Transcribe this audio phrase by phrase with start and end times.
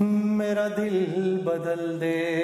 [0.00, 2.34] میرا دل بدل دے۔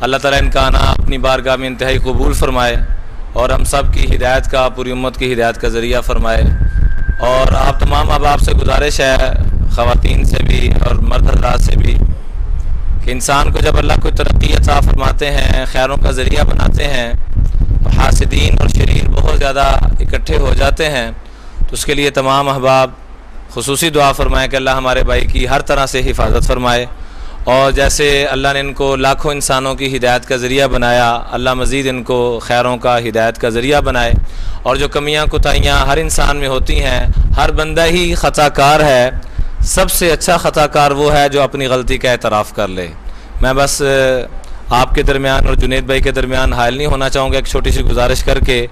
[0.00, 2.76] اللہ تعالیٰ ان کا آنا اپنی بارگاہ میں انتہائی قبول فرمائے
[3.32, 6.42] اور ہم سب کی ہدایت کا، پوری امت کی ہدایت کا ذریعہ فرمائے۔
[7.20, 9.16] اور آپ تمام اب آپ سے گزارش ہے،
[9.70, 11.98] خواتین سے بھی اور مرد حضرات سے بھی،
[13.04, 17.12] کہ انسان کو جب اللہ کو ترقی عطا فرماتے ہیں، خیروں کا ذریعہ بناتے ہیں
[17.86, 19.62] حاسدین اور شریر بہت زیادہ
[20.00, 21.10] اکٹھے ہو جاتے ہیں،
[21.58, 22.90] تو اس کے لیے تمام احباب
[23.54, 26.86] خصوصی دعا فرمائے کہ اللہ ہمارے بھائی کی ہر طرح سے حفاظت فرمائے۔
[27.44, 31.88] اور جیسے اللہ نے ان کو لاکھوں انسانوں کی ہدایت کا ذریعہ بنایا، اللہ مزید
[31.88, 34.12] ان کو خیروں کا ہدایت کا ذریعہ بنائے۔
[34.62, 37.06] اور جو کمیاں کوتاہیاں ہر انسان میں ہوتی ہیں،
[37.36, 39.10] ہر بندہ ہی خطا کار ہے۔
[39.60, 42.88] سب سے اچھا خطا کار وہ ہے جو اپنی غلطی کا اعتراف کر لے۔
[43.40, 43.82] میں بس
[44.72, 47.70] آپ کے درمیان اور جنید بھائی کے درمیان حائل نہیں ہونا چاہوں گا، ایک چھوٹی
[47.70, 48.66] سی گزارش کر کے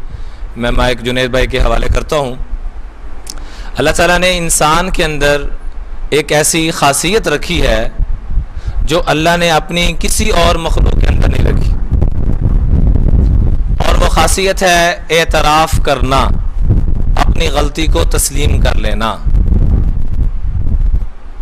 [0.57, 2.35] میں مائک جنید بھائی کے حوالے کرتا ہوں۔
[3.79, 5.43] اللہ تعالیٰ نے انسان کے اندر
[6.11, 7.89] ایک ایسی خاصیت رکھی ہے
[8.83, 11.73] جو اللہ نے اپنی کسی اور مخلوق کے اندر نہیں رکھی۔
[13.87, 16.29] اور وہ خاصیت ہے اعتراف کرنا،
[17.17, 19.17] اپنی غلطی کو تسلیم کر لینا۔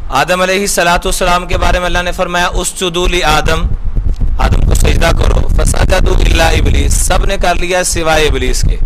[0.09, 3.67] آدم علیہ السلاۃ والسلام کے بارے میں اللہ نے فرمایا، اس چدولی آدم
[4.39, 8.77] آدم کو سجدہ کرو۔ فسجد اللہ ابلیس سب نے کر لیا سوائے ابلیس کے۔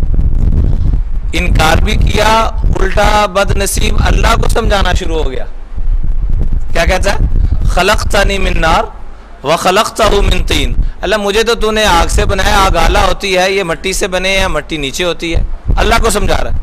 [1.33, 5.45] انکار بھی کیا، الٹا بد نصیب اللہ کو سمجھانا شروع ہو گیا۔
[6.73, 7.17] کیا کہتا ہے؟
[7.65, 8.83] خلقتنی من نار
[9.45, 13.37] و خلقتہ من تین اللہ، مجھے تو تو نے آگ سے بنایا، آگ آلہ ہوتی
[13.37, 15.43] ہے، یہ مٹی سے بنے یا مٹی نیچے ہوتی ہے۔
[15.75, 16.57] اللہ کو سمجھا رہا ہے۔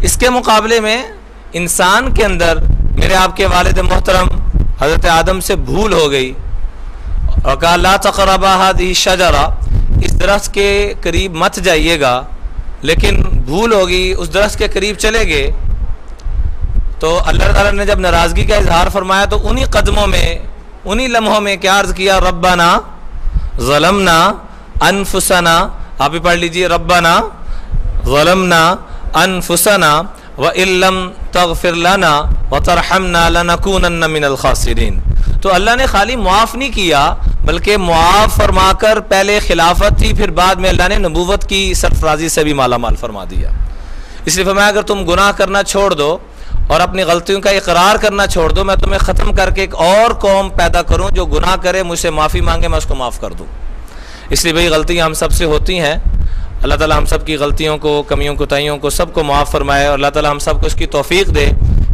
[0.00, 1.02] اس کے مقابلے میں
[1.52, 2.58] انسان کے اندر،
[2.90, 4.28] میرے آپ کے والد محترم
[4.80, 6.32] حضرت آدم سے بھول ہو گئی۔
[7.42, 9.44] اور کہا، لا تقربا هذه شجرہ
[10.04, 12.22] اس درخت کے قریب مت جائیے گا،
[12.82, 15.50] لیکن بھول ہوگی، اس درخت کے قریب چلے گئے
[17.00, 20.28] تو اللہ تعالیٰ نے جب ناراضگی کا اظہار فرمایا، تو انہی قدموں میں،
[20.84, 22.68] انہی لمحوں میں کیا عرض کیا؟ ربنا
[23.60, 24.18] ظلمنا
[24.80, 25.56] انفسنا۔
[25.98, 27.20] آپ بھی پڑھ لیجیے، ربنا
[28.04, 28.62] ظلمنا
[29.14, 30.02] انفسنا
[30.38, 30.96] وَإِلَّمْ
[31.32, 32.14] تَغْفِرْ لَنَا
[32.50, 34.94] وَتَرْحَمْنَا لَنَكُونَنَّ مِنَ الْخَاسِرِينَ
[35.46, 37.14] تو اللہ نے خالی معاف نہیں کیا،
[37.44, 42.28] بلکہ معاف فرما کر پہلے خلافت تھی، پھر بعد میں اللہ نے نبوت کی سرفرازی
[42.28, 43.50] سے بھی مالا مال فرما دیا۔
[44.24, 46.18] اس لیے فرمایا، اگر تم گناہ کرنا چھوڑ دو
[46.68, 50.14] اور اپنی غلطیوں کا اقرار کرنا چھوڑ دو، میں تمہیں ختم کر کے ایک اور
[50.14, 53.30] قوم پیدا کروں جو گناہ کرے، مجھ سے معافی مانگے، میں اس کو معاف کر
[53.30, 53.46] دوں۔
[54.30, 55.94] اس لیے بھائی، غلطیاں ہم سب سے ہوتی ہیں۔
[56.62, 59.94] اللہ تعالیٰ ہم سب کی غلطیوں کو، کمیوں، کوتاہیوں کو سب کو معاف فرمائے اور
[59.94, 61.48] اللہ تعالیٰ ہم سب کو اس کی توفیق دے۔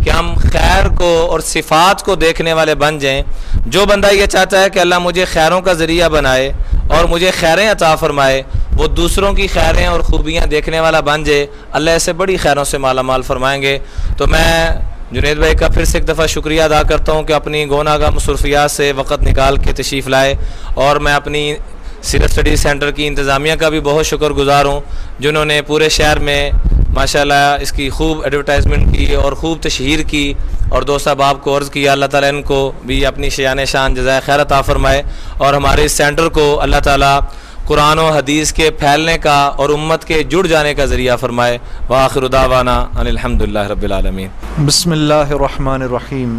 [0.04, 3.22] کہ ہم خیر کو اور صفات کو دیکھنے والے بن جائیں۔
[3.66, 6.52] جو بندہ یہ چاہتا ہے کہ اللہ مجھے خیروں کا ذریعہ بنائے
[6.90, 8.42] اور مجھے خیریں عطا فرمائے،
[8.76, 12.78] وہ دوسروں کی خیریں اور خوبیاں دیکھنے والا بن جائے، اللہ ایسے بڑی خیروں سے
[12.78, 13.78] مالا مال فرمائیں گے۔
[14.16, 14.80] تو میں
[15.12, 18.10] جنید بھائی کا پھر سے ایک دفعہ شکریہ ادا کرتا ہوں کہ اپنی گونا گاہ
[18.10, 20.34] مصروفیات سے وقت نکال کے تشریف لائے۔
[20.74, 21.54] اور میں اپنی
[22.02, 24.80] سیرت اسٹڈی سینٹر کی انتظامیہ کا بھی بہت شکر گزار ہوں،
[25.18, 26.50] جنہوں نے پورے شہر میں
[26.92, 30.32] ماشاءاللہ اس کی خوب ایڈورٹائزمنٹ کی اور خوب تشہیر کی
[30.68, 34.20] اور دوست احباب کو عرض کیا، اللہ تعالیٰ ان کو بھی اپنی شیان شان، جزائے
[34.26, 35.02] خیر عطا فرمائے
[35.38, 37.20] اور ہمارے اس سینٹر کو اللہ تعالیٰ
[37.66, 41.58] قرآن و حدیث کے پھیلنے کا اور امت کے جڑ جانے کا ذریعہ فرمائے۔
[41.88, 44.28] وآخر دعوانا ان الحمد للہ رب العالمین۔
[44.66, 46.38] بسم اللہ الرحمن الرحیم۔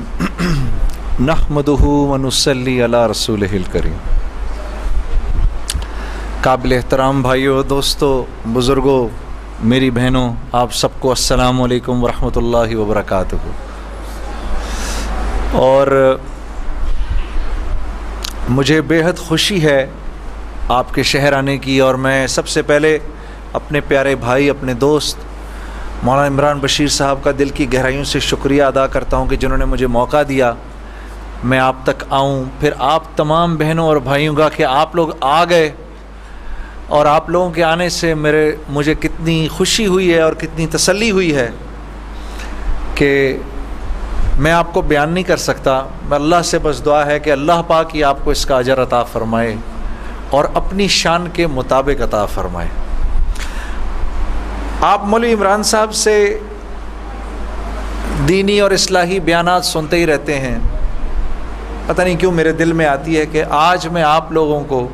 [1.19, 3.97] نحمدہ ونسلی علی رسول الکریم۔
[6.42, 9.08] قابل احترام بھائیوں دوستوں بزرگوں
[9.59, 13.36] میری بہنوں، آپ سب کو السلام علیکم ورحمۃ اللہ وبرکاتہ۔
[15.52, 16.18] اور
[18.50, 19.88] مجھے بےحد خوشی ہے
[20.69, 23.00] آپ کے شہر آنے کی، اور میں سب سے پہلے
[23.53, 25.18] اپنے پیارے بھائی، اپنے دوست
[26.03, 29.58] مولانا عمران بشیر صاحب کا دل کی گہرائیوں سے شکریہ ادا کرتا ہوں کہ جنہوں
[29.58, 30.53] نے مجھے موقع دیا۔
[31.44, 35.44] میں آپ تک آؤں۔ پھر آپ تمام بہنوں اور بھائیوں کا کہ آپ لوگ آ
[35.46, 35.72] گئے۔
[36.88, 41.12] اور آپ لوگوں کے آنے سے میرے مجھے کتنی خوشی ہوئی ہے اور کتنی تسلی
[41.12, 41.50] ہوئی ہے
[42.95, 43.38] کہ
[44.39, 47.62] میں آپ کو بیان نہیں کر سکتا۔ میں اللہ سے بس دعا ہے کہ اللہ
[47.68, 49.56] پاک ہی آپ کو اس کا اجر عطا فرمائے
[50.30, 52.68] اور اپنی شان کے مطابق عطا فرمائے۔
[54.81, 56.39] آپ مولوی عمران صاحب سے
[58.27, 60.59] دینی اور اصلاحی بیانات سنتے ہی رہتے ہیں۔
[61.88, 64.89] پتہ نہیں کیوں میرے دل میں آتی ہے کہ آج میں آپ لوگوں کو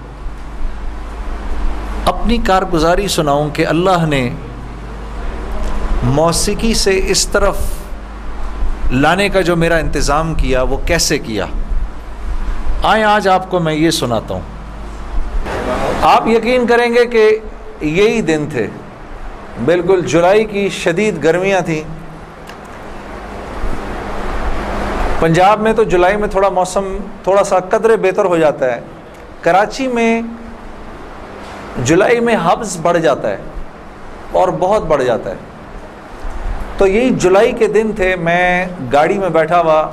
[2.09, 4.29] اپنی کارگزاری سناؤں کہ اللہ نے
[6.03, 7.57] موسیقی سے اس طرف
[8.91, 11.45] لانے کا جو میرا انتظام کیا وہ کیسے کیا؟
[12.83, 14.41] آئیں، آج آپ کو میں یہ سناتا ہوں۔
[16.01, 17.39] آپ یقین کریں گے کہ
[17.81, 18.67] یہی دن تھے۔
[19.65, 21.83] بالکل جولائی کی شدید گرمیاں تھیں۔
[25.19, 28.79] پنجاب میں تو جولائی میں تھوڑا موسم، تھوڑا سا قدرے بہتر ہو جاتا ہے۔
[29.41, 30.21] کراچی میں
[31.83, 33.37] جولائی میں حبس بڑھ جاتا ہے
[34.31, 35.35] اور بہت بڑھ جاتا ہے۔
[36.77, 39.89] تو یہی جولائی کے دن تھے، میں گاڑی میں بیٹھا ہوا،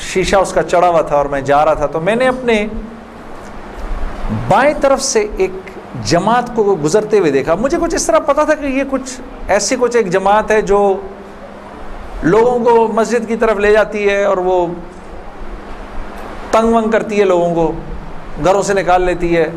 [0.00, 2.66] شیشہ اس کا چڑھا ہوا تھا اور میں جا رہا تھا۔ تو میں نے اپنے
[4.48, 5.50] بائیں طرف سے ایک
[6.04, 9.76] جماعت کو گزرتے ہوئے دیکھا۔ مجھے کچھ اس طرح پتا تھا کہ یہ کچھ ایسی
[9.80, 11.00] کچھ ایک جماعت ہے جو
[12.22, 14.66] لوگوں کو مسجد کی طرف لے جاتی ہے اور وہ
[16.50, 17.72] تنگ ونگ کرتی ہے لوگوں کو،
[18.44, 19.50] گھروں سے نکال لیتی ہے۔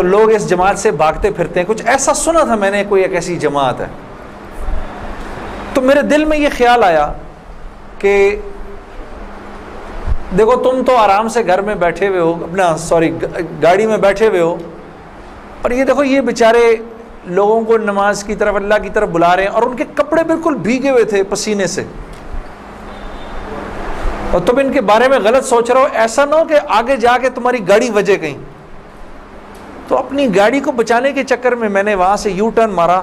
[0.00, 3.02] تو لوگ اس جماعت سے بھاگتے پھرتے ہیں۔ کچھ ایسا سنا تھا میں نے، کوئی
[3.02, 3.86] ایک ایسی جماعت ہے۔
[5.74, 7.12] تو میرے دل میں یہ خیال آیا
[7.98, 8.36] کہ
[10.38, 13.18] دیکھو، تم تو آرام سے گھر میں بیٹھے ہوئے ہو، اپنا سوری
[13.62, 14.56] گاڑی میں بیٹھے ہوئے ہو۔
[15.62, 16.76] اور یہ دیکھو، یہ بیچارے
[17.24, 20.24] لوگوں کو نماز کی طرف، اللہ کی طرف بلا رہے ہیں اور ان کے کپڑے
[20.24, 21.84] بالکل بھیگے ہوئے تھے پسینے سے۔
[24.30, 26.96] اور تم ان کے بارے میں غلط سوچ رہے ہو۔ ایسا نہ ہو کہ آگے
[26.96, 28.38] جا کے تمہاری گاڑی وجے کہیں۔
[29.90, 33.00] تو اپنی گاڑی کو بچانے کے چکر میں میں نے وہاں سے یو ٹرن مارا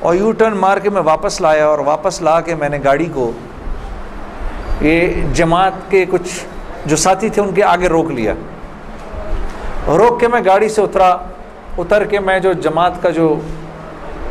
[0.00, 3.08] اور یو ٹرن مار کے میں واپس لایا اور واپس لا کے میں نے گاڑی
[3.14, 3.30] کو
[4.80, 6.28] یہ جماعت کے کچھ
[6.86, 8.34] جو ساتھی تھے ان کے آگے روک لیا۔
[9.86, 11.10] روک کے میں گاڑی سے اترا،
[11.78, 13.34] اتر کے میں جو جماعت کا جو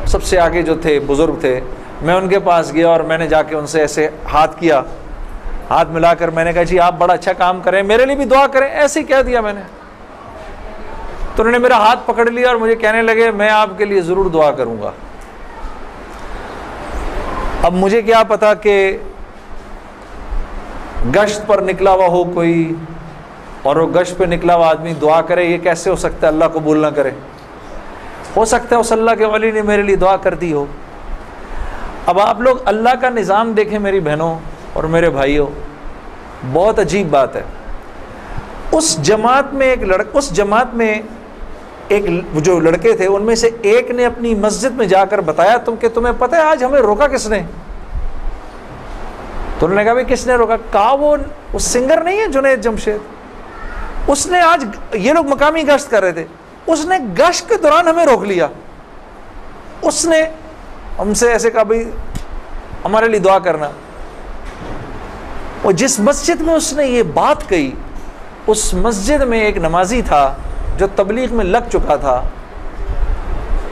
[0.05, 1.59] سب سے آگے جو تھے، بزرگ تھے،
[2.01, 4.81] میں ان کے پاس گیا اور میں نے جا کے ان سے ایسے ہاتھ کیا،
[5.69, 8.25] ہاتھ ملا کر میں نے کہا جی آپ بڑا اچھا کام کریں، میرے لیے بھی
[8.25, 9.61] دعا کریں، ایسے ہی کہہ دیا میں نے۔
[11.39, 14.01] تو انہوں نے میرا ہاتھ پکڑ لیا اور مجھے کہنے لگے، میں آپ کے لیے
[14.01, 14.91] ضرور دعا کروں گا۔
[17.63, 18.97] اب مجھے کیا پتا کہ
[21.15, 22.73] گشت پر نکلا ہوا ہو کوئی
[23.63, 26.45] اور وہ گشت پہ نکلا ہوا آدمی دعا کرے، یہ کیسے ہو سکتا ہے اللہ
[26.45, 27.11] قبول نہ کرے؟
[28.35, 30.65] ہو سکتا ہے اس اللہ کے ولی نے میرے لیے دعا کر دی ہو۔
[32.05, 34.35] اب آپ لوگ اللہ کا نظام دیکھیں میری بہنوں
[34.73, 35.47] اور میرے بھائیوں،
[36.53, 37.43] بہت عجیب بات ہے۔
[38.71, 41.01] اس جماعت میں ایک لڑک اس جماعت میں
[41.89, 45.57] ایک جو لڑکے تھے، ان میں سے ایک نے اپنی مسجد میں جا کر بتایا،
[45.57, 47.41] تم کہ تمہیں پتہ ہے، آج ہمیں روکا کس نے؟
[49.59, 51.17] تو انہوں نے کہا بھائی، کس نے روکا؟ کہا وہ
[51.53, 52.97] اس سنگر نہیں ہے جنید جمشید۔
[54.07, 56.25] اس نے آج یہ لوگ مقامی گشت کر رہے تھے۔
[56.67, 58.47] اس نے گشت کے دوران ہمیں روک لیا۔
[59.81, 60.23] اس نے
[60.99, 61.91] ہم سے ایسے کہا بھائی،
[62.85, 63.69] ہمارے لیے دعا کرنا۔
[65.61, 67.71] اور جس مسجد میں اس نے یہ بات کہی،
[68.47, 70.35] اس مسجد میں ایک نمازی تھا۔
[70.79, 72.23] جو تبلیغ میں لگ چکا تھا،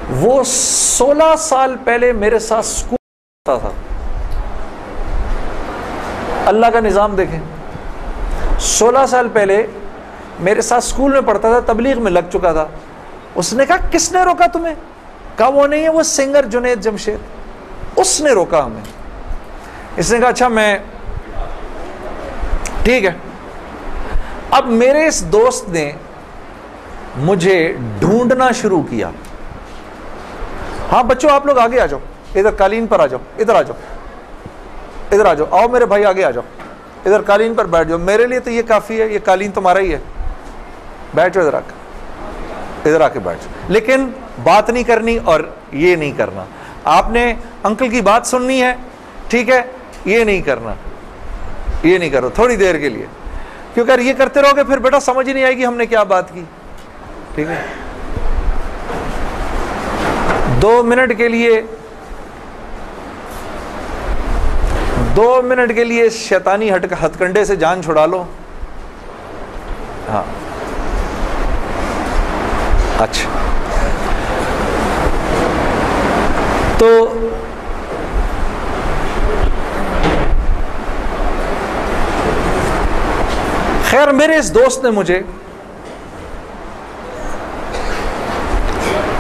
[0.10, 3.70] وہ سولہ سال پہلے میرے ساتھ سکول تھا۔
[6.46, 7.40] اللہ کا نظام دیکھیں،
[8.60, 9.68] سولہ سال پہلے
[10.40, 12.66] میرے ساتھ اسکول میں پڑھتا تھا، تبلیغ میں لگ چکا تھا۔
[13.36, 14.76] اس نے کہا، کس نے روکا تمہیں؟
[15.38, 17.20] کہا، وہ نہیں ہے، وہ سنگر جنید جمشید۔
[17.96, 18.82] اس نے روکا ہمیں۔
[19.98, 20.78] اس نے کہا اچھا میں
[22.84, 23.12] ٹھیک ہے۔
[24.52, 25.92] اب میرے اس دوست نے
[27.18, 29.10] مجھے ڈھونڈنا شروع کیا۔
[30.92, 32.00] ہاں بچوں، آپ لوگ آگے آ جاؤ۔
[32.36, 33.78] ادھر قالین پر آ جاؤ۔ ادھر آ جاؤ۔
[35.12, 36.44] ادھر آ جاؤ۔ آؤ میرے بھائی، آگے آ جاؤ۔
[37.06, 39.94] ادھر قالین پر بیٹھ جاؤ۔ میرے لیے تو یہ کافی ہے، یہ قالین تمہارا ہی
[39.94, 40.00] ہے۔
[41.14, 41.72] بیٹھ جاؤ ادھر آ کے۔
[42.90, 44.10] ادھر آ کے بیٹھ جاؤ۔ لیکن
[44.44, 45.40] بات نہیں کرنی اور
[45.72, 46.44] یہ نہیں کرنا۔
[46.84, 47.34] آپ نے
[47.64, 48.76] انکل کی بات سننی ہے،
[49.28, 49.62] ٹھیک ہے،
[50.06, 50.74] یہ نہیں کرنا۔
[51.84, 53.06] یہ نہیں کرو، تھوڑی دیر کے لیے۔
[53.74, 55.86] کیونکہ اگر یہ کرتے رہو گے، پھر بیٹا سمجھ ہی نہیں آئے گی ہم نے
[55.86, 56.44] کیا بات کی۔
[57.38, 57.62] ٹھیک ہے۔
[60.62, 61.62] دو منٹ کے لیے،
[65.16, 68.24] دو منٹ کے لیے شیطانی ہٹ ہتھ کنڈے سے جان چھڑا لو۔
[70.10, 70.24] ہاں۔
[73.00, 73.30] اچھا۔
[76.78, 77.20] تو
[83.90, 85.22] خیر، میرے اس دوست نے مجھے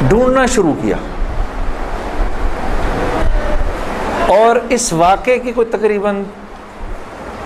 [0.09, 0.95] ڈھونڈنا شروع کیا۔
[4.27, 6.23] اور اس واقعے کی کوئی تقریباً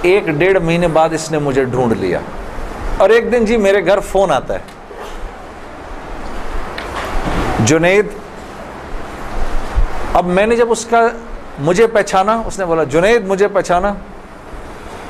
[0.01, 2.19] ایک ڈیڑھ مہینے بعد اس نے مجھے ڈھونڈ لیا۔
[2.97, 4.59] اور ایک دن جی میرے گھر فون آتا ہے۔
[7.59, 8.05] جنید،
[10.13, 11.07] اب میں نے جب اس کا
[11.59, 13.93] مجھے پہچانا، اس نے بولا، جنید، مجھے پہچانا۔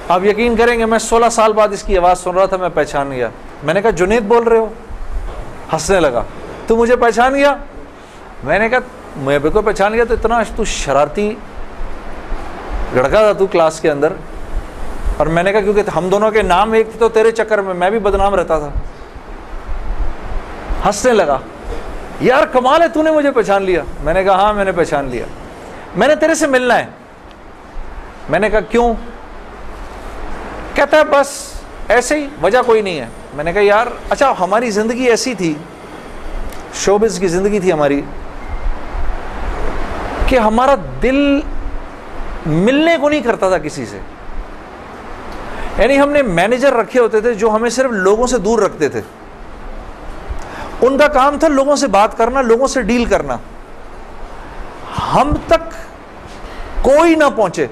[0.10, 2.70] آپ یقین کریں گے میں سولہ سال بعد اس کی آواز سن رہا تھا، میں
[2.74, 3.28] پہچان گیا۔
[3.64, 4.68] میں نے کہا، جنید بول رہے ہو؟
[5.74, 6.24] ہنسنے لگا۔
[6.72, 7.56] تو مجھے پہچان گیا۔
[8.44, 8.78] میں نے کہا،
[9.16, 11.36] میں بالکل پہچان گیا تو اتنا تو شرارتی
[12.94, 14.14] لڑکا تھا تو کلاس کے اندر۔
[15.18, 17.74] اور میں نے کہا، کیونکہ ہم دونوں کے نام ایک تھے تو تیرے چکر میں
[17.74, 18.70] میں بھی بدنام رہتا تھا۔
[20.86, 21.40] ہنسنے لگا۔
[22.22, 25.06] یار، کمال ہے، تو نے مجھے پہچان لیا۔ میں نے کہا ہاں میں نے پہچان
[25.06, 25.26] لیا۔
[25.96, 26.86] میں نے تیرے سے ملنا ہے۔
[28.30, 28.94] میں نے کہا، کیوں؟
[30.74, 31.54] کہتا ہے، بس
[31.88, 35.54] ایسے ہی، وجہ کوئی نہیں ہے۔ میں نے کہا، یار اچھا ہماری زندگی ایسی تھی۔
[36.74, 38.02] شوبز کی زندگی تھی ہماری،
[40.28, 41.40] کہ ہمارا دل
[42.46, 44.00] ملنے کو نہیں کرتا تھا کسی سے۔
[45.78, 49.02] یعنی ہم نے مینیجر رکھے ہوتے تھے جو ہمیں صرف لوگوں سے دور رکھتے تھے۔
[50.82, 53.38] ان کا کام تھا لوگوں سے بات کرنا، لوگوں سے ڈیل کرنا۔
[55.14, 55.72] ہم تک
[56.82, 57.68] کوئی نہ پہنچے۔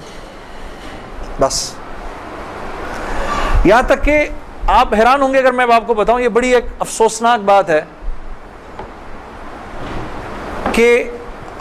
[1.40, 1.74] بس۔
[3.64, 4.28] یہاں تک کہ
[4.68, 7.82] آپ حیران ہوں گے اگر میں آپ کو بتاؤں، یہ بڑی ایک افسوسناک بات ہے۔
[10.72, 11.12] کہ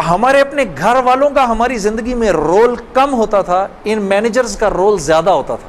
[0.09, 4.71] ہمارے اپنے گھر والوں کا ہماری زندگی میں رول کم ہوتا تھا، ان مینیجرز کا
[4.71, 5.69] رول زیادہ ہوتا تھا۔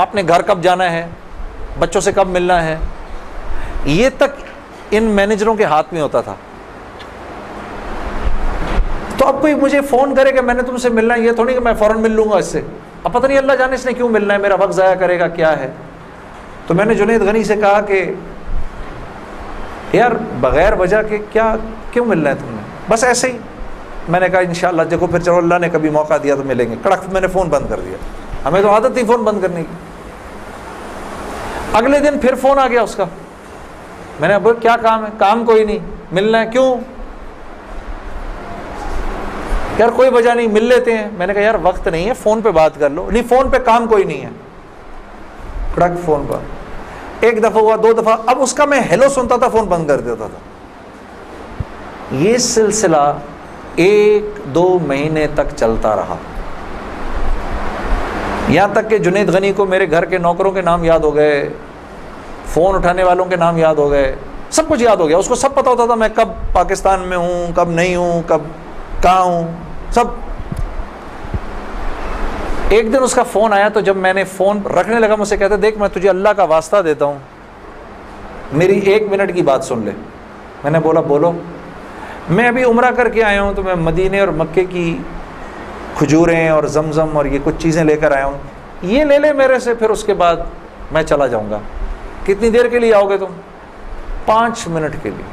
[0.00, 1.06] آپ نے گھر کب جانا ہے؟
[1.78, 2.76] بچوں سے کب ملنا ہے؟
[3.84, 4.42] یہ تک
[4.90, 6.34] ان مینیجروں کے ہاتھ میں ہوتا تھا۔
[9.16, 11.54] تو اب کوئی مجھے فون کرے کہ میں نے تم سے ملنا ہے یہ تھوڑی
[11.54, 12.60] کہ میں فوراً مل لوں گا اس سے۔
[13.04, 15.28] اب پتہ نہیں اللہ جانے اس نے کیوں ملنا ہے، میرا وقت ضائع کرے گا،
[15.28, 15.70] کیا ہے؟
[16.66, 18.14] تو میں نے جنید غنی سے کہا کہ،
[19.92, 20.10] یار
[20.40, 21.56] بغیر وجہ کے کیا
[21.92, 23.38] کیوں ملنا ہے تم نے بس ایسے ہی۔
[24.08, 26.76] میں نے کہا، انشاءاللہ، دیکھو پھر چلو، اللہ نے کبھی موقع دیا تو ملیں گے۔
[26.82, 27.96] کڑک، میں نے فون بند کر دیا۔
[28.48, 29.76] ہمیں تو عادت تھی فون بند کرنے کی۔
[31.72, 33.04] اگلے دن پھر فون آ گیا اس کا۔
[34.20, 35.78] میں نے بول کیا کام ہے؟ کام کوئی نہیں۔
[36.12, 36.76] ملنا ہے، کیوں؟
[39.78, 42.40] یار، کوئی وجہ نہیں، مل لیتے ہیں۔ میں نے کہا، یار، وقت نہیں ہے، فون
[42.40, 44.30] پہ بات کر لو۔ نہیں، فون پہ کام کوئی نہیں ہے۔
[45.74, 46.38] کڑک، فون پر
[47.20, 50.00] ایک دفعہ ہوا، دو دفعہ۔ اب اس کا میں ہیلو سنتا تھا، فون بند کر
[50.00, 50.51] دیتا تھا۔
[52.12, 53.12] یہ سلسلہ
[53.76, 56.16] ایک دو مہینے تک چلتا رہا۔
[58.48, 61.48] یہاں تک کہ جنید غنی کو میرے گھر کے نوکروں کے نام یاد ہو گئے،
[62.46, 64.16] فون اٹھانے والوں کے نام یاد ہو گئے،
[64.50, 67.16] سب کچھ یاد ہو گیا۔ اس کو سب پتا ہوتا تھا میں کب پاکستان میں
[67.16, 68.38] ہوں، کب نہیں ہوں، کب
[69.02, 69.46] کہاں ہوں،
[69.90, 70.04] سب۔
[72.68, 75.36] ایک دن اس کا فون آیا تو جب میں نے فون رکھنے لگا مجھ سے
[75.36, 77.18] کہتے، دیکھ میں تجھے اللہ کا واسطہ دیتا ہوں،
[78.52, 79.90] میری ایک منٹ کی بات سن لے۔
[80.62, 81.32] میں نے بولا، بولو۔
[82.30, 84.98] میں ابھی عمرہ کر کے آیا ہوں تو میں مدینے اور مکے کی
[85.98, 88.38] کھجوریں اور زمزم اور یہ کچھ چیزیں لے کر آیا ہوں۔
[88.82, 90.36] یہ لے لے میرے سے، پھر اس کے بعد
[90.92, 91.58] میں چلا جاؤں گا۔
[92.26, 93.26] کتنی دیر کے لیے آؤ گے تم؟
[94.26, 95.24] پانچ منٹ کے لیے۔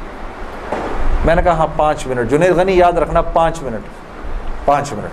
[1.24, 3.80] میں نے کہا ہاں پانچ منٹ۔ جنید غنی، یاد رکھنا، پانچ منٹ۔
[4.64, 5.10] پانچ منٹ۔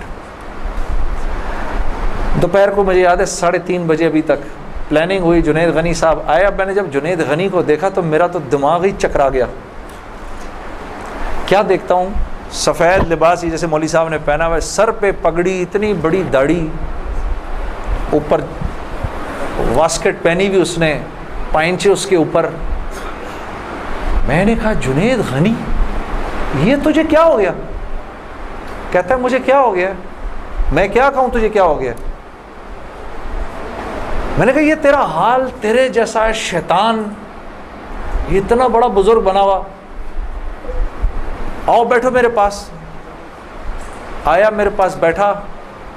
[2.41, 6.19] دوپہر کو مجھے یاد ہے، ساڑھے تین بجے ابھی تک پلاننگ ہوئی۔ جنید غنی صاحب
[6.27, 9.29] آئے۔ اب میں نے جب جنید غنی کو دیکھا تو میرا تو دماغ ہی چکرا
[9.29, 9.45] گیا۔
[11.47, 12.09] کیا دیکھتا ہوں؟
[12.51, 16.23] سفید لباس ہی جیسے مولوی صاحب نے پہنا ہوا ہے، سر پہ پگڑی، اتنی بڑی
[16.33, 16.67] داڑھی،
[18.13, 18.41] اوپر
[19.75, 20.99] واسکٹ پہنی ہوئی اس نے،
[21.51, 22.45] پائنچے اس کے اوپر۔
[24.27, 25.53] میں نے کہا، جنید غنی،
[26.63, 27.51] یہ تجھے کیا ہو گیا؟
[28.91, 29.91] کہتا ہے، مجھے کیا ہو گیا؟
[30.71, 31.93] میں کیا کہوں، تجھے کیا ہو گیا؟
[34.37, 37.03] میں نے کہا، یہ تیرا حال تیرے جیسا شیطان،
[38.29, 39.61] یہ اتنا بڑا بزرگ بنا ہوا۔
[41.67, 42.69] آؤ بیٹھو میرے پاس۔
[44.25, 45.33] آیا میرے پاس بیٹھا،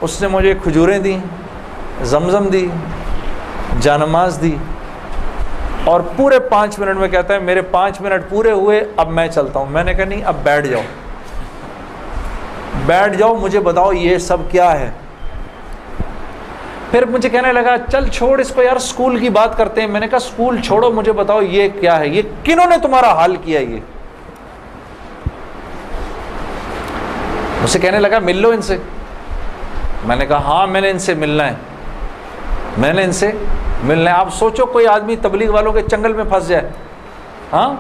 [0.01, 1.19] اس نے مجھے کھجوریں دیں،
[2.05, 2.69] زمزم دی،
[3.81, 4.57] جانماز دی۔
[5.85, 9.59] اور پورے پانچ منٹ میں کہتا ہے، میرے پانچ منٹ پورے ہوئے، اب میں چلتا
[9.59, 10.81] ہوں۔ میں نے کہا، نہیں، اب بیٹھ جاؤ۔
[12.87, 14.91] بیٹھ جاؤ، مجھے بتاؤ یہ سب کیا ہے۔
[16.91, 20.01] پھر مجھے کہنے لگا، چل چھوڑ اس کو یار اسکول کی بات کرتے ہیں۔ میں
[20.01, 23.61] نے کہا اسکول چھوڑو، مجھے بتاؤ یہ کیا ہے؟ یہ کنہوں نے تمہارا حال کیا
[23.61, 23.81] یہ؟
[27.63, 28.77] مجھ سے کہنے لگا، مل لو ان سے۔
[30.05, 31.55] میں نے کہا ہاں میں نے ان سے ملنا ہے۔
[32.79, 33.33] میں نے ان سے
[33.85, 36.69] ملنا ہے۔ آپ سوچو، کوئی آدمی تبلیغ والوں کے چنگل میں پھنس جائے۔
[37.53, 37.75] ہاں؟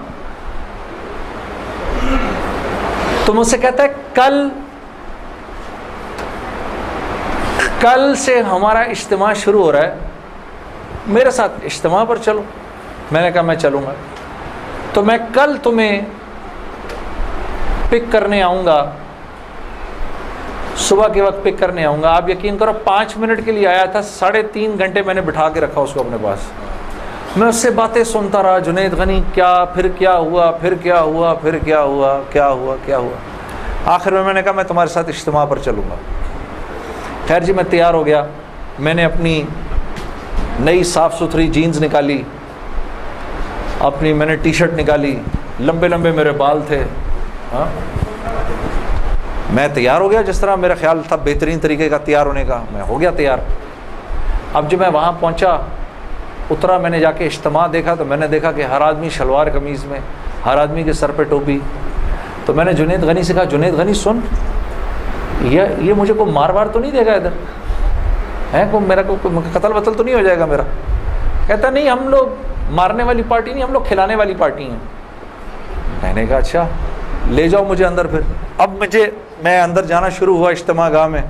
[3.25, 4.49] تو مجھ سے کہتا ہے، کل
[7.81, 9.95] کل سے ہمارا اجتماع شروع ہو رہا ہے۔
[11.07, 12.43] میرے ساتھ اجتماع پر چلو۔
[13.11, 13.93] میں نے کہا، میں چلوں گا۔
[14.93, 16.01] تو میں کل تمہیں
[17.89, 18.91] پک کرنے آؤں گا۔
[20.77, 23.85] صبح کے وقت پک کرنے آؤں گا۔ آپ یقین کرو، پانچ منٹ کے لیے آیا
[23.85, 26.39] تھا، ساڑھے تین گھنٹے میں نے بٹھا کے رکھا اس کو اپنے پاس۔
[27.37, 31.35] میں اس سے باتیں سنتا رہا، جنید غنی، کیا، پھر کیا ہوا، پھر کیا ہوا،
[31.35, 33.17] پھر کیا ہوا کیا ہوا کیا ہوا۔
[33.95, 35.95] آخر میں میں نے کہا، میں تمہارے ساتھ اجتماع پر چلوں گا۔
[37.29, 38.25] خیر جی میں تیار ہو گیا۔
[38.79, 39.43] میں نے اپنی
[40.61, 42.23] نئی صاف ستھری جینز نکالی،
[43.81, 45.19] اپنی میں نے ٹی شرٹ نکالی۔
[45.61, 46.85] لمبے لمبے میرے بال تھے۔
[47.53, 48.00] ہاں؟
[49.53, 52.63] میں تیار ہو گیا جس طرح میرا خیال تھا بہترین طریقے کا تیار ہونے کا،
[52.73, 53.39] میں ہو گیا تیار۔
[54.55, 55.57] اب جب میں وہاں پہنچا،
[56.51, 59.47] اترا میں نے جا کے اجتماع دیکھا تو میں نے دیکھا کہ ہر آدمی شلوار
[59.53, 59.99] قمیض میں،
[60.47, 61.59] ہر آدمی کے سر پہ ٹوپی۔
[62.47, 64.19] تو میں نے جنید غنی سے کہا، جنید غنی سن،
[65.41, 67.31] یہ یہ مجھے کوئی مار وار تو نہیں دے گا ادھر؟
[68.53, 69.17] ہے کو میرا کو
[69.53, 70.63] قتل وتل تو نہیں ہو جائے گا میرا؟
[71.47, 72.27] کہتا، نہیں، ہم لوگ
[72.71, 74.79] مارنے والی پارٹی نہیں، ہم لوگ کھلانے والی پارٹی ہیں۔
[76.03, 76.67] میں نے کہا اچھا
[77.29, 78.21] لے جاؤ مجھے اندر پھر۔
[78.63, 79.11] اب مجھے
[79.43, 81.23] میں اندر جانا شروع ہوا اجتماع گاہ میں،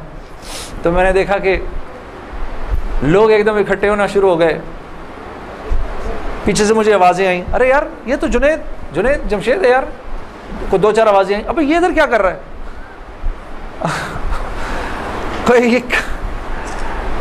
[0.83, 1.57] تو میں نے دیکھا کہ
[3.03, 4.59] لوگ ایک دم اکٹھے ہونا شروع ہو گئے۔
[6.45, 8.59] پیچھے سے مجھے آوازیں آئیں، ارے یار، یہ تو جنید
[8.95, 9.83] جنید جمشید ہے یار۔
[10.71, 12.39] کو دو چار آوازیں آئیں، ابھی یہ ادھر کیا کر رہا ہے؟
[15.47, 15.79] کوئی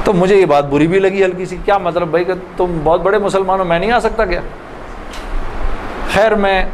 [0.03, 3.01] تو مجھے یہ بات بری بھی لگی ہلکی سی، کیا مطلب بھائی کہ تم بہت
[3.01, 4.41] بڑے مسلمان ہو، میں نہیں آ سکتا کیا؟
[6.13, 6.65] خیر، میں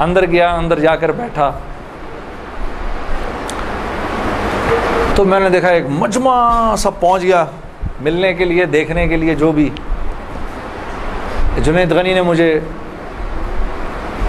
[0.00, 1.50] اندر گیا، اندر جا کر بیٹھا۔
[5.14, 7.44] تو میں نے دیکھا ایک مجمع سب پہنچ گیا
[8.00, 9.70] ملنے کے لیے، دیکھنے کے لیے، جو بھی۔
[11.58, 12.60] جنید غنی نے مجھے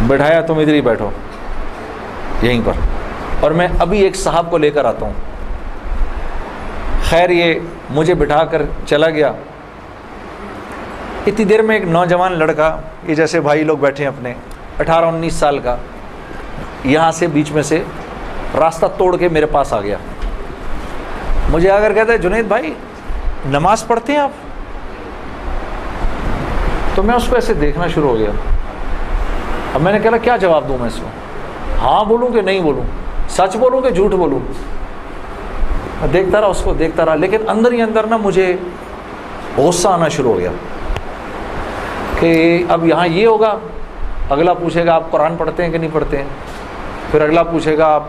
[0.08, 1.10] بٹھایا تم ادھر ہی بیٹھو۔
[2.42, 2.72] یہیں پر۔
[3.40, 5.14] اور میں ابھی ایک صاحب کو لے کر آتا ہوں۔
[7.04, 7.60] خیر، یہ
[7.90, 9.32] مجھے بٹھا کر چلا گیا۔
[11.28, 14.34] اتنی دیر میں ایک نوجوان لڑکا، یہ جیسے بھائی لوگ بیٹھے ہیں اپنے،
[14.80, 15.76] اٹھارہ انیس سال کا،
[16.84, 17.84] یہاں سے بیچ میں سے
[18.60, 19.98] راستہ توڑ کے میرے پاس آ گیا۔
[21.54, 22.74] مجھے آ کر کہتا ہے، جنید بھائی،
[23.46, 24.32] نماز پڑھتے ہیں آپ؟
[26.96, 28.30] تو میں اس کو ایسے دیکھنا شروع ہو گیا۔
[29.74, 31.08] اب میں نے کہا، کیا جواب دوں میں اس کو؟
[31.82, 32.84] ہاں بولوں کہ نہیں بولوں؟
[33.30, 34.40] سچ بولوں کہ جھوٹ بولوں؟
[36.02, 38.56] میں دیکھتا رہا، اس کو دیکھتا رہا، لیکن اندر ہی اندر نا مجھے
[39.58, 40.52] غصہ آنا شروع ہو گیا
[42.20, 43.58] کہ اب یہاں یہ ہوگا،
[44.30, 46.26] اگلا پوچھے گا، آپ قرآن پڑھتے ہیں کہ نہیں پڑھتے ہیں؟
[47.12, 48.04] پھر اگلا پوچھے گا، آپ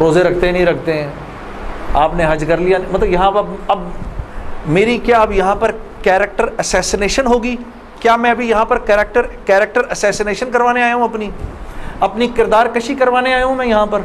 [0.00, 1.08] روزے رکھتے نہیں رکھتے ہیں۔
[1.94, 3.78] آپ نے حج کر لیا مطلب یہاں اب اب
[4.66, 5.70] میری کیا اب یہاں پر
[6.02, 7.56] کیریکٹر اسیسنیشن ہوگی؟
[8.00, 11.30] کیا میں ابھی یہاں پر کیریکٹر کیریکٹر اسیسنیشن کروانے آیا ہوں اپنی؟
[12.00, 14.00] اپنی کردار کشی کروانے آیا ہوں میں یہاں پر؟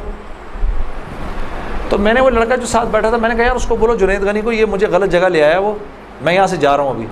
[1.89, 3.75] تو میں نے وہ لڑکا جو ساتھ بیٹھا تھا، میں نے کہا، یار اس کو
[3.75, 5.73] بولو، جنید غنی کو، یہ مجھے غلط جگہ لے آیا وہ،
[6.21, 7.05] میں یہاں سے جا رہا ہوں ابھی۔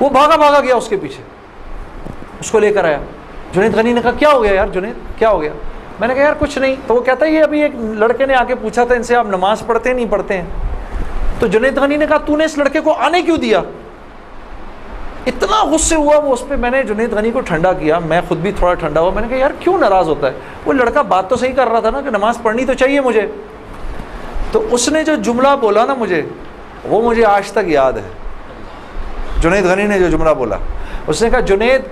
[0.00, 1.22] وہ بھاگا بھاگا گیا اس کے پیچھے،
[2.40, 2.98] اس کو لے کر آیا۔
[3.52, 5.52] جنید غنی نے کہا، کیا ہو گیا یار جنید؟ کیا ہو گیا؟
[6.00, 6.76] میں نے کہا، یار، کچھ نہیں.
[6.86, 9.16] تو وہ کہتا ہے، یہ ابھی ایک لڑکے نے آ کے پوچھا تھا ان سے،
[9.16, 10.44] آپ نماز پڑھتے ہیں، نہیں پڑھتے ہیں?
[11.38, 13.62] تو جنید غنی نے کہا، تو نے اس لڑکے کو آنے کیوں دیا؟
[15.26, 16.56] اتنا غصے ہوا وہ اس پہ.
[16.56, 17.98] میں نے جنید غنی کو ٹھنڈا کیا.
[17.98, 19.10] میں خود بھی تھوڑا ٹھنڈا ہوا.
[19.10, 20.32] میں نے کہا، یار، کیوں ناراض ہوتا ہے؟
[20.66, 23.26] وہ لڑکا بات تو صحیح کر رہا تھا نا کہ نماز پڑھنی تو چاہیے مجھے.
[24.52, 26.22] تو اس نے جو جملہ بولا نا مجھے،
[26.84, 28.08] وہ مجھے آج تک یاد ہے.
[29.40, 30.56] جنید غنی نے جو جملہ بولا،
[31.06, 31.82] اس نے کہا، جنید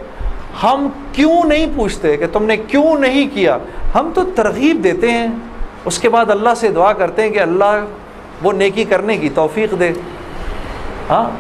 [0.62, 3.58] ہم کیوں نہیں پوچھتے کہ تم نے کیوں نہیں کیا؟
[3.94, 5.26] ہم تو ترغیب دیتے ہیں۔
[5.84, 7.84] اس کے بعد اللہ سے دعا کرتے ہیں کہ اللہ
[8.42, 9.92] وہ نیکی کرنے کی توفیق دے۔
[11.10, 11.30] ہاں؟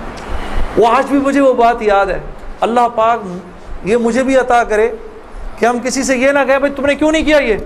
[0.76, 2.20] وہ آج بھی مجھے وہ بات یاد ہے۔
[2.60, 3.20] اللہ پاک
[3.84, 4.88] یہ مجھے بھی عطا کرے
[5.58, 7.56] کہ ہم کسی سے یہ نہ کہیں، بھائی تم نے کیوں نہیں کیا یہ؟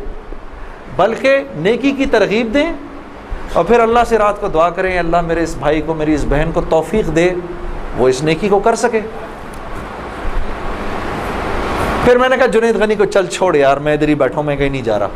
[0.97, 2.73] بلکہ نیکی کی ترغیب دیں
[3.53, 6.25] اور پھر اللہ سے رات کو دعا کریں، اللہ میرے اس بھائی کو، میری اس
[6.29, 7.31] بہن کو توفیق دے،
[7.99, 9.01] وہ اس نیکی کو کر سکے۔
[12.09, 14.57] پھر میں نے کہا، جنید غنی کو چل چھوڑ یار، میں ادھر ہی بیٹھا میں
[14.57, 15.09] کہیں نہیں جا رہا۔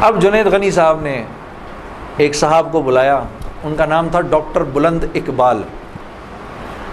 [0.00, 1.24] اب جنید غنی صاحب نے
[2.16, 3.22] ایک صاحب کو بلایا،
[3.64, 5.62] ان کا نام تھا ڈاکٹر بلند اقبال۔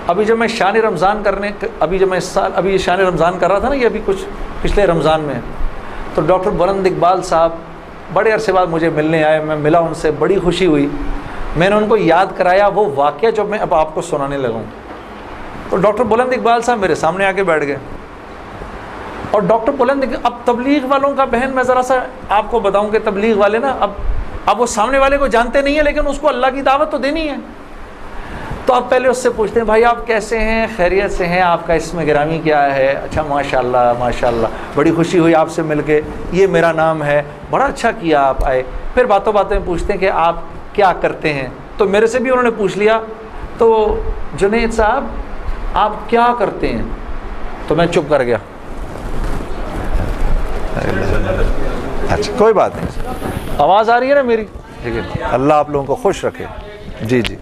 [0.08, 3.52] ابھی جب میں شان رمضان کرنے، ابھی جب میں اس سال، ابھی شان رمضان کر
[3.52, 4.26] رہا تھا نا، یہ ابھی کچھ
[4.62, 5.40] پچھلے رمضان میں،
[6.16, 7.52] تو ڈاکٹر بلند اقبال صاحب
[8.14, 10.90] بڑے عرصے بعد مجھے ملنے آئے، میں ملا ان سے، بڑی خوشی ہوئی۔
[11.56, 14.54] میں نے ان کو یاد کرایا، وہ واقعہ جو میں اب آپ کو سنانے لگا
[14.54, 14.83] ہوں۔
[15.74, 17.76] تو ڈاکٹر بلند اقبال صاحب میرے سامنے آ کے بیٹھ گئے۔
[19.32, 21.96] اور ڈاکٹر بلند اب تبلیغ والوں کا بہن میں ذرا سا
[22.30, 23.92] آپ کو بتاؤں کہ تبلیغ والے نا، اب
[24.46, 26.98] اب وہ سامنے والے کو جانتے نہیں ہیں، لیکن اس کو اللہ کی دعوت تو
[26.98, 27.36] دینی ہے۔
[28.66, 31.68] تو آپ پہلے اس سے پوچھتے ہیں، بھائی آپ کیسے ہیں؟ خیریت سے ہیں؟ آپ
[31.68, 35.50] کا اس میں گرامی کیا ہے؟ اچھا ماشاء اللہ ماشاء اللہ بڑی خوشی ہوئی آپ
[35.50, 39.58] سے مل کے۔ یہ میرا نام ہے۔ بڑا اچھا کیا آپ آئے۔ پھر باتوں باتوں
[39.58, 40.36] میں پوچھتے ہیں کہ آپ
[40.74, 43.00] کیا کرتے ہیں۔ تو میرے سے بھی انہوں نے پوچھ لیا۔
[43.58, 43.96] تو
[44.38, 45.06] جنید صاحب
[45.74, 46.82] آپ کیا کرتے ہیں؟
[47.68, 48.38] تو میں چپ کر گیا۔
[52.10, 53.14] اچھا کوئی بات نہیں۔
[53.58, 54.46] آواز آ رہی ہے نا میری؟
[54.84, 56.46] ٹھیک ہے۔ اللہ آپ لوگوں کو خوش رکھے۔
[57.02, 57.36] جی جی۔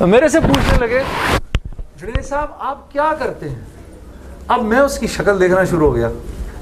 [0.00, 1.02] میرے سے پوچھنے لگے
[1.96, 3.56] جنید صاحب آپ کیا کرتے ہیں؟
[4.48, 6.08] اب میں اس کی شکل دیکھنا شروع ہو گیا۔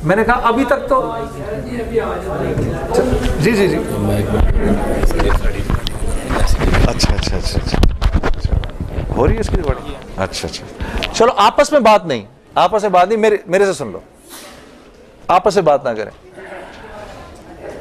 [0.03, 1.13] میں نے کہا ابھی تک تو۔
[3.41, 3.77] جی جی جی۔
[6.89, 7.79] اچھا اچھا اچھا اچھا۔
[9.17, 9.61] ہو رہی ہے اس کی
[10.19, 10.67] اچھا اچھا۔
[11.15, 14.01] چلو آپس میں بات نہیں۔ آپس میں بات نہیں میرے میرے سے سن لو۔
[15.29, 16.41] آپس میں بات نہ کریں۔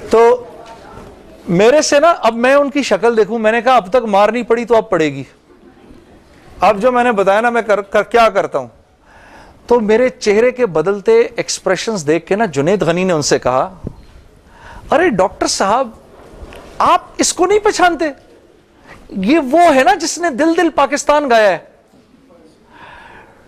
[0.09, 0.45] تو
[1.47, 4.29] میرے سے نا اب میں ان کی شکل دیکھوں۔ میں نے کہا اب تک مار
[4.29, 5.23] نہیں پڑی تو اب پڑے گی۔
[6.59, 8.67] اب جو میں نے بتایا نا میں کر, کر کیا کرتا ہوں۔
[9.67, 13.73] تو میرے چہرے کے بدلتے ایکسپریشنز دیکھ کے نا جنید غنی نے ان سے کہا
[14.91, 15.89] ارے ڈاکٹر صاحب
[16.77, 18.05] آپ اس کو نہیں پہچانتے؟
[19.09, 21.57] یہ وہ ہے نا جس نے دل دل پاکستان گایا ہے۔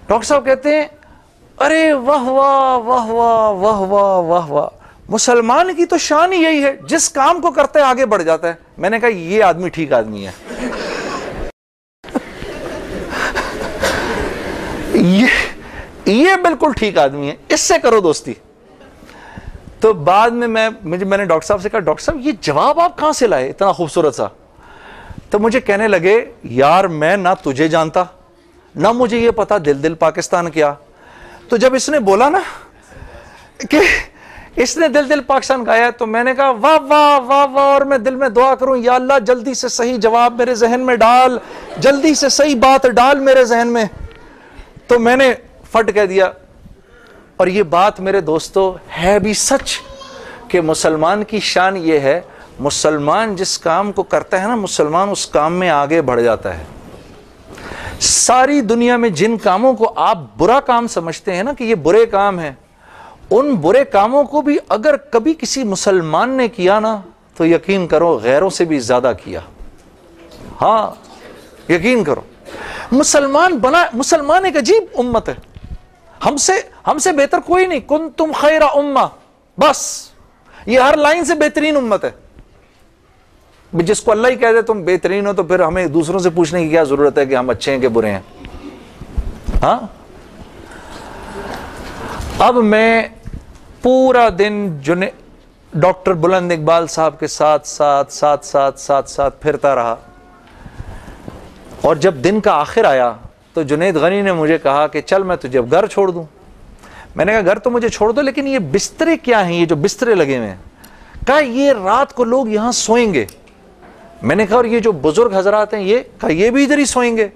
[0.09, 0.85] ڈاکٹر صاحب کہتے ہیں،
[1.59, 4.67] ارے واہ واہ واہ واہ واہ واہ واہ واہ۔
[5.09, 8.53] مسلمان کی تو شان ہی یہی ہے، جس کام کو کرتے آگے بڑھ جاتا ہے۔
[8.77, 10.31] میں نے کہا، یہ آدمی ٹھیک آدمی ہے۔
[14.93, 15.25] یہ
[16.05, 18.33] یہ بالکل ٹھیک آدمی ہے۔ اس سے کرو دوستی۔
[19.79, 22.79] تو بعد میں میں، مجھے، میں نے ڈاکٹر صاحب سے کہا، ڈاکٹر صاحب، یہ جواب
[22.79, 24.25] آپ کہاں سے لائے؟ اتنا خوبصورت سا۔
[25.29, 28.03] تو مجھے کہنے لگے، یار، میں نہ تجھے جانتا۔
[28.75, 30.73] نہ مجھے یہ پتا دل دل پاکستان کیا۔
[31.49, 32.39] تو جب اس نے بولا نا
[33.69, 33.79] کہ
[34.55, 37.81] اس نے دل دل پاکستان گایا تو میں نے کہا واہ واہ واہ واہ اور
[37.81, 41.37] میں دل میں دعا کروں، یا اللہ جلدی سے صحیح جواب میرے ذہن میں ڈال،
[41.77, 43.85] جلدی سے صحیح بات ڈال میرے ذہن میں۔
[44.87, 45.33] تو میں نے
[45.71, 46.31] فٹ کہہ دیا۔
[47.37, 49.79] اور یہ بات میرے دوستو ہے بھی سچ
[50.47, 52.21] کہ مسلمان کی شان یہ ہے،
[52.59, 56.63] مسلمان جس کام کو کرتا ہے نا، مسلمان اس کام میں آگے بڑھ جاتا ہے۔
[57.99, 62.05] ساری دنیا میں جن کاموں کو آپ برا کام سمجھتے ہیں نا کہ یہ برے
[62.05, 62.51] کام ہیں،
[63.31, 67.01] ان برے کاموں کو بھی اگر کبھی کسی مسلمان نے کیا نا،
[67.37, 69.39] تو یقین کرو غیروں سے بھی زیادہ کیا۔
[70.61, 70.91] ہاں
[71.71, 72.21] یقین کرو۔
[72.91, 75.33] مسلمان بنا، مسلمان ایک عجیب امت ہے۔
[76.25, 76.53] ہم سے
[76.87, 79.07] ہم سے بہتر کوئی نہیں۔ کن تم خیر اما
[79.57, 80.09] بس۔
[80.65, 82.11] یہ ہر لائن سے بہترین امت ہے۔
[83.73, 86.63] جس کو اللہ ہی کہہ دے تم بہترین ہو تو پھر ہمیں دوسروں سے پوچھنے
[86.63, 88.19] کی کیا ضرورت ہے کہ ہم اچھے ہیں کہ برے ہیں؟
[89.63, 89.79] ہاں؟
[92.39, 93.07] اب میں
[93.81, 94.99] پورا دن جن
[95.73, 99.95] ڈاکٹر بلند اقبال صاحب کے ساتھ ساتھ ساتھ ساتھ ساتھ ساتھ پھرتا رہا
[101.81, 103.13] اور جب دن کا آخر آیا
[103.53, 106.23] تو جنید غنی نے مجھے کہا کہ چل میں تجھے گھر چھوڑ دوں۔
[107.15, 109.75] میں نے کہا، گھر تو مجھے چھوڑ دو، لیکن یہ بسترے کیا ہیں؟ یہ جو
[109.75, 110.55] بسترے لگے ہوئے ہیں۔
[111.27, 113.25] کہا، یہ رات کو لوگ یہاں سوئیں گے۔
[114.21, 116.85] میں نے کہا اور یہ جو بزرگ حضرات ہیں، یہ کہا، یہ بھی ادھر ہی
[116.85, 117.27] سوئیں گے۔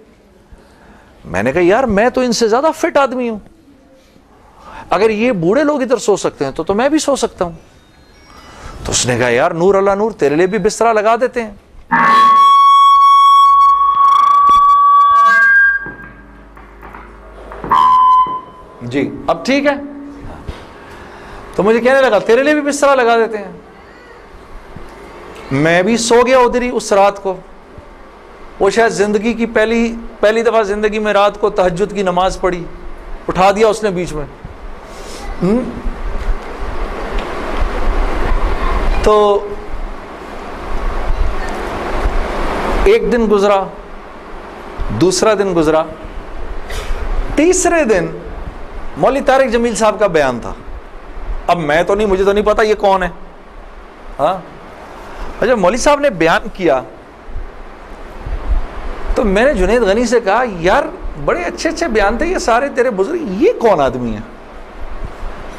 [1.25, 3.39] میں نے کہا، یار، میں تو ان سے زیادہ فٹ آدمی ہوں۔
[4.89, 7.51] اگر یہ بوڑھے لوگ ادھر سو سکتے ہیں تو تو میں بھی سو سکتا ہوں۔
[8.85, 11.53] تو اس نے کہا، یار، نور اللہ نور تیرے لیے بھی بسترا لگا دیتے ہیں۔
[18.81, 19.73] جی اب ٹھیک ہے۔
[21.55, 23.51] تو مجھے کہنے لگا، تیرے لیے بھی بسترا لگا دیتے ہیں۔
[25.51, 27.35] میں بھی سو گیا ادھر ہی اس رات کو۔
[28.59, 32.63] وہ شاید زندگی کی پہلی پہلی دفعہ زندگی میں رات کو تہجد کی نماز پڑھی،
[33.27, 34.25] اٹھا دیا اس نے بیچ میں۔
[39.03, 39.47] تو
[42.83, 43.63] ایک دن گزرا،
[45.01, 45.83] دوسرا دن گزرا۔
[47.35, 48.07] تیسرے دن
[48.97, 50.53] مولی طارق جمیل صاحب کا بیان تھا۔
[51.47, 53.09] اب میں تو نہیں، مجھے تو نہیں پتا یہ کون ہے۔
[54.19, 54.52] ہاں؟
[55.47, 56.81] جب مولوی صاحب نے بیان کیا
[59.15, 60.83] تو میں نے جنید غنی سے کہا، یار،
[61.25, 64.19] بڑے اچھے اچھے بیان تھے یہ سارے تیرے بزرگ، یہ کون آدمی ہے؟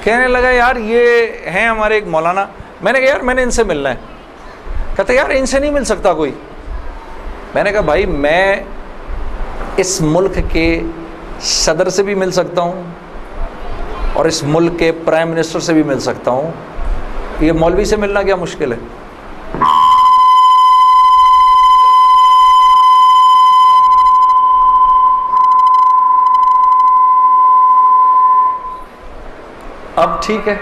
[0.02, 2.46] کہنے لگا، یار، یہ ہیں ہمارے ایک مولانا۔
[2.80, 3.96] میں نے کہا، یار، میں نے ان سے ملنا ہے۔
[4.96, 6.32] کہتے یار، ان سے نہیں مل سکتا کوئی۔
[7.54, 8.56] میں نے کہا، بھائی، میں
[9.76, 10.80] اس ملک کے
[11.40, 12.82] صدر سے بھی مل سکتا ہوں
[14.12, 16.50] اور اس ملک کے پرائم منسٹر سے بھی مل سکتا ہوں۔
[17.40, 18.76] یہ مولوی سے ملنا کیا مشکل ہے؟
[30.26, 30.56] ٹھیک ہے۔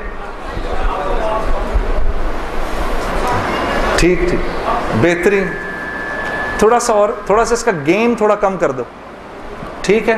[3.96, 4.40] ٹھیک ٹھیک۔
[5.02, 5.46] بہترین۔
[6.58, 8.82] تھوڑا سا اور، تھوڑا سا اس کا گین تھوڑا کم کر دو۔
[9.80, 10.16] ٹھیک ہے۔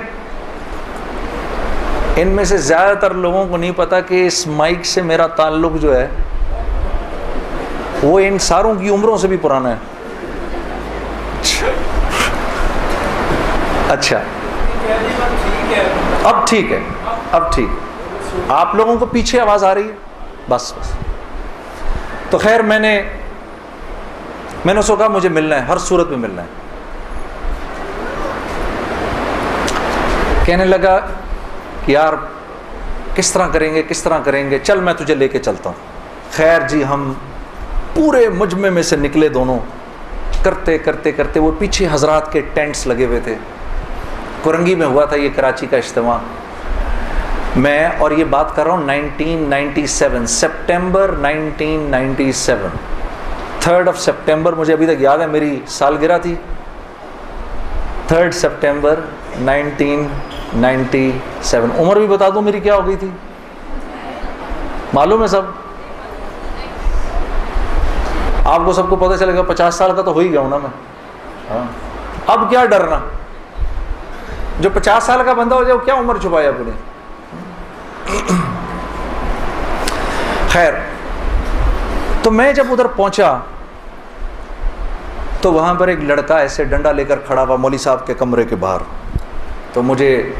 [2.16, 5.72] ان میں سے زیادہ تر لوگوں کو نہیں پتا کہ اس مائک سے میرا تعلق
[5.80, 6.08] جو ہے،
[8.02, 9.76] وہ ان ساروں کی عمروں سے بھی پرانا ہے۔
[13.88, 14.18] اچھا۔
[16.24, 16.80] اب ٹھیک ہے۔
[17.32, 17.93] اب ٹھیک۔
[18.48, 19.94] آپ لوگوں کو پیچھے آواز آ رہی ہے؟
[20.48, 20.92] بس بس۔
[22.30, 23.02] تو خیر، میں نے
[24.64, 26.46] میں نے سو کہا مجھے ملنا ہے، ہر صورت میں ملنا ہے۔
[30.44, 30.98] کہنے لگا
[31.86, 32.12] کہ یار،
[33.14, 35.76] کس طرح کریں گے، کس طرح کریں گے؟ چل، میں تجھے لے کے چلتا ہوں۔
[36.32, 37.12] خیر جی ہم
[37.94, 39.58] پورے مجمع میں سے نکلے دونوں۔
[40.44, 43.34] کرتے کرتے کرتے وہ پیچھے حضرات کے ٹینٹس لگے ہوئے تھے۔
[44.44, 46.18] کرنگی میں ہوا تھا یہ کراچی کا اجتماع۔
[47.56, 52.76] میں اور یہ بات کر رہا ہوں nineteen ninety seven, September nineteen ninety seven.
[53.60, 56.34] Third of September, مجھے ابھی تک یاد ہے، میری سالگرہ تھی۔
[58.06, 59.00] Third September
[59.38, 60.08] nineteen
[60.54, 61.12] ninety
[61.42, 61.68] seven.
[61.78, 63.10] عمر بھی بتا دوں میری کیا ہو گئی تھی۔
[64.92, 65.42] معلوم ہے سب؟
[68.44, 70.50] آپ کو سب کو پتہ چلے گا، پچاس سال کا تو ہو ہی گیا ہوں
[70.50, 70.70] نا میں۔
[71.50, 71.64] ہاں۔
[72.26, 72.98] اب کیا ڈرنا؟
[74.60, 76.72] جو پچاس سال کا بندہ ہو جائے، وہ کیا عمر چھپایا اپنے
[80.48, 80.72] خیر،
[82.22, 83.38] تو میں جب ادھر پہنچا،
[85.40, 88.44] تو وہاں پر ایک لڑکا ایسے ڈنڈا لے کر کھڑا ہوا مولوی صاحب کے کمرے
[88.44, 88.80] کے باہر۔
[89.72, 90.32] تو مجھے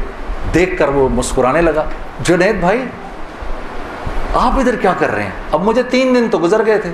[0.53, 1.83] دیکھ کر وہ مسکرانے لگا۔
[2.21, 2.85] جنید بھائی،
[4.33, 6.91] آپ ادھر کیا کر رہے ہیں؟ اب مجھے تین دن تو گزر گئے تھے۔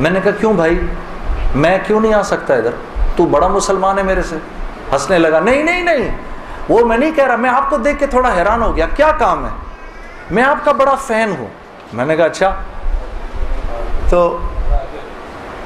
[0.00, 0.80] میں نے کہا، کیوں بھائی؟
[1.54, 2.70] میں کیوں نہیں آ سکتا ادھر؟
[3.16, 4.36] تو بڑا مسلمان ہے میرے سے۔
[4.92, 6.18] ہنسنے لگا، نہیں نہیں نہیں،
[6.68, 9.12] وہ میں نہیں کہہ رہا، میں آپ کو دیکھ کے تھوڑا حیران ہو گیا۔ کیا
[9.18, 9.50] کام ہے؟
[10.30, 11.46] میں آپ کا بڑا فین ہوں۔
[11.92, 12.54] میں نے کہا اچھا۔
[14.08, 14.38] تو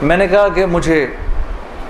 [0.02, 1.06] میں نے کہا کہ مجھے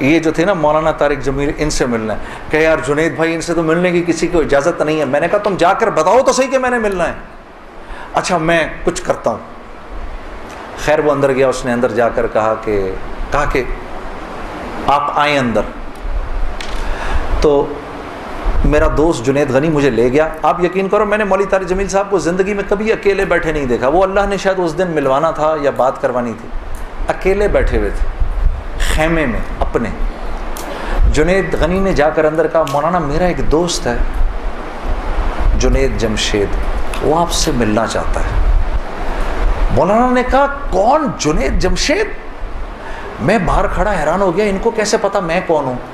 [0.01, 2.19] یہ جو تھے نا مولانا طارق جمیل، ان سے ملنا ہے۔
[2.51, 5.21] کہ یار جنید بھائی، ان سے تو ملنے کی کسی کو اجازت نہیں ہے۔ میں
[5.21, 7.15] نے کہا، تم جا کر بتاؤ تو صحیح کہ میں نے ملنا ہے۔
[8.15, 9.39] اچھا میں کچھ کرتا ہوں۔
[10.85, 12.95] خیر، وہ اندر گیا، اس نے اندر جا کر کہا کہ
[13.33, 13.63] کہا کہ
[14.87, 15.61] آپ آئیں اندر۔
[17.41, 17.67] تو
[18.64, 21.88] میرا دوست جنید غنی مجھے لے گیا۔ آپ یقین کرو، میں نے مولی طارق جمیل
[21.88, 24.90] صاحب کو زندگی میں کبھی اکیلے بیٹھے نہیں دیکھا۔ وہ اللہ نے شاید اس دن
[24.90, 26.48] ملوانا تھا یا بات کروانی تھی۔
[27.09, 28.07] اکیلے بیٹھے ہوئے تھے،
[28.79, 29.88] خیمے میں، اپنے۔
[31.12, 33.96] جنید غنی نے جا کر اندر کہا، مولانا، میرا ایک دوست ہے،
[35.59, 36.48] جنید جمشید،
[37.03, 38.61] وہ آپ سے ملنا چاہتا ہے۔
[39.75, 42.07] مولانا نے کہا، کون جنید جمشید؟
[43.20, 45.92] میں باہر کھڑا حیران ہو گیا، ان کو کیسے پتا میں کون ہوں؟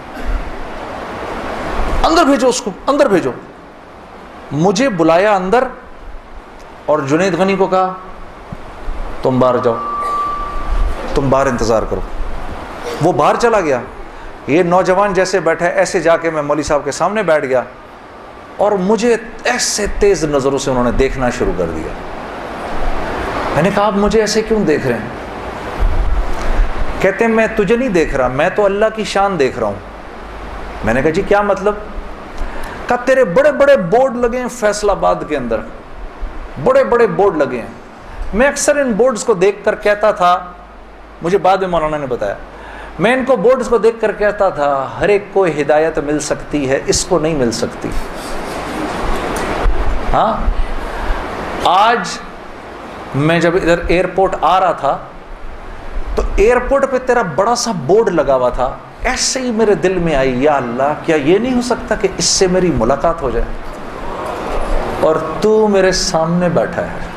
[2.05, 3.31] اندر بھیجو اس کو، اندر بھیجو۔
[4.53, 5.65] مجھے بلایا اندر
[6.87, 7.93] اور جنید غنی کو کہا،
[9.23, 9.77] تم باہر جاؤ۔
[11.15, 12.01] تم باہر انتظار کرو۔
[13.03, 13.81] وہ باہر چلا گیا۔
[14.47, 17.63] یہ نوجوان جیسے بیٹھے، ایسے جا کے میں مولوی صاحب کے سامنے بیٹھ گیا۔
[18.57, 21.93] اور مجھے ایسے تیز نظروں سے انہوں نے دیکھنا شروع کر دیا۔
[23.55, 25.07] میں نے کہا، آپ مجھے ایسے کیوں دیکھ رہے ہیں؟
[27.01, 29.75] کہتے ہیں، میں تجھے نہیں دیکھ رہا، میں تو اللہ کی شان دیکھ رہا ہوں۔
[30.85, 31.75] میں نے کہا جی کیا مطلب؟
[32.88, 35.61] کہا تیرے بڑے بڑے بورڈ لگے ہیں فیصل آباد کے اندر۔
[36.64, 37.74] بڑے بڑے بورڈ لگے ہیں۔
[38.35, 40.38] میں اکثر ان بورڈز کو دیکھ کر کہتا تھا،
[41.22, 42.35] مجھے بعد میں مولانا نے بتایا،
[42.98, 46.70] میں ان کو بورڈز کو دیکھ کر کہتا تھا، ہر ایک کو ہدایت مل سکتی
[46.70, 47.88] ہے، اس کو نہیں مل سکتی۔
[50.12, 50.37] ہاں؟
[51.64, 52.09] آج
[53.14, 54.98] میں جب ادھر ایئرپورٹ آ رہا تھا،
[56.14, 60.15] تو ایئرپورٹ پہ تیرا بڑا سا بورڈ لگا ہوا تھا۔ ایسے ہی میرے دل میں
[60.15, 63.45] آئی، یا اللہ، کیا یہ نہیں ہو سکتا کہ اس سے میری ملاقات ہو جائے؟
[65.01, 67.09] اور تو میرے سامنے بیٹھا ہے۔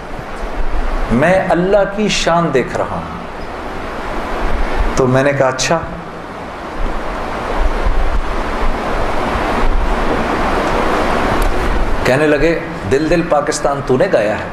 [1.11, 3.01] میں اللہ کی شان دیکھ رہا ہوں۔
[4.95, 5.79] تو میں نے کہا اچھا۔
[12.03, 12.59] کہنے لگے،
[12.91, 14.47] دل دل پاکستان تو نے گایا ہے۔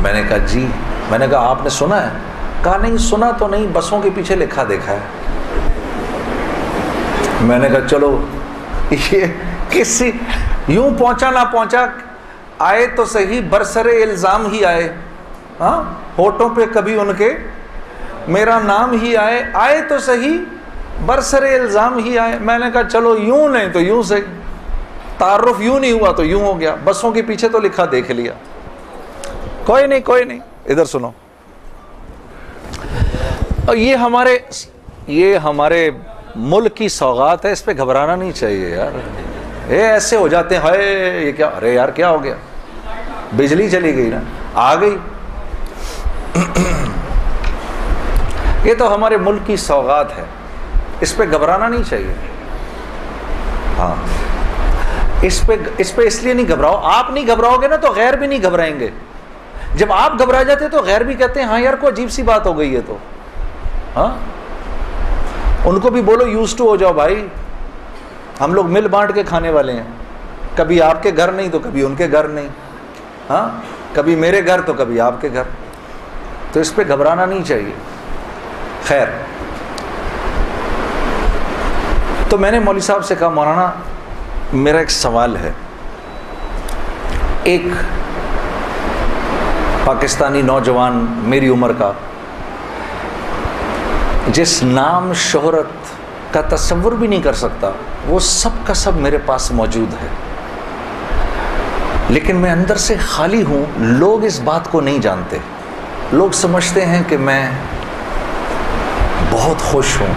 [0.00, 0.66] میں نے کہا جی۔
[1.10, 2.10] میں نے کہا، آپ نے سنا ہے؟
[2.62, 4.98] کہا، نہیں، سنا تو نہیں، بسوں کے پیچھے لکھا دیکھا ہے۔
[7.44, 8.24] میں نے کہا، چلو.
[9.12, 9.24] یہ
[9.70, 10.12] کسی
[10.68, 11.86] یوں پہنچا نہ پہنچا،
[12.58, 14.94] آئے تو صحیح، برسر الزام ہی آئے۔
[15.60, 17.34] ہاں ہوٹوں پہ کبھی ان کے
[18.28, 20.38] میرا نام ہی آئے۔ آئے تو صحیح،
[21.06, 24.14] برسر الزام ہی آئے۔ میں نے کہا، چلو، یوں نہیں تو یوں سے۔
[25.18, 28.32] تعارف یوں نہیں ہوا تو یوں ہو گیا۔ بسوں کے پیچھے تو لکھا، دیکھ لیا۔
[29.66, 31.10] کوئی نہیں کوئی نہیں۔ ادھر سنو۔
[33.66, 34.38] اور یہ ہمارے
[35.06, 35.90] یہ ہمارے
[36.36, 38.90] ملک کی سوغات ہے، اس پہ گھبرانا نہیں چاہیے یار۔
[39.68, 42.34] اے، ایسے ہو جاتے ہیں یہ کیا؟ ارے یار، کیا ہو گیا؟
[43.36, 44.20] بجلی چلی گئی نا۔
[44.54, 44.96] آ گئی۔
[48.64, 50.24] یہ تو ہمارے ملک کی سوغات ہے۔
[51.00, 52.14] اس پہ گھبرانا نہیں چاہیے۔
[53.78, 53.94] ہاں۔
[55.22, 58.14] اس پہ اس پہ اس لیے نہیں گھبراؤ۔ آپ نہیں گھبراؤ گے نا تو غیر
[58.14, 58.90] بھی نہیں گھبرائیں گے۔
[59.74, 62.46] جب آپ گھبرا جاتے تو غیر بھی کہتے ہیں ہاں یار، کو عجیب سی بات
[62.46, 62.98] ہو گئی ہے تو۔
[63.96, 64.16] ہاں؟
[65.64, 67.26] ان کو بھی بولو یوز ٹو ہو جاؤ بھائی.
[68.40, 69.82] ہم لوگ مل بانٹ کے کھانے والے ہیں۔
[70.56, 72.48] کبھی آپ کے گھر نہیں تو کبھی ان کے گھر نہیں۔
[73.30, 73.60] ہاں؟
[73.94, 75.42] کبھی میرے گھر تو کبھی آپ کے گھر۔
[76.52, 77.72] تو اس پہ گھبرانا نہیں چاہیے۔
[78.84, 79.06] خیر۔
[82.28, 83.70] تو میں نے مولوی صاحب سے کہا، مولانا،
[84.52, 85.52] میرا ایک سوال ہے۔
[87.42, 87.62] ایک
[89.84, 91.92] پاکستانی نوجوان میری عمر کا
[94.28, 95.66] جس نام شہرت
[96.34, 97.70] کا تصور بھی نہیں کر سکتا،
[98.06, 100.08] وہ سب کا سب میرے پاس موجود ہے۔
[102.08, 105.38] لیکن میں اندر سے خالی ہوں، لوگ اس بات کو نہیں جانتے۔
[106.12, 107.50] لوگ سمجھتے ہیں کہ میں
[109.30, 110.14] بہت خوش ہوں۔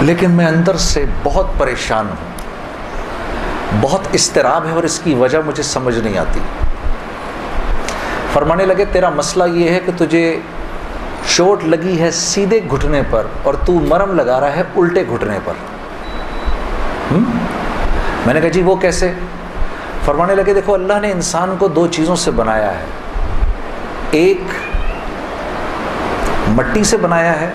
[0.00, 2.34] لیکن میں اندر سے بہت پریشان ہوں۔
[3.80, 6.40] بہت استراب ہے اور اس کی وجہ مجھے سمجھ نہیں آتی۔
[8.32, 10.40] فرمانے لگے، تیرا مسئلہ یہ ہے کہ تجھے
[11.26, 15.52] چوٹ لگی ہے سیدھے گھٹنے پر اور تو مرم لگا رہا ہے الٹے گھٹنے پر۔
[18.26, 19.12] میں نے کہا جی وہ کیسے؟
[20.04, 22.84] فرمانے لگے دیکھو اللہ نے انسان کو دو چیزوں سے بنایا ہے۔
[24.10, 24.42] ایک
[26.48, 27.50] مٹی سے بنایا ہے،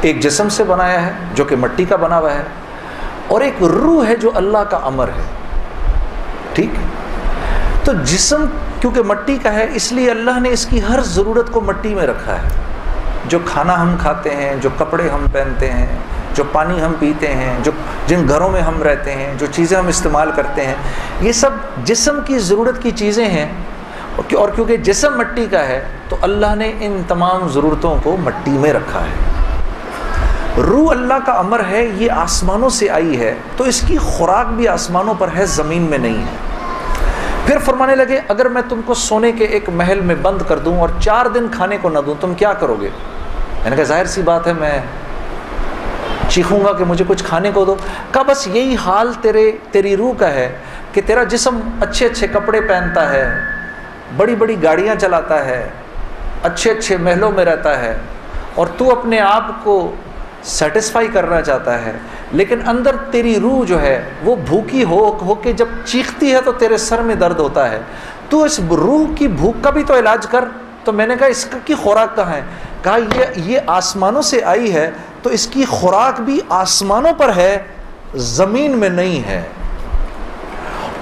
[0.00, 2.42] ایک جسم سے بنایا ہے، جو کہ مٹی کا بنا ہوا ہے،
[3.26, 5.22] اور ایک روح ہے جو اللہ کا امر ہے۔
[6.52, 6.70] ٹھیک؟
[7.84, 8.44] تو جسم
[8.80, 12.06] کیونکہ مٹی کا ہے، اس لیے اللہ نے اس کی ہر ضرورت کو مٹی میں
[12.06, 12.48] رکھا ہے۔
[13.28, 15.86] جو کھانا ہم کھاتے ہیں، جو کپڑے ہم پہنتے ہیں،
[16.34, 17.72] جو پانی ہم پیتے ہیں، جو
[18.06, 20.74] جن گھروں میں ہم رہتے ہیں، جو چیزیں ہم استعمال کرتے ہیں،
[21.20, 21.50] یہ سب
[21.84, 23.52] جسم کی ضرورت کی چیزیں ہیں۔
[24.34, 28.72] اور کیونکہ جسم مٹی کا ہے، تو اللہ نے ان تمام ضرورتوں کو مٹی میں
[28.72, 29.42] رکھا ہے۔
[30.62, 34.68] روح اللہ کا امر ہے، یہ آسمانوں سے آئی ہے، تو اس کی خوراک بھی
[34.68, 36.45] آسمانوں پر ہے، زمین میں نہیں ہے۔
[37.46, 40.78] پھر فرمانے لگے، اگر میں تم کو سونے کے ایک محل میں بند کر دوں
[40.80, 42.88] اور چار دن کھانے کو نہ دوں، تم کیا کرو گے؟
[43.62, 44.78] میں نے کہا، ظاہر سی بات ہے، میں
[46.28, 47.74] چیخوں گا کہ مجھے کچھ کھانے کو دو۔
[48.12, 50.48] کہا، بس یہی حال تیرے، تیری روح کا ہے
[50.92, 53.28] کہ تیرا جسم اچھے اچھے کپڑے پہنتا ہے،
[54.16, 55.68] بڑی بڑی گاڑیاں چلاتا ہے،
[56.42, 57.96] اچھے اچھے محلوں میں رہتا ہے
[58.54, 59.94] اور تو اپنے آپ کو
[60.46, 61.92] سیٹسفائی کرنا چاہتا ہے،
[62.32, 66.52] لیکن اندر تیری روح جو ہے، وہ بھوکی ہو ہو کے جب چیختی ہے تو
[66.52, 67.80] تیرے سر میں درد ہوتا ہے۔
[68.28, 70.44] تو اس روح کی بھوک کا بھی تو علاج کر۔
[70.84, 72.40] تو میں نے کہا، اس کی خوراک کہاں ہے؟
[72.82, 74.90] کہا، یہ یہ آسمانوں سے آئی ہے۔
[75.22, 77.58] تو اس کی خوراک بھی آسمانوں پر ہے،
[78.14, 79.42] زمین میں نہیں ہے۔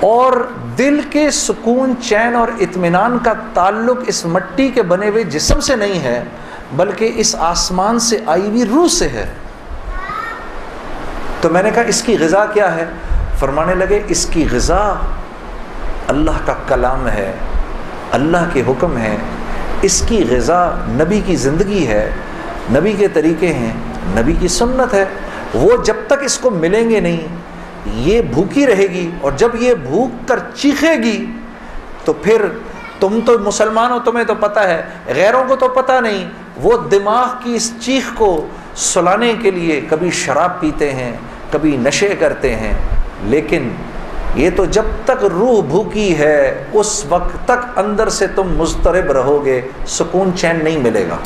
[0.01, 0.33] اور
[0.79, 5.77] دل کے سکون، چین اور اطمینان کا تعلق اس مٹی کے بنے ہوئے جسم سے
[5.77, 6.25] نہیں ہے۔
[6.77, 9.33] بلکہ اس آسمان سے آئی ہوئی روح سے ہے۔
[11.41, 12.85] تو میں نے کہا، اس کی غذا کیا ہے؟
[13.39, 14.95] فرمانے لگے، اس کی غذا
[16.09, 17.33] اللہ کا کلام ہے،
[18.13, 19.17] اللہ کے حکم ہے۔
[19.83, 22.11] اس کی غذا نبی کی زندگی ہے،
[22.71, 23.73] نبی کے طریقے ہیں،
[24.07, 25.05] نبی کی سنت ہے۔
[25.55, 27.21] وہ جب تک اس کو ملیں گے نہیں،
[27.87, 31.27] یہ بھوکی رہے گی اور جب یہ بھوک کر چیخے گی،
[32.05, 32.45] تو پھر
[33.09, 37.27] تم تو مسلمان ہو، تمہیں تو پتہ ہے۔ غیروں کو تو پتہ نہیں۔ وہ دماغ
[37.43, 41.17] کی اس چیخ کو سلانے کے لیے کبھی شراب پیتے ہیں،
[41.51, 42.73] کبھی نشے کرتے ہیں۔
[43.23, 43.69] لیکن
[44.35, 49.45] یہ تو جب تک روح بھوکی ہے، اس وقت تک اندر سے تم مضطرب رہو
[49.45, 51.17] گے، سکون چین نہیں ملے گا۔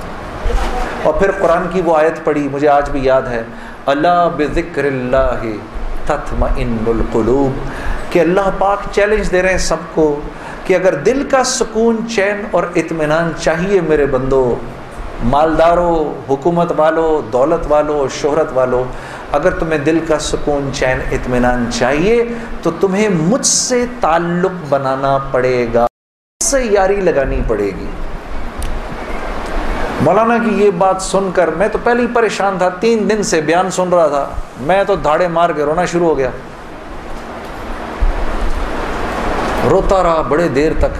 [1.03, 3.43] اور پھر قرآن کی وہ آیت پڑھی، مجھے آج بھی یاد ہے۔
[3.87, 5.43] اللہ بذکر اللہ
[6.07, 7.53] تطمئن القلوب۔
[8.13, 10.21] کہ اللہ پاک چیلنج دے رہے ہیں سب کو۔
[10.69, 14.57] کہ اگر دل کا سکون، چین اور اطمینان چاہیے میرے بندو،
[15.25, 18.85] مالداروں، حکومت والوں، دولت والوں، شہرت والوں،
[19.33, 22.25] اگر تمہیں دل کا سکون، چین، اطمینان چاہیے،
[22.63, 27.87] تو تمہیں مجھ سے تعلق بنانا پڑے گا، مجھ سے یاری لگانی پڑے گی۔
[30.01, 33.41] مولانا کی یہ بات سن کر میں تو پہلے ہی پریشان تھا، تین دن سے
[33.41, 34.29] بیان سن رہا تھا۔
[34.61, 36.31] میں تو دھاڑے مار کے رونا شروع ہو گیا۔
[39.71, 40.95] روتا رہا بڑے دیر تک۔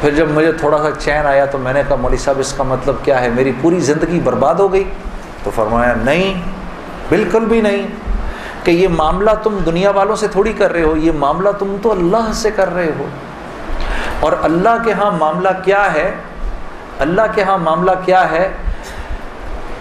[0.00, 2.62] پھر جب مجھے تھوڑا سا چین آیا تو میں نے کہا، مولوی صاحب، اس کا
[2.62, 4.84] مطلب کیا ہے؟ میری پوری زندگی برباد ہو گئی۔
[5.42, 6.42] تو فرمایا، نہیں،
[7.08, 7.86] بالکل بھی نہیں۔
[8.64, 11.90] کہ یہ معاملہ تم دنیا والوں سے تھوڑی کر رہے ہو، یہ معاملہ تم تو
[11.90, 13.06] اللہ سے کر رہے ہو۔
[14.20, 16.14] اور اللہ کے ہاں معاملہ کیا ہے؟
[16.98, 18.52] اللہ کے ہاں معاملہ کیا ہے؟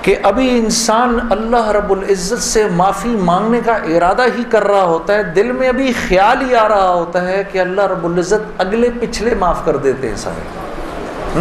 [0.04, 5.14] کہ ابھی انسان اللہ رب العزت سے معافی مانگنے کا ارادہ ہی کر رہا ہوتا
[5.14, 8.90] ہے، دل میں ابھی خیال ہی آ رہا ہوتا ہے کہ اللہ رب العزت اگلے
[9.02, 11.40] پچھلے معاف کر دیتے ہیں سارے۔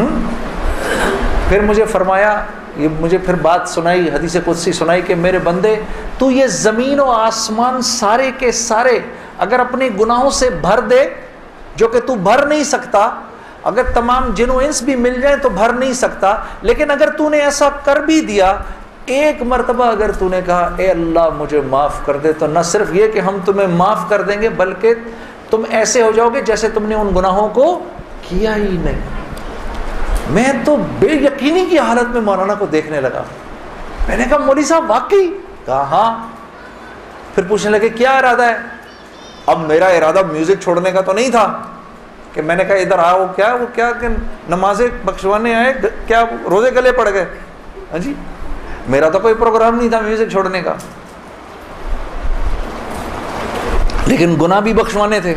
[1.49, 2.45] پھر مجھے فرمایا،
[2.77, 5.75] یہ مجھے پھر بات سنائی، حدیث قدسی سنائی کہ میرے بندے،
[6.19, 8.99] تو یہ زمین و آسمان سارے کے سارے
[9.39, 11.03] اگر اپنے گناہوں سے بھر دے،
[11.77, 13.09] جو کہ تو بھر نہیں سکتا
[13.63, 17.29] اگر تمام جن و انس بھی مل جائیں تو بھر نہیں سکتا، لیکن اگر تو
[17.29, 18.57] نے ایسا کر بھی دیا،
[19.07, 22.87] ایک مرتبہ اگر تو نے کہا، اے اللہ مجھے معاف کر دے، تو نہ صرف
[22.93, 24.95] یہ کہ ہم تمہیں معاف کر دیں گے، بلکہ
[25.51, 27.85] تم ایسے ہو جاؤ گے جیسے تم نے ان گناہوں کو
[28.29, 29.01] کیا ہی نہیں۔
[30.31, 33.23] میں تو بے یقینی کی حالت میں مولانا کو دیکھنے لگا۔
[34.09, 35.29] میں نے کہا، مولوی صاحب، واقعی؟
[35.67, 36.27] کہا ہاں۔
[37.35, 38.57] پھر پوچھنے لگے، کیا ارادہ ہے؟
[39.47, 41.63] اب میرا ارادہ میوزک چھوڑنے کا تو نہیں تھا۔
[42.33, 44.09] کہ میں نے کہا ادھر آؤ، کیا، وہ کیا کہ
[44.49, 45.73] نمازیں بخشوانے آئے،
[46.07, 47.25] کیا روزے گلے پڑ گئے؟
[47.93, 48.15] ہاں جی؟
[48.89, 50.75] میرا تو کوئی پروگرام نہیں تھا میوزک چھوڑنے کا۔
[54.07, 55.35] لیکن گناہ بھی بخشوانے تھے۔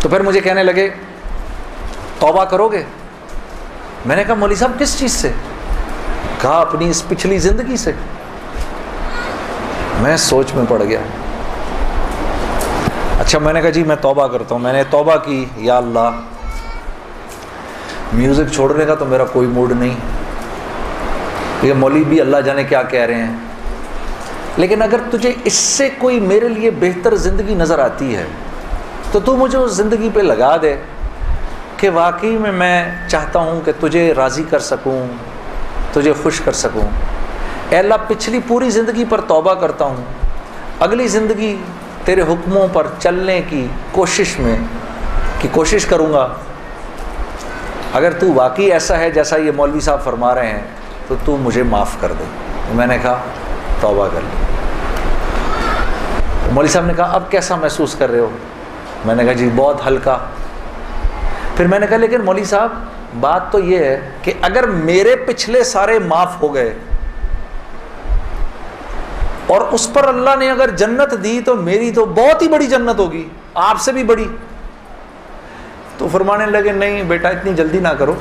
[0.00, 0.90] تو پھر مجھے کہنے لگے،
[2.18, 2.82] توبہ کرو گے
[4.04, 5.32] میں نے کہا، مولوی صاحب، کس چیز سے؟
[6.40, 7.92] کہا، اپنی اس پچھلی زندگی سے۔
[10.00, 10.98] میں سوچ میں پڑ گیا۔
[13.26, 16.10] اچھا میں نے کہا جی میں توبہ کرتا ہوں۔ میں نے توبہ کی، یا اللہ
[18.12, 19.94] میوزک چھوڑنے کا تو میرا کوئی موڈ نہیں۔
[21.62, 23.36] یہ مولوی بھی اللہ جانے کیا کہہ رہے ہیں۔
[24.56, 28.24] لیکن اگر تجھے اس سے کوئی میرے لیے بہتر زندگی نظر آتی ہے،
[29.12, 30.76] تو تو مجھے اس زندگی پہ لگا دے
[31.76, 35.06] کہ واقعی میں میں چاہتا ہوں کہ تجھے راضی کر سکوں،
[35.92, 36.88] تجھے خوش کر سکوں۔
[37.68, 40.04] اے اللہ، پچھلی پوری زندگی پر توبہ کرتا ہوں۔
[40.80, 41.56] اگلی زندگی
[42.06, 44.56] تیرے حکموں پر چلنے کی کوشش میں
[45.38, 46.28] کی کوشش کروں گا۔
[47.92, 50.62] اگر تو واقعی ایسا ہے جیسا یہ مولوی صاحب فرما رہے ہیں،
[51.08, 52.24] تو تو مجھے معاف کر دے۔
[52.72, 53.18] میں نے کہا،
[53.80, 54.44] توبہ کر لی
[56.52, 58.30] مولوی صاحب نے کہا، اب کیسا محسوس کر رہے ہو؟
[59.04, 60.18] میں نے کہا جی بہت ہلکا۔
[61.56, 62.70] پھر میں نے کہا، لیکن مولوی صاحب،
[63.20, 66.74] بات تو یہ ہے کہ اگر میرے پچھلے سارے معاف ہو گئے
[69.46, 73.00] اور اس پر اللہ نے اگر جنت دی تو میری تو بہت ہی بڑی جنت
[73.00, 74.28] ہوگی، آپ سے بھی بڑی۔
[75.98, 78.14] تو فرمانے لگے، نہیں بیٹا، اتنی جلدی نہ کرو۔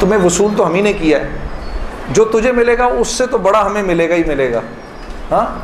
[0.00, 1.28] تمہیں وصول تو ہم ہی نے کیا ہے۔
[2.10, 4.60] جو تجھے ملے گا، اس سے تو بڑا ہمیں ملے گا ہی ملے گا۔
[5.30, 5.58] ہاں؟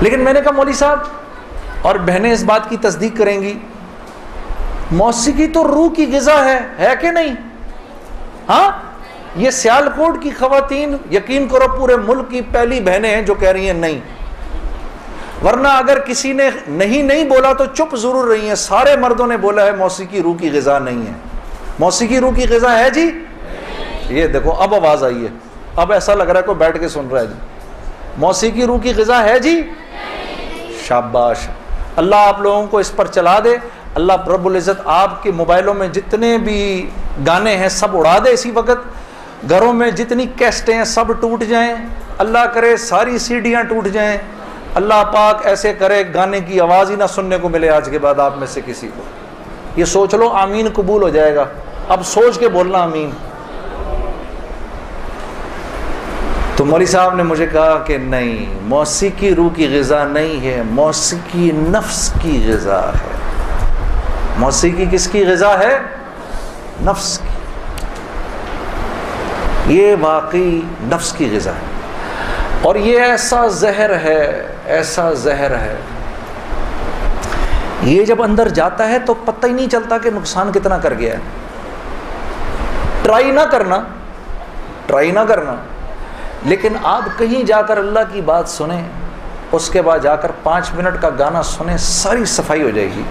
[0.00, 0.98] لیکن میں نے کہا، مولوی صاحب،
[1.82, 3.58] اور بہنیں اس بات کی تصدیق کریں گی،
[4.90, 7.34] موسیقی تو روح کی غذا ہے ہے کہ نہیں؟
[8.48, 8.87] ہاں؟
[9.36, 13.48] یہ سیال کوٹ کی خواتین یقین کرو پورے ملک کی پہلی بہنیں ہیں جو کہہ
[13.48, 14.00] رہی ہیں نہیں۔
[15.44, 19.36] ورنہ اگر کسی نے نہیں نہیں بولا تو چپ ضرور رہی ہیں۔ سارے مردوں نے
[19.36, 21.12] بولا ہے موسیقی روح کی غذا نہیں ہے۔
[21.78, 23.10] موسیقی روح کی غذا ہے جی؟
[24.08, 25.28] یہ دیکھو، اب آواز آئی ہے۔
[25.76, 27.34] اب ایسا لگ رہا ہے کوئی بیٹھ کے سن رہا ہے جی۔
[28.18, 29.62] موسیقی روح کی غذا ہے جی؟
[30.84, 31.36] شاباش۔
[31.96, 33.56] اللہ آپ لوگوں کو اس پر چلا دے۔
[33.94, 36.90] اللہ رب العزت آپ کے موبائلوں میں جتنے بھی
[37.26, 38.97] گانے ہیں سب اڑا دے اسی وقت۔
[39.50, 41.74] گھروں میں جتنی کیسٹیں ہیں سب ٹوٹ جائیں،
[42.18, 44.18] اللہ کرے ساری سیڑھیاں ٹوٹ جائیں۔
[44.74, 48.20] اللہ پاک ایسے کرے گانے کی آواز ہی نہ سننے کو ملے آج کے بعد
[48.20, 49.02] آپ میں سے کسی کو۔
[49.76, 51.44] یہ سوچ لو، آمین قبول ہو جائے گا۔
[51.88, 53.10] اب سوچ کے بولنا آمین۔
[56.56, 61.50] تو مولی صاحب نے مجھے کہا کہ نہیں، موسیقی روح کی غذا نہیں ہے، موسیقی
[61.54, 63.18] نفس کی غذا ہے۔
[64.38, 65.78] موسیقی کس کی غذا ہے؟
[66.82, 67.37] نفس کی۔
[69.68, 71.78] یہ واقعی نفس کی غذا ہے۔
[72.62, 75.76] اور یہ ایسا زہر ہے، ایسا زہر ہے۔
[77.82, 81.12] یہ جب اندر جاتا ہے تو پتہ ہی نہیں چلتا کہ نقصان کتنا کر گیا
[81.12, 81.18] ہے۔
[83.02, 83.82] ٹرائی نہ کرنا
[84.86, 85.54] ٹرائی نہ کرنا۔
[86.42, 88.82] لیکن آپ کہیں جا کر اللہ کی بات سنیں،
[89.52, 93.02] اس کے بعد جا کر پانچ منٹ کا گانا سنیں، ساری صفائی ہو جائے گی۔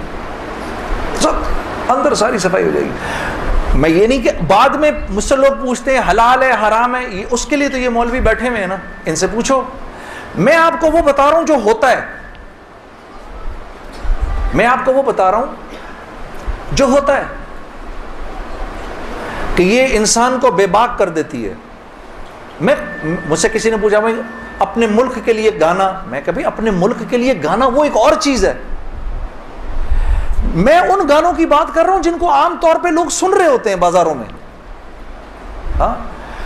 [1.90, 2.92] اندر ساری صفائی ہو جائے گی۔
[3.74, 7.10] میں یہ نہیں کہ بعد میں مجھ سے لوگ پوچھتے ہیں، حلال ہے، حرام ہے،
[7.10, 9.64] یہ اس کے لیے تو یہ مولوی بیٹھے ہوئے ہیں نا، ان سے پوچھو۔
[10.36, 12.02] میں آپ کو وہ بتا رہا ہوں جو ہوتا ہے۔
[14.54, 15.46] میں آپ کو وہ بتا رہا ہوں
[16.72, 17.24] جو ہوتا ہے۔
[19.56, 21.54] کہ یہ انسان کو بے باک کر دیتی ہے۔
[22.62, 22.76] میں،
[23.30, 24.14] مجھ سے کسی نے پوچھا میں
[24.60, 28.14] اپنے ملک کے لیے گانا۔ میں کبھی اپنے ملک کے لیے گانا وہ ایک اور
[28.20, 28.54] چیز ہے۔
[30.56, 33.34] میں ان گانوں کی بات کر رہا ہوں جن کو عام طور پہ لوگ سن
[33.34, 34.26] رہے ہوتے ہیں بازاروں میں۔
[35.80, 35.96] ہاں؟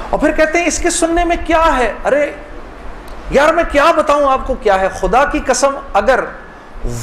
[0.10, 2.32] اور پھر کہتے ہیں اس کے سننے میں کیا ہے؟ ارے،
[3.32, 6.20] یار میں کیا بتاؤں آپ کو کیا ہے؟ خدا کی قسم، اگر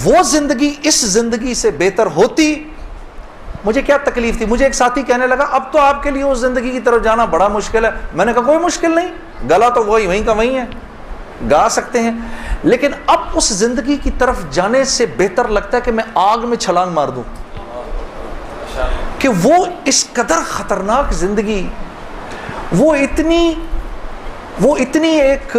[0.04, 2.70] وہ زندگی اس زندگی سے بہتر ہوتی،
[3.64, 6.38] مجھے کیا تکلیف تھی؟ مجھے ایک ساتھی کہنے لگا، اب تو آپ کے لیے اس
[6.38, 9.08] زندگی کی طرف جانا بڑا مشکل ہے۔ میں نے کہا، کوئی مشکل نہیں،
[9.50, 10.64] گلا تو وہی، وہیں کا وہیں ہے۔
[11.50, 12.12] گا سکتے ہیں۔
[12.62, 16.56] لیکن اب اس زندگی کی طرف جانے سے بہتر لگتا ہے کہ میں آگ میں
[16.56, 17.22] چھلانگ مار دوں۔
[19.18, 21.66] کہ وہ اس قدر خطرناک زندگی،
[22.72, 23.54] وہ اتنی
[24.60, 25.56] وہ اتنی ایک،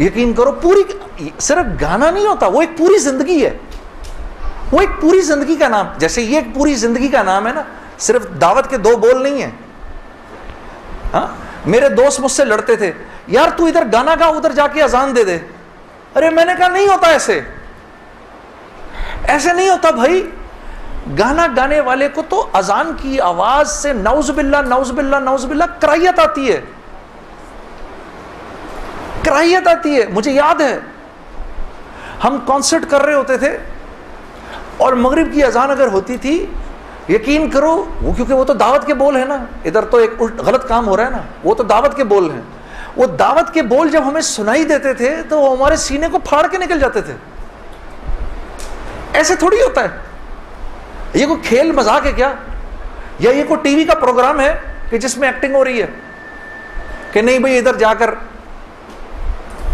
[0.00, 3.58] یقین کرو، پوری، صرف گانا نہیں ہوتا، وہ ایک پوری زندگی ہے۔
[4.72, 7.62] وہ ایک پوری زندگی کا نام، جیسے یہ ایک پوری زندگی کا نام ہے نا،
[7.98, 9.50] صرف دعوت کے دو بول نہیں ہیں
[11.66, 12.92] میرے دوست مجھ سے لڑتے تھے۔
[13.26, 15.38] یار تو ادھر گانا گا، ادھر جا کے اذان دے دے۔
[16.16, 17.40] ارے میں نے کہا نہیں ہوتا ایسے۔
[19.22, 20.30] ایسے نہیں ہوتا بھائی۔
[21.18, 25.64] گانا گانے والے کو تو اذان کی آواز سے نوز باللہ نوز باللہ نوز باللہ
[25.80, 26.60] کرائیت آتی ہے۔
[29.24, 30.78] کرائیت آتی ہے۔ مجھے یاد ہے۔
[32.24, 33.58] ہم کانسرٹ کر رہے ہوتے تھے
[34.76, 36.46] اور مغرب کی اذان اگر ہوتی تھی
[37.10, 40.68] یقین کرو، وہ کیونکہ وہ تو دعوت کے بول ہے نا۔ ادھر تو ایک غلط
[40.68, 42.40] کام ہو رہا ہے نا، وہ تو دعوت کے بول ہیں۔
[42.96, 46.46] وہ دعوت کے بول جب ہمیں سنائی دیتے تھے، تو وہ ہمارے سینے کو پھاڑ
[46.46, 47.12] کے نکل جاتے تھے۔
[49.12, 49.88] ایسے تھوڑی ہوتا ہے۔
[51.14, 52.32] یہ کوئی کھیل مذاق ہے کیا؟
[53.18, 55.86] یا یہ کوئی ٹی وی کا پروگرام ہے کہ جس میں ایکٹنگ ہو رہی ہے؟
[57.12, 58.14] کہ نہیں بھائی، ادھر جا کر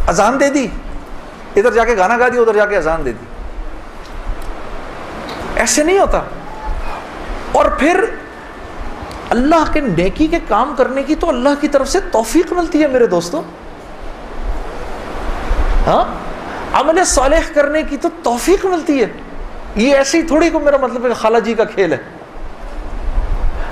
[0.09, 0.67] اذان دے دی۔
[1.57, 3.25] ادھر جا کے گانا گا دیا ادھر جا کے اذان دے دی۔
[5.57, 6.21] ایسے نہیں ہوتا۔
[7.53, 8.05] اور پھر
[9.31, 12.87] اللہ کے نیکی کے کام کرنے کی تو اللہ کی طرف سے توفیق ملتی ہے
[12.87, 13.43] میرے دوستوں۔
[15.87, 16.05] ہاں؟
[16.73, 19.07] عمل صالح کرنے کی تو توفیق ملتی ہے۔
[19.77, 21.97] یہ ایسی تھوڑی کو میرا مطلب ہے خالہ جی کا کھیل ہے۔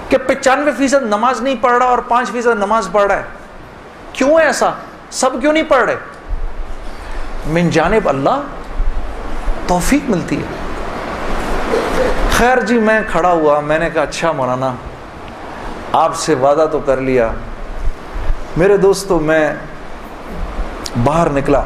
[0.08, 3.22] کہ پچانوے فیصد نماز نہیں پڑھ رہا اور پانچ فیصد نماز پڑھ رہا ہے۔
[4.12, 4.70] کیوں ہے ایسا؟
[5.10, 5.96] سب کیوں نہیں پڑھ رہے؟
[7.46, 8.40] من جانب اللہ
[9.66, 10.63] توفیق ملتی ہے۔
[12.38, 14.74] خیر جی میں کھڑا ہوا، میں نے کہا اچھا مولانا،
[15.92, 17.30] آپ سے وعدہ تو کر لیا۔
[18.56, 19.54] میرے دوستوں میں
[21.04, 21.62] باہر نکلا،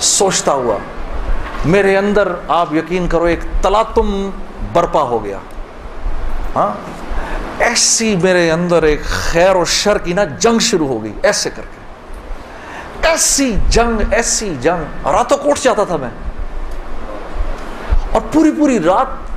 [0.00, 0.78] سوچتا ہوا،
[1.64, 4.30] میرے اندر آپ یقین کرو، ایک تلاتم
[4.72, 5.38] برپا ہو گیا۔
[6.56, 6.72] ہاں؟
[7.58, 11.62] ایسی میرے اندر ایک خیر و شر کی نا جنگ شروع ہو گئی، ایسے کر
[11.62, 11.80] کے۔
[13.08, 16.10] ایسی جنگ ایسی جنگ، راتوں کوٹ جاتا تھا میں۔
[18.12, 19.29] اور پوری پوری رات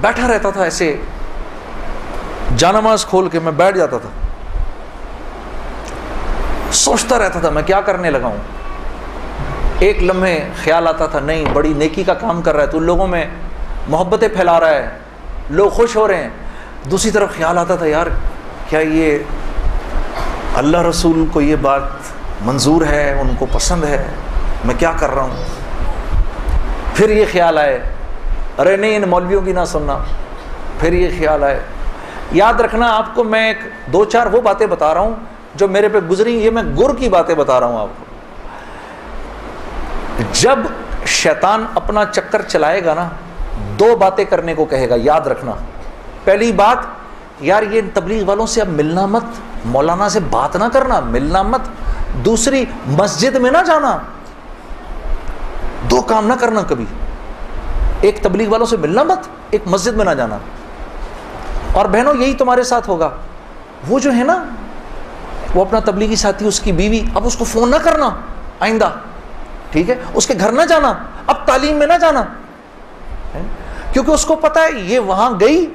[0.00, 0.96] بیٹھا رہتا تھا ایسے
[2.56, 4.08] جانماز کھول کے میں بیٹھ جاتا تھا۔
[6.72, 8.36] سوچتا رہتا تھا میں کیا کرنے لگا ہوں۔
[9.78, 13.06] ایک لمحے خیال آتا تھا، نہیں، بڑی نیکی کا کام کر رہا ہے تو لوگوں
[13.06, 13.26] میں
[13.88, 14.88] محبتیں پھیلا رہا ہے،
[15.50, 16.30] لوگ خوش ہو رہے ہیں۔
[16.90, 18.06] دوسری طرف خیال آتا تھا، یار،
[18.68, 19.18] کیا یہ
[20.54, 21.82] اللہ رسول کو یہ بات
[22.42, 24.04] منظور ہے، ان کو پسند ہے،
[24.64, 25.44] میں کیا کر رہا ہوں؟
[26.94, 27.82] پھر یہ خیال آئے۔
[28.58, 29.98] ارے نہیں، ان مولویوں کی نہ سننا۔
[30.80, 31.60] پھر یہ خیال آئے۔
[32.32, 33.58] یاد رکھنا، آپ کو میں ایک
[33.92, 35.14] دو چار وہ باتیں بتا رہا ہوں
[35.54, 38.04] جو میرے پہ گزری، یہ میں گر کی باتیں بتا رہا ہوں آپ کو۔
[40.32, 40.58] جب
[41.06, 43.08] شیطان اپنا چکر چلائے گا نا،
[43.78, 45.52] دو باتیں کرنے کو کہے گا، یاد رکھنا۔
[46.24, 46.78] پہلی بات،
[47.40, 49.24] یار یہ تبلیغ والوں سے اب ملنا مت،
[49.64, 51.60] مولانا سے بات نہ کرنا، ملنا مت۔
[52.24, 53.98] دوسری، مسجد میں نہ جانا۔
[55.90, 56.84] دو کام نہ کرنا کبھی۔
[58.02, 59.18] ایک تبلیغ والوں سے ملنا مت،
[59.50, 60.38] ایک مسجد میں نہ جانا۔
[61.72, 63.10] اور بہنوں، یہی تمہارے ساتھ ہوگا۔
[63.88, 64.44] وہ جو ہے نا،
[65.54, 68.10] وہ اپنا تبلیغی ساتھی، اس کی بیوی، اب اس کو فون نہ کرنا،
[68.60, 68.90] آئندہ۔
[69.70, 70.94] ٹھیک ہے؟ اس کے گھر نہ جانا،
[71.26, 72.22] اب تعلیم میں نہ جانا۔
[73.92, 75.74] کیونکہ اس کو پتا ہے، یہ وہاں گئی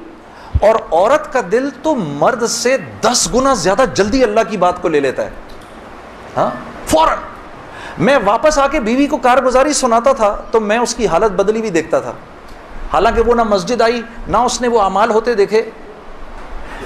[0.62, 4.88] اور عورت کا دل تو مرد سے دس گنا زیادہ جلدی اللہ کی بات کو
[4.88, 5.30] لے لیتا ہے۔
[6.36, 6.50] ہاں؟
[6.86, 7.18] فوراً۔
[8.00, 11.60] میں واپس آ کے بیوی کو کارگزاری سناتا تھا تو میں اس کی حالت بدلی
[11.60, 12.12] بھی دیکھتا تھا۔
[12.92, 15.70] حالانکہ وہ نہ مسجد آئی، نہ اس نے وہ اعمال ہوتے دیکھے۔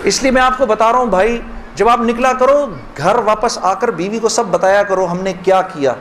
[0.02, 1.40] اس لیے میں آپ کو بتا رہا ہوں بھائی،
[1.74, 5.32] جب آپ نکلا کرو، گھر واپس آ کر بیوی کو سب بتایا کرو ہم نے
[5.42, 5.94] کیا کیا۔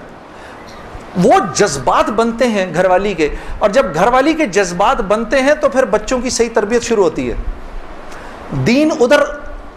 [1.24, 5.54] وہ جذبات بنتے ہیں گھر والی کے۔ اور جب گھر والی کے جذبات بنتے ہیں
[5.54, 7.36] تو پھر بچوں کی صحیح تربیت شروع ہوتی ہے۔
[8.52, 9.20] دین ادھر،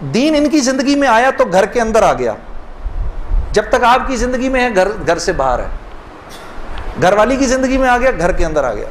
[0.01, 2.33] دین ان کی زندگی میں آیا تو گھر کے اندر آ گیا۔
[3.55, 5.67] جب تک آپ کی زندگی میں ہے، گھر گھر سے باہر ہے۔
[7.03, 8.89] گھر والی کی زندگی میں آ گیا، گھر کے اندر آ گیا۔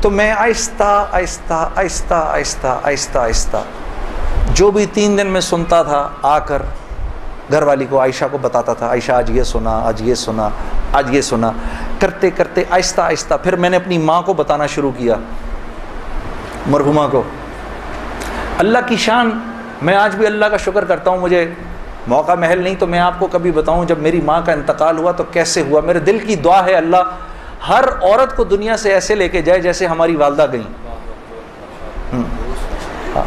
[0.00, 3.56] تو میں آہستہ آہستہ آہستہ آہستہ آہستہ آہستہ
[4.54, 6.62] جو بھی تین دن میں سنتا تھا، آ کر
[7.50, 10.48] گھر والی کو، عائشہ کو بتاتا تھا، عائشہ آج یہ سنا، آج یہ سنا،
[10.92, 11.50] آج یہ سنا۔
[12.00, 15.14] کرتے کرتے آہستہ آہستہ پھر میں نے اپنی ماں کو بتانا شروع کیا،
[16.66, 17.22] مرحوما کو۔
[18.58, 19.38] اللہ کی شان،
[19.82, 21.42] میں آج بھی اللہ کا شکر کرتا ہوں، مجھے
[22.06, 25.12] موقع محل نہیں تو میں آپ کو کبھی بتاؤں جب میری ماں کا انتقال ہوا
[25.12, 26.96] تو کیسے ہوا؟ میرے دل کی دعا ہے اللہ
[27.68, 30.88] ہر عورت کو دنیا سے ایسے لے کے جائے جیسے ہماری والدہ گئیں۔
[33.14, 33.24] ہاں۔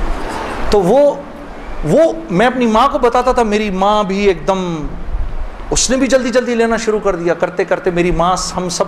[0.70, 1.16] تو وہ
[1.84, 4.88] وہ میں اپنی ماں کو بتاتا تھا، میری ماں بھی ایک دم،
[5.70, 8.86] اس نے بھی جلدی جلدی لینا شروع کر دیا۔ کرتے کرتے میری ماں، ہم سب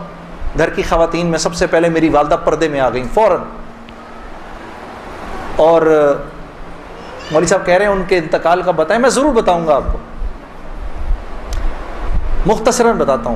[0.58, 3.38] گھر کی خواتین میں سب سے پہلے میری والدہ پردے میں آ گئیں فوراً۔
[5.56, 6.14] اور
[7.32, 9.84] مولوی صاحب کہہ رہے ہیں، ان کے انتقال کا بتائیں، میں ضرور بتاؤں گا آپ
[9.92, 9.98] کو۔
[12.46, 13.36] مختصراً بتاتا ہوں۔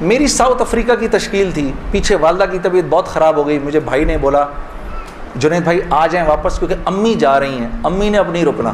[0.00, 3.80] میری ساؤتھ افریقہ کی تشکیل تھی، پیچھے والدہ کی طبیعت بہت خراب ہو گئی، مجھے
[3.80, 4.46] بھائی نے بولا،
[5.36, 8.72] جنید بھائی، آ جائیں واپس کیونکہ امی جا رہی ہیں، امی نے اب نہیں رکنا۔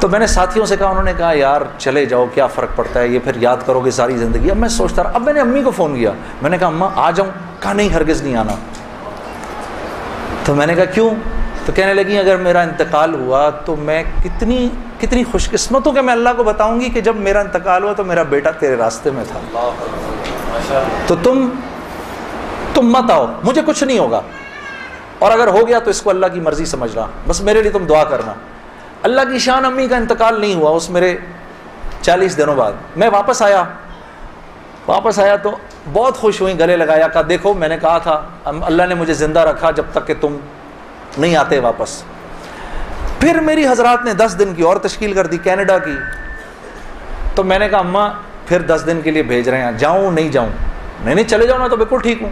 [0.00, 3.00] تو میں نے ساتھیوں سے کہا، انہوں نے کہا، یار چلے جاؤ، کیا فرق پڑتا
[3.00, 5.40] ہے؟ یہ پھر یاد کرو گے ساری زندگی۔ اب میں سوچتا رہا، اب میں نے
[5.40, 6.10] امی کو فون کیا۔
[6.42, 8.52] میں نے کہا، اماں، آ جاؤں۔ کہا، نہیں، ہرگز نہیں آنا۔
[10.44, 11.10] تو میں نے کہا، کیوں؟
[11.66, 14.68] تو کہنے لگی اگر میرا انتقال ہوا تو میں کتنی
[15.00, 17.92] کتنی خوش قسمت ہوں کہ میں اللہ کو بتاؤں گی کہ جب میرا انتقال ہوا
[17.92, 19.38] تو میرا بیٹا تیرے راستے میں تھا۔
[21.06, 21.48] تو تم
[22.74, 24.20] تم مت آؤ مجھے کچھ نہیں ہوگا۔
[25.18, 27.86] اور اگر ہو گیا تو اس کو اللہ کی مرضی سمجھنا۔ بس میرے لیے تم
[27.86, 28.32] دعا کرنا۔
[29.02, 31.16] اللہ کی شان امی کا انتقال نہیں ہوا اس میرے
[32.00, 33.64] چالیس دنوں بعد۔ میں واپس آیا۔
[34.86, 35.50] واپس آیا تو
[35.92, 39.40] بہت خوش ہوئی گلے لگایا کہا دیکھو میں نے کہا تھا اللہ نے مجھے زندہ
[39.40, 40.36] رکھا جب تک کہ تم
[41.18, 42.02] نہیں آتے واپس۔
[43.20, 45.96] پھر میری حضرات نے دس دن کی اور تشکیل کر دی، کینیڈا کی۔
[47.34, 48.10] تو میں نے کہا، اماں،
[48.46, 50.48] پھر دس دن کے لیے بھیج رہے ہیں۔ جاؤں، نہیں جاؤں؟
[51.04, 52.30] نہیں نہیں، چلے جاؤ نا تو بالکل ٹھیک ہوں۔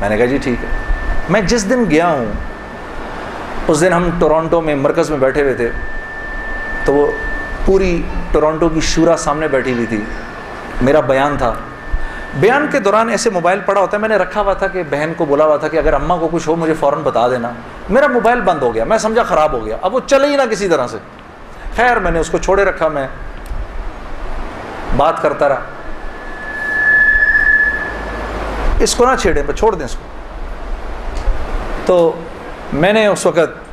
[0.00, 0.68] میں نے کہا جی ٹھیک ہے۔
[1.28, 2.26] میں جس دن گیا ہوں،
[3.68, 5.70] اس دن ہم ٹورانٹو میں مرکز میں بیٹھے ہوئے تھے۔
[6.84, 7.06] تو وہ
[7.64, 10.04] پوری ٹورانٹو کی شورا سامنے بیٹھی ہوئی تھی۔
[10.82, 11.54] میرا بیان تھا۔
[12.40, 15.12] بیان کے دوران ایسے موبائل پڑا ہوتا ہے، میں نے رکھا ہوا تھا کہ بہن
[15.16, 17.50] کو بولا ہوا تھا کہ اگر اماں کو کچھ ہو، مجھے فوراً بتا دینا۔
[17.90, 20.42] میرا موبائل بند ہو گیا، میں سمجھا خراب ہو گیا، اب وہ چلے ہی نہ
[20.50, 20.98] کسی طرح سے۔
[21.76, 23.08] خیر، میں نے اس کو چھوڑے رکھا، میں
[24.96, 25.60] بات کرتا رہا۔
[28.78, 30.02] اس کو نہ چھیڑے چھوڑ دیں اس کو۔
[31.86, 32.22] تو
[32.72, 33.66] میں نے اس وقت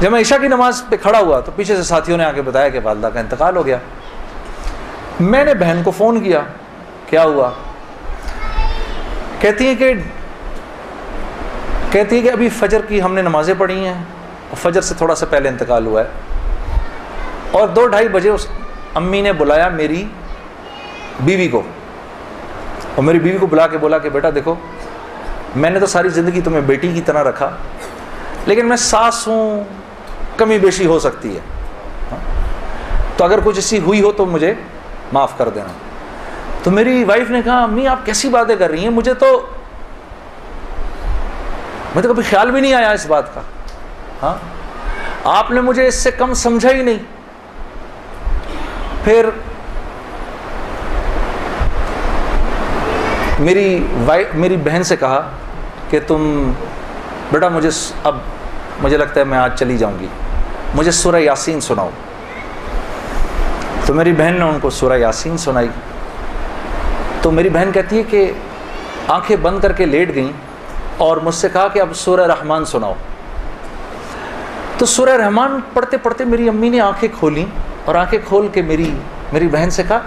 [0.00, 2.42] جب میں عشاء کی نماز پہ کھڑا ہوا تو پیچھے سے ساتھیوں نے آ کے
[2.42, 3.76] بتایا کہ والدہ کا انتقال ہو گیا۔
[5.20, 6.40] میں نے بہن کو فون کیا
[7.06, 7.50] کیا ہوا؟
[9.40, 9.94] کہتی ہیں کہ
[11.92, 14.04] کہتی ہے کہ ابھی فجر کی ہم نے نمازیں پڑھی ہیں،
[14.50, 16.08] اور فجر سے تھوڑا سا پہلے انتقال ہوا ہے۔
[17.50, 18.46] اور دو ڈھائی بجے اس
[18.94, 20.04] امی نے بلایا میری
[21.20, 21.62] بیوی کو۔
[22.94, 24.54] اور میری بیوی کو بلا کے بولا کہ بیٹا دیکھو،
[25.56, 27.50] میں نے تو ساری زندگی تمہیں بیٹی کی طرح رکھا،
[28.46, 29.64] لیکن میں ساس ہوں
[30.36, 31.40] کمی بیشی ہو سکتی ہے۔
[33.16, 34.54] تو اگر کچھ ایسی ہوئی ہو تو مجھے
[35.12, 35.72] معاف کر دینا۔
[36.62, 39.46] تو میری وائف نے کہا، امی، آپ کیسی باتیں کر رہی ہیں؟ مجھے تو
[41.94, 43.40] مجھے کبھی خیال بھی نہیں آیا اس بات کا۔
[44.22, 44.34] ہاں؟
[45.24, 46.98] آپ نے مجھے اس سے کم سمجھا ہی نہیں۔
[49.04, 49.28] پھر
[53.38, 55.30] میری وائی میری بہن سے کہا
[55.90, 56.52] کہ تم،
[57.32, 57.70] بیٹا مجھے
[58.04, 58.16] اب
[58.82, 60.06] مجھے لگتا ہے میں آج چلی جاؤں گی۔
[60.74, 61.90] مجھے سورہ یاسین سناؤ۔
[63.86, 65.68] تو میری بہن نے ان کو سورہ یاسین سنائی۔
[67.22, 68.32] تو میری بہن کہتی ہے کہ
[69.08, 70.51] آنکھیں بند کر کے لیٹ گئیں۔
[70.96, 72.94] اور مجھ سے کہا کہ اب سورہ رحمان سناؤ۔
[74.78, 77.46] تو سورہ رحمان پڑھتے پڑھتے میری امی نے آنکھیں کھولیں
[77.84, 78.90] اور آنکھیں کھول کے میری
[79.32, 80.00] میری بہن سے کہا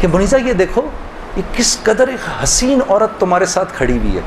[0.00, 0.82] کہ منیزا یہ دیکھو،
[1.36, 4.20] یہ کس قدر ایک حسین عورت تمہارے ساتھ کھڑی ہوئی ہے۔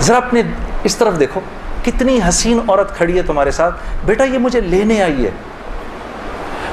[0.00, 0.42] ذرا اپنے
[0.84, 1.40] اس طرف دیکھو،
[1.84, 3.74] کتنی حسین عورت کھڑی ہے تمہارے ساتھ۔
[4.06, 5.30] بیٹا، یہ مجھے لینے آئی ہے۔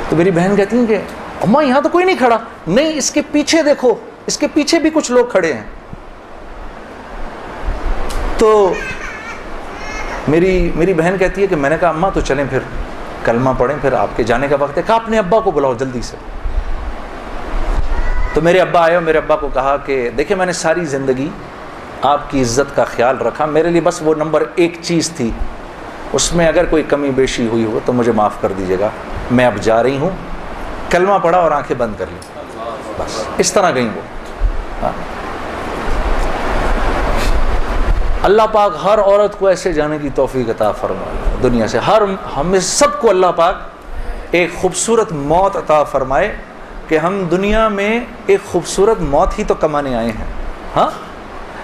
[0.10, 0.98] تو میری بہن کہتی ہیں کہ
[1.42, 2.38] اماں، یہاں تو کوئی نہیں کھڑا۔
[2.68, 3.96] نہیں، اس کے پیچھے دیکھو،
[4.26, 5.64] اس کے پیچھے بھی کچھ لوگ کھڑے ہیں۔
[8.42, 8.74] تو
[10.28, 12.60] میری میری بہن کہتی ہے کہ میں نے کہا، اماں، تو چلیں پھر،
[13.26, 16.02] کلمہ پڑھیں، پھر آپ کے جانے کا وقت ہے۔ کہا، اپنے ابا کو بلاؤ جلدی
[16.02, 16.18] سے۔
[18.34, 21.30] تو میرے ابا آئے اور میرے ابا کو کہا کہ، دیکھیں، میں نے ساری زندگی
[22.02, 25.32] آپ کی عزت کا خیال رکھا۔ میرے لیے بس وہ نمبر ایک چیز تھی۔
[26.14, 28.90] اس میں اگر کوئی کمی بیشی ہوئی ہو تو مجھے معاف کر دیجیے گا۔
[29.32, 30.10] میں اب جا رہی ہوں۔
[30.90, 32.44] کلمہ پڑھا اور آنکھیں بند کر لیں
[32.98, 34.02] بس، اس طرح گئیں وہ
[34.82, 34.92] ہاں۔
[38.24, 42.02] اللہ پاک ہر عورت کو ایسے جانے کی توفیق عطا فرمائے، دنیا سے۔ ہر
[42.38, 43.56] ہمیں سب کو اللہ پاک
[44.32, 46.36] ایک خوبصورت موت عطا فرمائے
[46.88, 50.26] کہ ہم دنیا میں ایک خوبصورت موت ہی تو کمانے آئے ہیں۔
[50.76, 50.90] ہاں؟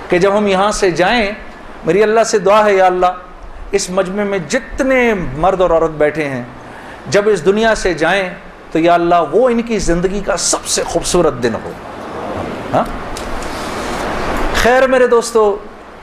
[0.10, 1.32] کہ جب ہم یہاں سے جائیں،
[1.86, 3.06] میری اللہ سے دعا ہے یا اللہ،
[3.72, 6.44] اس مجمع میں جتنے مرد اور عورت بیٹھے ہیں،
[7.08, 8.30] جب اس دنیا سے جائیں
[8.72, 11.72] تو یا اللہ وہ ان کی زندگی کا سب سے خوبصورت دن ہو۔
[12.74, 12.84] ہاں؟
[14.56, 15.58] خیر میرے دوستو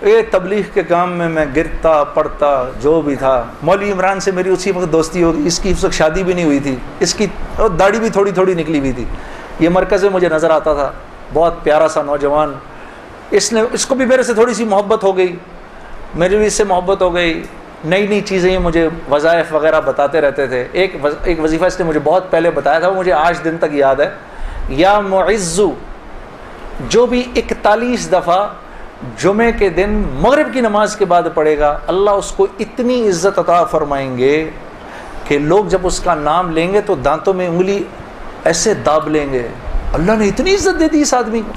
[0.04, 4.48] یہ تبلیغ کے کام میں میں گرتا پڑتا جو بھی تھا۔ مولوی عمران سے میری
[4.48, 7.26] اسی وقت دوستی ہوگی اس کی اس وقت شادی بھی نہیں ہوئی تھی۔ اس کی
[7.78, 9.04] داڑھی بھی تھوڑی تھوڑی نکلی ہوئی تھی۔
[9.60, 10.92] یہ مرکز میں مجھے نظر آتا تھا۔
[11.34, 12.52] بہت پیارا سا نوجوان۔
[13.30, 15.36] اس نے، اس کو بھی میرے سے تھوڑی سی محبت ہو گئی۔
[16.14, 17.42] میری بھی اس سے محبت ہو گئی۔
[17.84, 22.00] نئی نئی چیزیں مجھے وظائف وغیرہ بتاتے رہتے تھے۔ ایک ایک وظیفہ اس نے مجھے
[22.04, 24.10] بہت پہلے بتایا تھا، وہ مجھے آج دن تک یاد ہے۔
[24.68, 25.70] یا معزو،
[26.88, 28.48] جو بھی اکتالیس دفعہ
[29.22, 33.38] جمعے کے دن مغرب کی نماز کے بعد پڑھے گا، اللہ اس کو اتنی عزت
[33.38, 34.50] عطا فرمائیں گے
[35.24, 37.84] کہ لوگ جب اس کا نام لیں گے تو دانتوں میں انگلی
[38.44, 39.48] ایسے داب لیں گے۔
[39.92, 41.52] اللہ نے اتنی عزت دے دی اس آدمی کو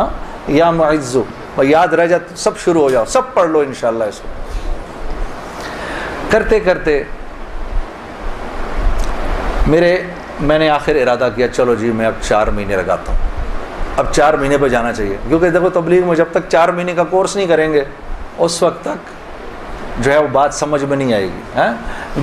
[0.00, 0.06] ہاں؟
[0.48, 1.22] یا معزو
[1.58, 4.28] یاد رہ جائے سب شروع ہو جاؤ، سب پڑھ لو انشاءاللہ اس کو۔
[6.30, 7.02] کرتے کرتے
[9.66, 10.02] میرے،
[10.40, 13.31] میں نے آخر ارادہ کیا، چلو جی میں اب چار مہینے لگاتا ہوں۔
[13.96, 17.04] اب چار مہینے پہ جانا چاہیے۔ کیونکہ دیکھو تبلیغ میں جب تک چار مہینے کا
[17.04, 17.84] کورس نہیں کریں گے،
[18.38, 19.22] اس وقت تک
[20.04, 21.74] جو ہے وہ بات سمجھ میں نہیں آئے گی۔ ہاں؟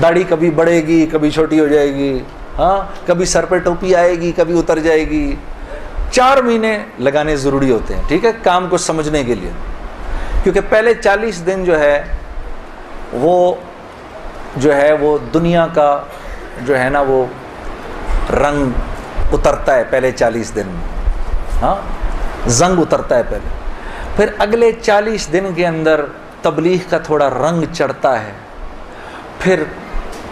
[0.01, 2.19] داڑھی کبھی بڑھے گی، کبھی چھوٹی ہو جائے گی۔
[2.57, 5.35] ہاں؟ کبھی سر پہ ٹوپی آئے گی، کبھی اتر جائے گی۔
[6.11, 9.51] چار مہینے لگانے ضروری ہوتے ہیں، ٹھیک ہے؟ کام کو سمجھنے کے لیے۔
[10.43, 12.03] کیونکہ پہلے چالیس دن جو ہے،
[13.13, 13.53] وہ
[14.55, 16.01] جو ہے وہ دنیا کا
[16.65, 17.25] جو ہے نا وہ
[18.33, 18.71] رنگ
[19.33, 20.98] اترتا ہے پہلے چالیس دن میں۔
[21.61, 21.75] ہاں
[22.49, 23.49] زنگ اترتا ہے پہلے۔
[24.15, 26.05] پھر اگلے چالیس دن کے اندر
[26.41, 28.31] تبلیغ کا تھوڑا رنگ چڑھتا ہے۔
[29.39, 29.63] پھر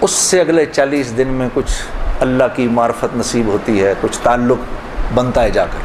[0.02, 1.82] اس سے اگلے چالیس دن میں کچھ
[2.20, 4.58] اللہ کی معرفت نصیب ہوتی ہے، کچھ تعلق
[5.14, 5.80] بنتا ہے جا کر۔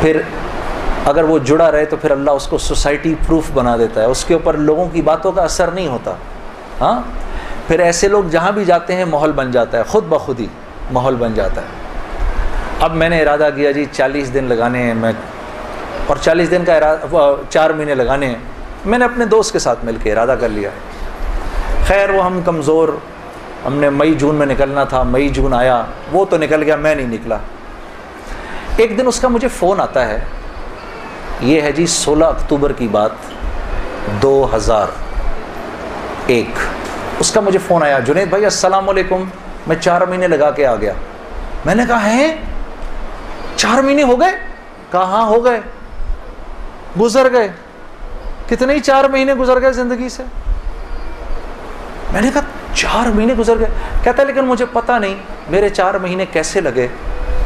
[0.00, 0.20] پھر
[1.04, 4.24] اگر وہ جڑا رہے تو پھر اللہ اس کو سوسائٹی پروف بنا دیتا ہے۔ اس
[4.24, 6.14] کے اوپر لوگوں کی باتوں کا اثر نہیں ہوتا۔
[6.80, 7.00] ہاں؟
[7.66, 10.46] پھر ایسے لوگ جہاں بھی جاتے ہیں، ماحول بن جاتا ہے، خود بخود ہی
[10.92, 11.79] ماحول بن جاتا ہے۔
[12.80, 15.12] اب میں نے ارادہ کیا جی چالیس دن لگانے ہیں، میں
[16.06, 18.34] اور چالیس دن کا ارادہ چار مہینے لگانے ہیں۔
[18.84, 20.70] میں نے اپنے دوست کے ساتھ مل کے ارادہ کر لیا۔
[21.88, 22.88] خیر، وہ ہم کمزور،
[23.66, 26.94] ہم نے مئی جون میں نکلنا تھا، مئی جون آیا، وہ تو نکل گیا، میں
[26.94, 27.36] نہیں نکلا۔
[28.76, 30.24] ایک دن اس کا مجھے فون آتا ہے۔
[31.40, 33.10] یہ ہے جی سولہ اکتوبر کی بات،
[34.22, 34.86] دو ہزار
[36.26, 36.58] ایک۔
[37.18, 39.24] اس کا مجھے فون آیا، جنید بھائی، السلام علیکم،
[39.66, 40.92] میں چار مہینے لگا کے آ گیا۔
[41.64, 42.36] میں نے کہا ہے
[43.60, 44.32] چار مہینے ہو گئے؟
[44.92, 45.60] کہا ہاں ہو گئے۔
[47.00, 47.48] گزر گئے۔
[48.48, 50.22] کتنے ہی چار مہینے گزر گئے زندگی سے؟
[52.12, 52.40] میں نے کہا،
[52.74, 53.66] چار مہینے گزر گئے۔
[54.02, 55.14] کہتا ہے، لیکن مجھے پتا نہیں
[55.48, 56.88] میرے چار مہینے کیسے لگے؟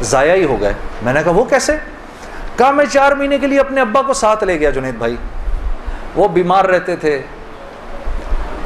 [0.02, 1.76] ضائع ہی ہو گئے۔ میں نے کہا، وہ کیسے؟
[2.56, 5.16] کہا، میں چار مہینے کے لیے اپنے ابا کو ساتھ لے گیا، جنید بھائی۔
[6.14, 7.22] وہ بیمار رہتے تھے۔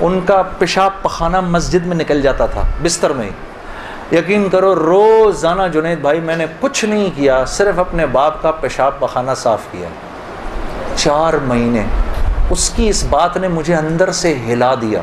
[0.00, 3.30] ان کا پیشاب پخانہ مسجد میں نکل جاتا تھا، بستر میں ہی۔
[4.12, 8.98] یقین کرو روزانہ جنید بھائی میں نے کچھ نہیں کیا، صرف اپنے باپ کا پیشاب
[8.98, 9.88] پخانہ صاف کیا۔
[10.96, 11.84] چار مہینے،
[12.50, 15.00] اس کی اس بات نے مجھے اندر سے ہلا دیا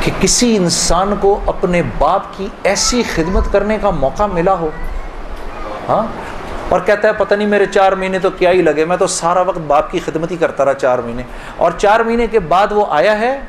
[0.00, 4.70] کہ کسی انسان کو اپنے باپ کی ایسی خدمت کرنے کا موقع ملا ہو۔
[5.88, 6.06] ہاں؟
[6.68, 9.40] اور کہتا ہے، پتہ نہیں میرے چار مہینے تو کیا ہی لگے، میں تو سارا
[9.40, 11.22] وقت باپ کی خدمت ہی کرتا رہا چار مہینے۔
[11.56, 13.40] اور چار مہینے کے بعد وہ آیا ہے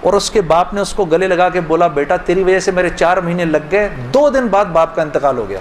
[0.00, 2.70] اور اس کے باپ نے اس کو گلے لگا کے بولا، بیٹا، تیری وجہ سے
[2.70, 5.58] میرے چار مہینے لگ گئے، دو دن بعد باپ کا انتقال ہو گیا۔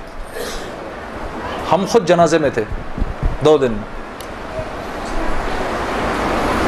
[1.71, 2.63] ہم خود جنازے میں تھے،
[3.45, 3.73] دو دن۔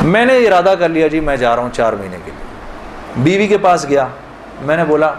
[0.01, 2.45] میں نے ارادہ کر لیا جی میں جا رہا ہوں چار مہینے کے لیے۔
[3.17, 4.07] بیوی کے پاس گیا،
[4.61, 5.13] میں نے بولا،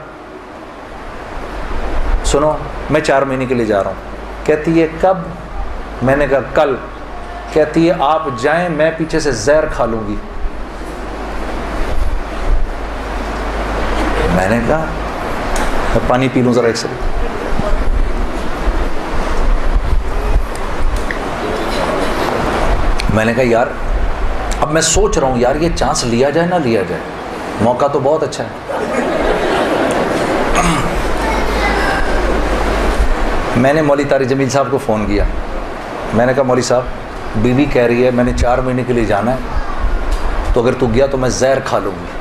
[2.25, 2.57] سنو،
[2.91, 5.19] میں چار مہینے کے لیے جا رہا ہوں۔ کہتی ہے، کب؟
[6.03, 6.77] میں نے کہا، کل۔
[7.53, 10.17] کہتی ہے، آپ جائیں، میں پیچھے سے زہر کھا لوں گی۔
[14.41, 16.87] میں نے کہا، میں پانی پی لوں ذرا ایک سے
[23.15, 23.67] میں نے کہا، یار،
[24.61, 27.03] اب میں سوچ رہا ہوں، یار، یہ چانس لیا جائے نہ لیا جائے۔
[27.61, 28.49] موقع تو بہت اچھا ہے۔
[33.57, 35.25] میں نے مولی طارق جمیل صاحب کو فون کیا۔
[36.15, 36.83] میں نے کہا مولی صاحب،
[37.37, 39.39] بیوی کہہ رہی ہے، میں نے چار مہینے کے لیے جانا ہے،
[40.53, 42.20] تو اگر تو گیا تو میں زہر کھا لوں گی۔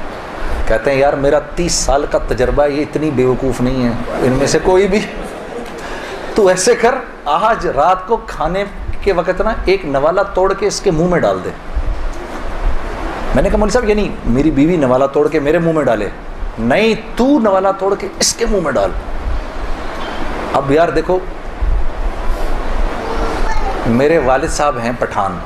[0.70, 3.90] کہتے ہیں، یار، میرا تیس سال کا تجربہ یہ اتنی بیوقوف نہیں ہے،
[4.22, 5.00] ان میں سے کوئی بھی۔
[6.36, 6.96] تو ایسے کر،
[7.26, 8.64] آج رات کو کھانے
[9.02, 11.50] کے وقت نا ایک نوالا توڑ کے اس کے منہ میں ڈال دے۔
[13.36, 15.84] میں نے کہا مولی صاحب یہ نہیں میری بیوی نوالا توڑ کے میرے منہ میں
[15.84, 16.10] ڈالے۔
[16.60, 18.92] نہیں، تو نوالا توڑ کے اس کے منہ میں ڈال۔
[20.54, 21.20] اب یار دیکھو،
[23.88, 25.38] میرے والد صاحب ہیں پٹھان۔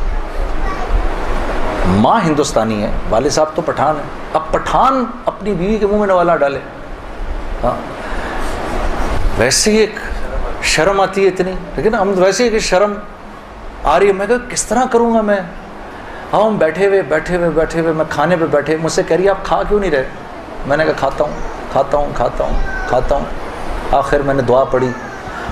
[1.87, 4.03] ماں ہندوستانی ہے، والد صاحب تو پٹھان ہے
[4.33, 6.59] اب پٹھان اپنی بیوی کے منہ میں نوالا ڈالے۔
[7.63, 7.75] ہاں۔
[9.37, 9.95] ویسے ہی ایک
[10.63, 12.93] شرم آتی ہے اتنی۔ لیکن ہم ویسے ہی کہ شرم
[13.83, 15.39] آ رہی ہے۔ میں کہ کس طرح کروں گا میں؟
[16.33, 19.17] ہاں ہم بیٹھے ہوئے بیٹھے ہوئے بیٹھے ہوئے، میں کھانے پہ بیٹھے، مجھ سے کہہ
[19.17, 20.07] رہی ہے، آپ کھا کیوں نہیں رہے؟
[20.65, 21.31] میں نے کہا، کھاتا ہوں
[21.71, 23.25] کھاتا ہوں کھاتا ہوں کھاتا ہوں۔
[23.91, 24.89] آخر میں نے دعا پڑھی،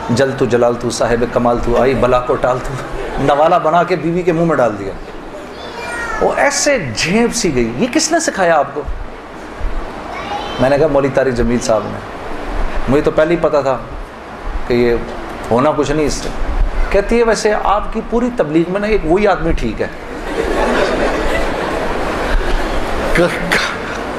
[0.09, 2.73] جل تو جلال تو، صاحب کمال تو، آئی بلا کو ٹال تو،
[3.19, 4.91] نوالا بنا کے بیوی کے منہ میں ڈال دیا۔
[6.21, 8.81] وہ ایسے جھیپ سی گئی۔ یہ کس نے سکھایا آپ کو؟
[10.59, 11.99] میں نے کہا مولی طارق جمیل صاحب نے۔
[12.89, 13.77] مجھے تو پہلے ہی پتا تھا
[14.67, 14.95] کہ یہ
[15.51, 16.29] ہونا کچھ نہیں اس سے۔
[16.89, 19.87] کہتی ہے ویسے آپ کی پوری تبلیغ میں نا ایک وہی آدمی ٹھیک ہے۔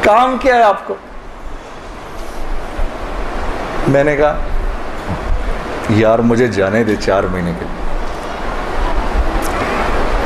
[0.03, 0.95] کام کیا ہے آپ کو؟
[3.89, 4.39] میں نے کہا،
[5.91, 7.82] یار مجھے جانے دے چار مہینے کے لیے۔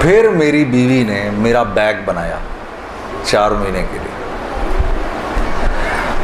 [0.00, 2.38] پھر میری بیوی نے میرا بیگ بنایا
[3.24, 4.16] چار مہینے کے لیے۔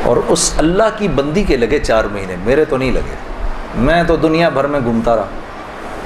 [0.02, 3.14] اور اس اللہ کی بندی کے لگے چار مہینے، میرے تو نہیں لگے۔
[3.74, 5.24] میں تو دنیا بھر میں گھومتا رہا۔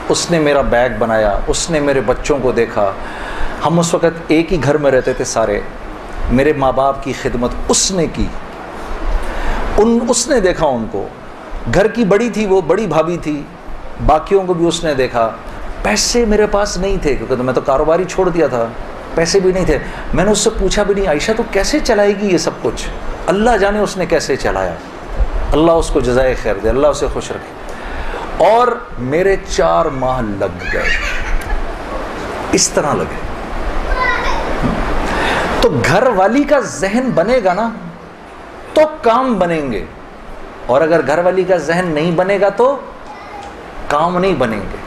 [0.09, 2.93] اس نے میرا بیگ بنایا، اس نے میرے بچوں کو دیکھا۔
[3.67, 5.61] ہم اس وقت ایک ہی گھر میں رہتے تھے سارے۔
[6.31, 8.27] میرے ماں باپ کی خدمت اس نے کی۔
[9.79, 11.09] ان، اس نے دیکھا ان کو۔
[11.75, 13.43] گھر کی بڑی تھی وہ، بڑی بھابھی تھی۔
[14.07, 15.31] باقیوں کو بھی اس نے دیکھا۔
[15.87, 18.67] پیسے میرے پاس نہیں تھے، کیونکہ میں تو کاروباری چھوڑ دیا تھا،
[19.15, 19.79] پیسے بھی نہیں تھے۔
[20.15, 22.87] میں نے اس سے پوچھا بھی نہیں، عائشہ تو کیسے چلائے گی یہ سب کچھ؟
[23.27, 24.75] اللہ جانے اس نے کیسے چلایا۔
[25.53, 27.75] اللہ اس کو جزائے خیر دے، اللہ اسے خوش رکھے۔
[28.47, 28.69] اور
[28.99, 30.83] میرے چار ماہ لگ گئے۔
[32.53, 33.21] اس طرح لگے۔
[35.61, 37.71] تو گھر والی کا ذہن بنے گا نا،
[38.75, 39.85] تو کام بنیں گے۔
[40.67, 42.79] اور اگر گھر والی کا ذہن نہیں بنے گا تو
[43.89, 44.86] کام نہیں بنیں گے۔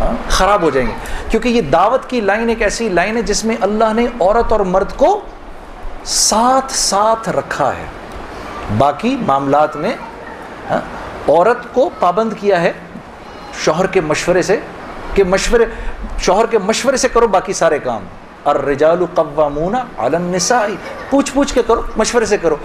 [0.00, 0.94] ہاں؟ خراب ہو جائیں گے۔
[1.28, 4.60] کیونکہ یہ دعوت کی لائن ایک ایسی لائن ہے جس میں اللہ نے عورت اور
[4.60, 5.20] مرد کو
[6.04, 7.84] ساتھ ساتھ رکھا ہے۔
[8.78, 9.92] باقی معاملات میں
[10.70, 10.80] ہاں،
[11.28, 12.72] عورت کو پابند کیا ہے
[13.64, 14.60] شوہر کے مشورے سے،
[15.14, 15.64] کہ مشورے،
[16.18, 18.04] شوہر کے مشورے سے کرو باقی سارے کام۔
[18.44, 20.66] الرجال قوامون علی النساء۔
[21.10, 22.56] پوچھ پوچھ کے کرو، مشورے سے کرو۔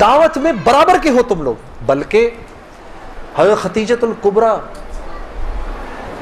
[0.00, 1.54] دعوت میں برابر کے ہو تم لوگ،
[1.86, 2.30] بلکہ
[3.38, 4.56] حضرت ختیجت القبرا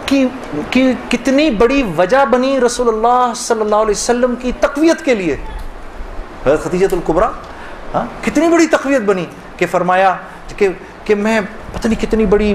[0.07, 0.29] کی
[0.71, 5.37] کی کتنی بڑی وجہ بنی رسول اللہ صلی اللہ علیہ وسلم کی تقویت کے لیے؟
[6.47, 7.31] حضرت ختیجت القبرا
[7.95, 9.25] ہاں کتنی بڑی تقویت بنی
[9.57, 10.17] کہ فرمایا
[10.57, 10.69] کہ
[11.05, 11.41] کہ میں
[11.73, 12.55] پتہ نہیں کتنی بڑی،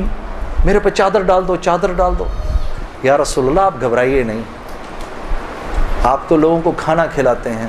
[0.66, 2.26] میرے پہ چادر ڈال دو، چادر ڈال دو۔
[3.04, 4.42] یا رسول اللہ، آپ گھبرائیے نہیں۔
[6.04, 7.68] آپ تو لوگوں کو کھانا کھلاتے ہیں،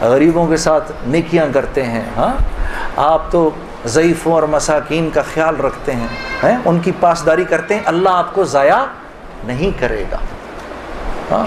[0.00, 2.34] غریبوں کے ساتھ نیکیاں کرتے ہیں ہاں۔
[2.96, 3.50] آپ تو
[3.86, 8.44] ضعیفوں اور مساکین کا خیال رکھتے ہیں، ان کی پاسداری کرتے ہیں۔ اللہ آپ کو
[8.44, 8.78] ضائع
[9.44, 10.18] نہیں کرے گا۔
[11.30, 11.46] ہاں؟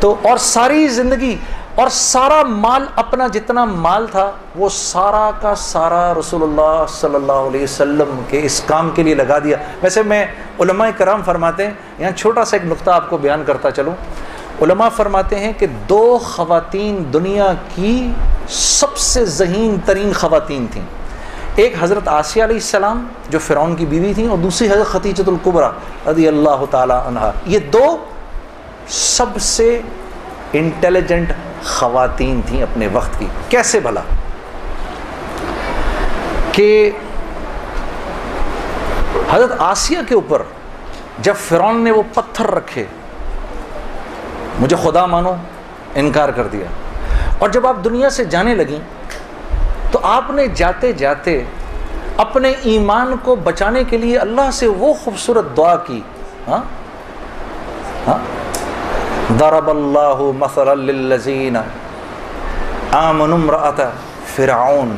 [0.00, 1.36] تو اور ساری زندگی
[1.74, 7.32] اور سارا مال اپنا جتنا مال تھا، وہ سارا کا سارا رسول اللہ صلی اللہ
[7.32, 10.26] علیہ وسلم کے اس کام کے لیے لگا دیا۔ ویسے میں
[10.60, 13.92] علماء کرام فرماتے ہیں، یہاں چھوٹا سا ایک نقطہ آپ کو بیان کرتا چلوں۔
[14.62, 18.10] علماء فرماتے ہیں کہ دو خواتین دنیا کی
[18.48, 20.84] سب سے ذہین ترین خواتین تھیں۔
[21.56, 25.70] ایک حضرت آسیہ علیہ السلام جو فرعون کی بیوی تھیں اور دوسری حضرت ختیجت القبرا
[26.06, 27.96] رضی اللہ تعالی عنہ۔ یہ دو
[28.88, 29.80] سب سے
[30.52, 31.32] انٹیلیجنٹ
[31.64, 34.00] خواتین تھیں اپنے وقت کی۔ کیسے بھلا؟
[36.52, 36.90] کہ
[39.30, 40.42] حضرت آسیہ کے اوپر
[41.18, 42.84] جب فرعون نے وہ پتھر رکھے،
[44.60, 45.34] مجھے خدا مانو،
[45.94, 46.64] انکار کر دیا۔
[47.38, 48.78] اور جب آپ دنیا سے جانے لگیں
[49.92, 51.44] تو آپ نے جاتے جاتے
[52.16, 56.00] اپنے ایمان کو بچانے کے لیے اللہ سے وہ خوبصورت دعا کی۔
[56.48, 56.58] ہاں؟
[58.06, 58.18] ہاں؟
[59.68, 61.56] اللہ مثلا للذین
[62.92, 63.80] آمنوا امرأت
[64.36, 64.96] فرعون۔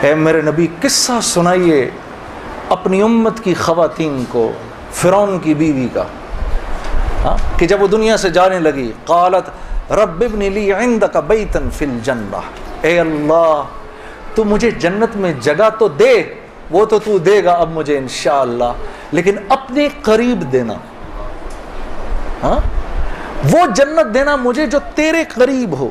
[0.00, 1.90] اے میرے نبی، قصہ سنائیے
[2.68, 4.52] اپنی امت کی خواتین کو،
[4.92, 6.04] فرعون کی بیوی کا۔
[7.24, 9.50] ہاں؟ کہ جب وہ دنیا سے جانے لگی، قالت
[9.92, 12.36] رب ابن لی عندک بیتا فی الجنہ۔
[12.82, 13.62] اے اللہ،
[14.34, 16.22] تو مجھے جنت میں جگہ تو دے،
[16.70, 18.72] وہ تو تو دے گا اب مجھے انشاءاللہ،
[19.12, 20.74] لیکن اپنے قریب دینا۔
[22.42, 22.60] ہاں؟
[23.52, 25.88] وہ جنت دینا مجھے جو تیرے قریب ہو۔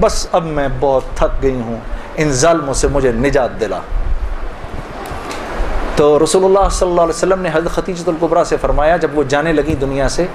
[0.00, 1.76] بس اب میں بہت تھک گئی ہوں،
[2.16, 3.78] ان ظالموں سے مجھے نجات دلا۔
[5.96, 9.22] تو رسول اللہ صلی اللہ علیہ وسلم نے حضرت ختیجت القبرا سے فرمایا، جب وہ
[9.22, 10.26] جانے لگی دنیا سے،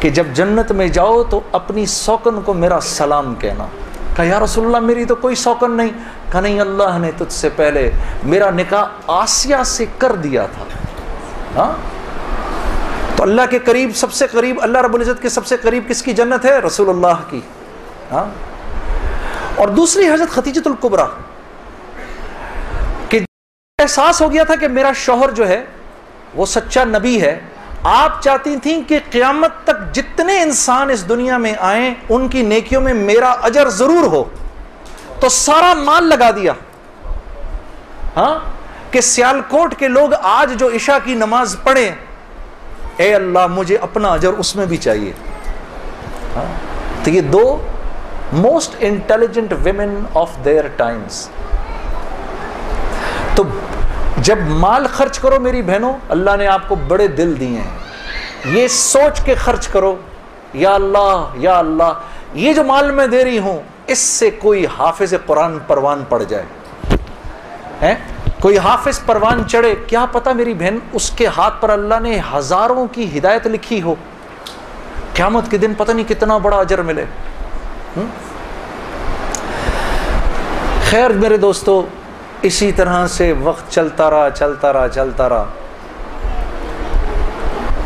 [0.00, 3.66] کہ جب جنت میں جاؤ تو اپنی سوکن کو میرا سلام کہنا۔
[4.16, 5.90] کہا، یا رسول اللہ، میری تو کوئی سوکن نہیں.
[6.32, 7.90] کہا، نہیں، اللہ نے تجھ سے پہلے
[8.24, 10.64] میرا نکاح آسیہ سے کر دیا تھا۔
[11.56, 11.72] ہاں؟
[13.16, 16.02] تو اللہ کے قریب سب سے قریب، اللہ رب العزت کے سب سے قریب کس
[16.02, 17.40] کی جنت ہے؟ رسول اللہ کی۔
[18.12, 18.24] ہاں؟
[19.54, 21.06] اور دوسری حضرت ختیجت القبرا
[23.08, 23.20] کہ
[23.78, 25.64] احساس ہو گیا تھا کہ میرا شوہر جو ہے،
[26.34, 27.40] وہ سچا نبی ہے
[27.84, 32.80] آپ چاہتی تھیں کہ قیامت تک جتنے انسان اس دنیا میں آئیں، ان کی نیکیوں
[32.80, 34.24] میں میرا اجر ضرور ہو۔
[35.20, 36.52] تو سارا مال لگا دیا۔
[38.16, 38.38] ہاں؟
[38.90, 41.92] کہ سیال کوٹ کے لوگ آج جو عشاء کی نماز پڑھیں،
[42.96, 45.12] اے اللہ، مجھے اپنا اجر اس میں بھی چاہیے۔
[46.36, 46.52] ہاں؟
[47.04, 47.66] تو یہ دو
[48.32, 51.28] most intelligent women of their times
[53.34, 53.42] تو
[54.24, 57.70] جب مال خرچ کرو میری بہنوں، اللہ نے آپ کو بڑے دل دیے ہیں۔
[58.44, 59.96] یہ سوچ کے خرچ کرو،
[60.54, 61.92] یا اللہ یا اللہ،
[62.34, 67.94] یہ جو مال میں دے رہی ہوں، اس سے کوئی حافظ قرآن پروان پڑ جائے۔
[68.40, 72.86] کوئی حافظ پروان چڑھے۔ کیا پتا میری بہن، اس کے ہاتھ پر اللہ نے ہزاروں
[72.92, 73.94] کی ہدایت لکھی ہو۔
[75.14, 77.04] قیامت کے دن پتہ نہیں کتنا بڑا اجر ملے۔
[80.90, 81.86] خیر میرے دوستو
[82.44, 85.44] اسی طرح سے وقت چلتا رہا چلتا رہا چلتا رہا۔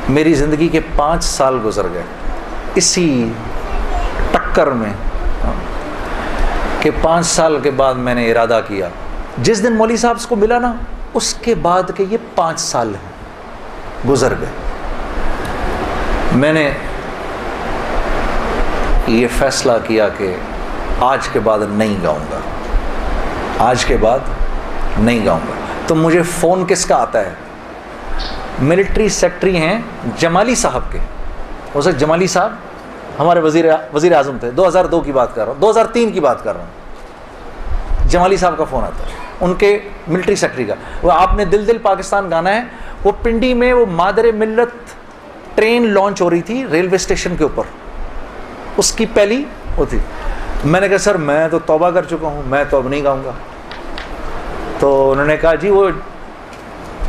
[0.08, 2.02] میری زندگی کے پانچ سال گزر گئے۔
[2.74, 3.32] اسی
[4.30, 4.92] ٹکر میں
[5.44, 5.52] ہاں،
[6.82, 8.88] کہ پانچ سال کے بعد میں نے ارادہ کیا۔
[9.38, 10.74] جس دن مولوی صاحب اس کو ملا نا،
[11.14, 13.10] اس کے بعد کہ یہ پانچ سال ہیں،
[14.08, 14.50] گزر گئے۔
[16.32, 16.70] میں نے
[19.06, 20.34] یہ فیصلہ کیا کہ
[21.00, 22.38] آج کے بعد نہیں گاؤں گا۔
[23.58, 24.18] آج کے بعد
[24.98, 25.52] نہیں گاؤں گا۔
[25.86, 27.30] تو مجھے فون کس کا آتا ہے؟
[28.58, 29.80] ملٹری سیکٹری ہیں
[30.16, 30.98] جمالی صاحب کے۔
[31.74, 32.52] ہو سکتا جمالی صاحب
[33.18, 35.84] ہمارے وزیر وزیر اعظم تھے۔ دو ہزار دو کی بات کر رہا ہوں۔ دو ہزار
[35.84, 36.78] تین کی بات کر رہا ہوں۔
[38.08, 39.78] جمالی صاحب کا فون آتا ہے۔ ان کے
[40.08, 42.62] ملٹری سیکٹری کا۔ وہ آپ نے دل دل پاکستان گانا ہے۔
[43.04, 44.90] وہ پنڈی میں وہ مادر ملت
[45.54, 47.62] ٹرین لانچ ہو رہی تھی ریلوے اسٹیشن کے اوپر۔
[48.76, 49.44] اس کی پہلی
[49.76, 49.98] وہ تھی۔
[50.64, 53.24] میں نے کہا، سر، میں تو توبہ کر چکا ہوں۔ میں تو اب نہیں گاؤں
[53.24, 53.30] گا۔
[54.78, 55.90] تو انہوں نے کہا جی وہ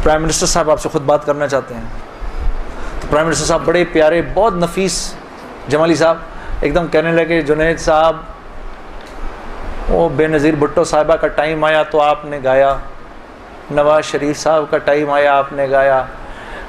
[0.03, 1.81] پرائم منسٹر صاحب آپ سے خود بات کرنا چاہتے ہیں۔
[3.01, 5.13] تو پرائم منسٹر صاحب بڑے پیارے، بہت نفیس
[5.67, 6.17] جمالی صاحب
[6.61, 8.17] ایک دم کہنے لگے، جنید صاحب،
[9.89, 12.75] وہ بے نظیر بھٹو صاحبہ کا ٹائم آیا تو آپ نے گایا۔
[13.71, 16.03] نواز شریف صاحب کا ٹائم آیا، آپ نے گایا۔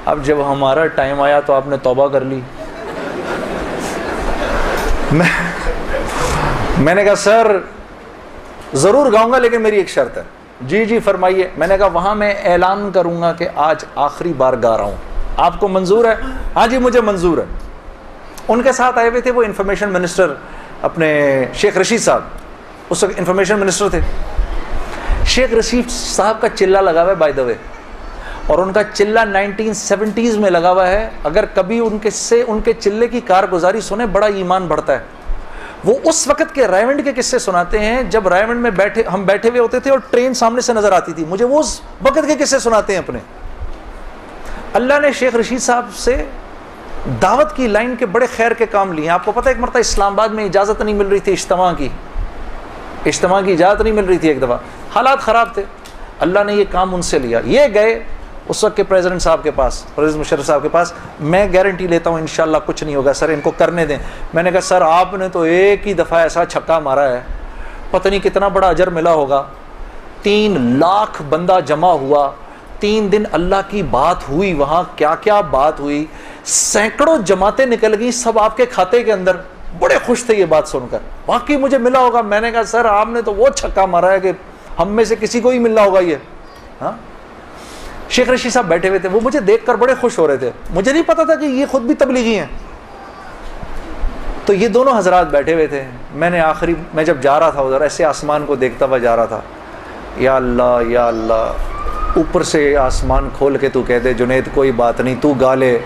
[0.05, 2.39] اب جب ہمارا ٹائم آیا تو آپ نے توبہ کر لی۔
[5.11, 5.25] میں
[6.77, 7.57] میں نے کہا، سر،
[8.73, 10.23] ضرور گاؤں گا، لیکن میری ایک شرط ہے۔
[10.67, 14.53] جی جی فرمائیے۔ میں نے کہا وہاں میں اعلان کروں گا کہ آج آخری بار
[14.63, 14.95] گا رہا ہوں۔
[15.37, 16.15] آپ کو منظور ہے؟
[16.55, 17.43] ہاں جی مجھے منظور ہے۔
[18.47, 20.33] ان کے ساتھ آئے ہوئے تھے وہ انفارمیشن منسٹر
[20.81, 22.21] اپنے شیخ رشید صاحب۔
[22.89, 23.99] اس وقت انفارمیشن منسٹر تھے۔
[25.25, 27.53] شیخ رشید صاحب کا چلہ لگا ہوا ہے بائی دا وے
[28.47, 32.43] اور ان کا چلہ نائنٹین سیونٹیز میں لگا ہوا ہے۔ اگر کبھی ان کے سے
[32.47, 34.99] ان کے چلے کی کارگزاری سنیں، بڑا ایمان بڑھتا ہے۔
[35.85, 39.49] وہ اس وقت کے رائمنڈ کے قصے سناتے ہیں جب رائمنڈ میں بیٹھے ہم بیٹھے
[39.49, 42.45] ہوئے ہوتے تھے اور ٹرین سامنے سے نظر آتی تھی۔ مجھے وہ اس وقت کے
[42.45, 43.19] قصے سناتے ہیں اپنے۔
[44.73, 46.25] اللہ نے شیخ رشید صاحب سے
[47.21, 50.13] دعوت کی لائن کے بڑے خیر کے کام لیے۔ آپ کو پتہ ایک مرتبہ اسلام
[50.13, 51.89] آباد میں اجازت نہیں مل رہی تھی اجتماع کی۔
[53.05, 54.57] اجتماع کی اجازت نہیں مل رہی تھی ایک دفعہ۔
[54.95, 55.63] حالات خراب تھے۔
[56.19, 58.03] اللہ نے یہ کام ان سے لیا۔ یہ گئے۔
[58.51, 62.09] اس وقت کے پریزیڈنٹ صاحب کے پاس پریزیڈنٹ مشرف صاحب کے پاس، میں گارنٹی لیتا
[62.09, 63.97] ہوں انشاءاللہ کچھ نہیں ہوگا۔ سر، ان کو کرنے دیں۔
[64.33, 67.21] میں نے کہا، سر، آپ نے تو ایک ہی دفعہ ایسا چھکا مارا ہے۔
[67.91, 69.43] پتہ نہیں کتنا بڑا اجر ملا ہوگا۔
[70.21, 72.31] تین لاکھ بندہ جمع ہوا۔
[72.79, 76.05] تین دن اللہ کی بات ہوئی وہاں کیا کیا بات ہوئی۔
[76.43, 79.35] سینکڑوں جماعتیں نکل گئی سب آپ کے کھاتے کے اندر۔
[79.79, 82.85] بڑے خوش تھے یہ بات سن کر۔ واقعی مجھے ملا ہوگا۔ میں نے کہا، سر،
[82.85, 84.31] آپ نے تو وہ چھکا مارا ہے کہ
[84.79, 86.15] ہم میں سے کسی کو ہی ملنا ہوگا یہ۔
[86.81, 86.91] ہاں؟
[88.11, 90.51] شیخ رشید صاحب بیٹھے ہوئے تھے، وہ مجھے دیکھ کر بڑے خوش ہو رہے تھے۔
[90.69, 92.45] مجھے نہیں پتا تھا کہ یہ خود بھی تبلیغی ہیں۔
[94.45, 95.83] تو یہ دونوں حضرات بیٹھے ہوئے تھے۔
[96.13, 99.15] میں نے آخری، میں جب جا رہا تھا ادھر، ایسے آسمان کو دیکھتا ہوا جا
[99.15, 99.41] رہا تھا۔
[100.17, 101.51] یا اللہ یا اللہ،
[102.15, 105.79] اوپر سے آسمان کھول کے تو کہہ دے، جنید، کوئی بات نہیں، تو گا لے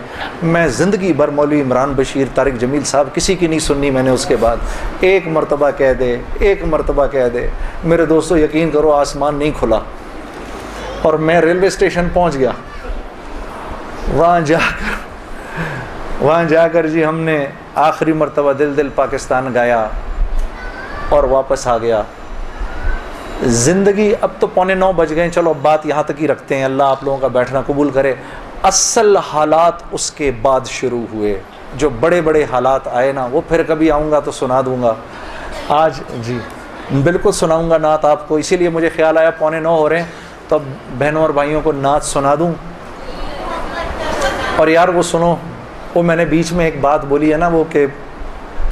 [0.43, 4.09] میں زندگی بھر مولوی عمران بشیر، طارق جمیل صاحب، کسی کی نہیں سننی میں نے
[4.09, 4.57] اس کے بعد۔
[4.99, 7.47] ایک مرتبہ کہہ دے، ایک مرتبہ کہہ دے۔
[7.83, 9.79] میرے دوستو، یقین کرو، آسمان نہیں کھلا۔
[11.01, 12.51] اور میں ریلوے اسٹیشن پہنچ گیا۔
[14.13, 14.93] وہاں جا کر،
[16.23, 19.87] وہاں جا کر جی ہم نے آخری مرتبہ دل دل پاکستان گایا
[21.09, 22.01] اور واپس آ گیا۔
[23.43, 26.65] زندگی اب تو پونے نو بج گئے، چلو اب بات یہاں تک ہی رکھتے ہیں۔
[26.65, 28.13] اللہ آپ لوگوں کا بیٹھنا قبول کرے۔
[28.63, 31.39] اصل حالات اس کے بعد شروع ہوئے۔
[31.75, 34.93] جو بڑے بڑے حالات آئے نا، وہ پھر کبھی آؤں گا تو سنا دوں گا۔
[35.69, 36.39] آج جی
[37.03, 39.97] بالکل سناؤں گا نعت آپ کو، اسی لیے مجھے خیال آیا پونے نو ہو رہے
[39.97, 40.09] ہیں۔
[40.47, 40.63] تو اب
[40.99, 42.51] بہنوں اور بھائیوں کو نعت سنا دوں۔
[44.55, 45.35] اور یار وہ سنو،
[45.95, 47.85] وہ میں نے بیچ میں ایک بات بولی ہے نا، وہ کہ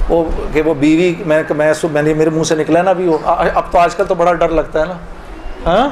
[0.10, 3.18] وہ کہ وہ بیوی، میں میں میں نے میرے منہ سے نکلا نا بھی وہ۔
[3.26, 4.94] اب تو آج کل تو بڑا ڈر لگتا ہے نا۔
[5.66, 5.90] ہاں؟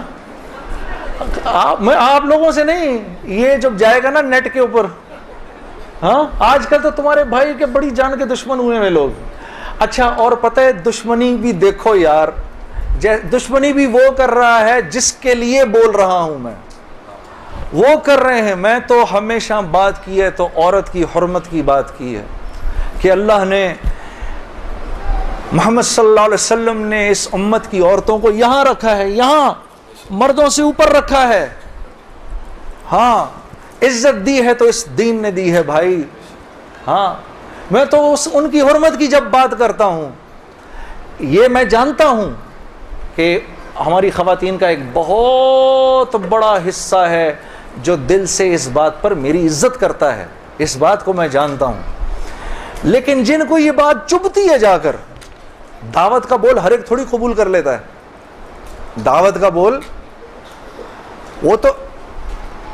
[1.80, 4.86] میں آپ لوگوں سے نہیں، یہ جب جائے گا نا نیٹ کے اوپر۔
[6.04, 9.10] ہاں؟ آج کل تو تمہارے بھائی کے بڑی جان کے دشمن ہوئے ہیں لوگ۔
[9.80, 12.28] اچھا اور پتہ ہے دشمنی بھی دیکھو یار
[13.04, 16.56] دشمنی بھی وہ کر رہا ہے جس کے لیے بول رہا ہوں میں۔
[17.74, 21.62] وہ کر رہے ہیں۔ میں تو ہمیشہ بات کی ہے، تو عورت کی، حرمت کی
[21.62, 22.24] بات کی ہے
[23.00, 23.74] کہ اللہ نے
[25.52, 29.54] محمد صلی اللہ علیہ وسلم نے اس امت کی عورتوں کو یہاں رکھا ہے، یہاں
[30.10, 31.50] مردوں سے اوپر رکھا ہے۔
[32.92, 33.26] ہاں
[33.86, 36.04] عزت دی ہے تو اس دین نے دی ہے بھائی۔
[36.88, 37.16] ہاں
[37.72, 40.10] میں تو اس ان کی حرمت کی جب بات کرتا ہوں،
[41.20, 42.51] یہ میں جانتا ہوں۔
[43.16, 43.40] کہ
[43.86, 47.36] ہماری خواتین کا ایک بہت بڑا حصہ ہے
[47.78, 50.26] جو دل سے اس بات پر میری عزت کرتا ہے۔
[50.58, 51.82] اس بات کو میں جانتا ہوں۔
[52.84, 54.96] لیکن جن کو یہ بات چبھتی ہے جا کر،
[55.96, 57.80] دعوت کا بول ہر ایک تھوڑی قبول کر لیتا ہے۔
[59.06, 59.80] دعوت کا بول،
[61.44, 61.70] وہ تو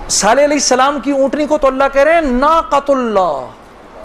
[0.10, 3.46] صالح علیہ السلام کی اونٹنی کو تو اللہ کہہ رہے ہیں نا قط اللہ۔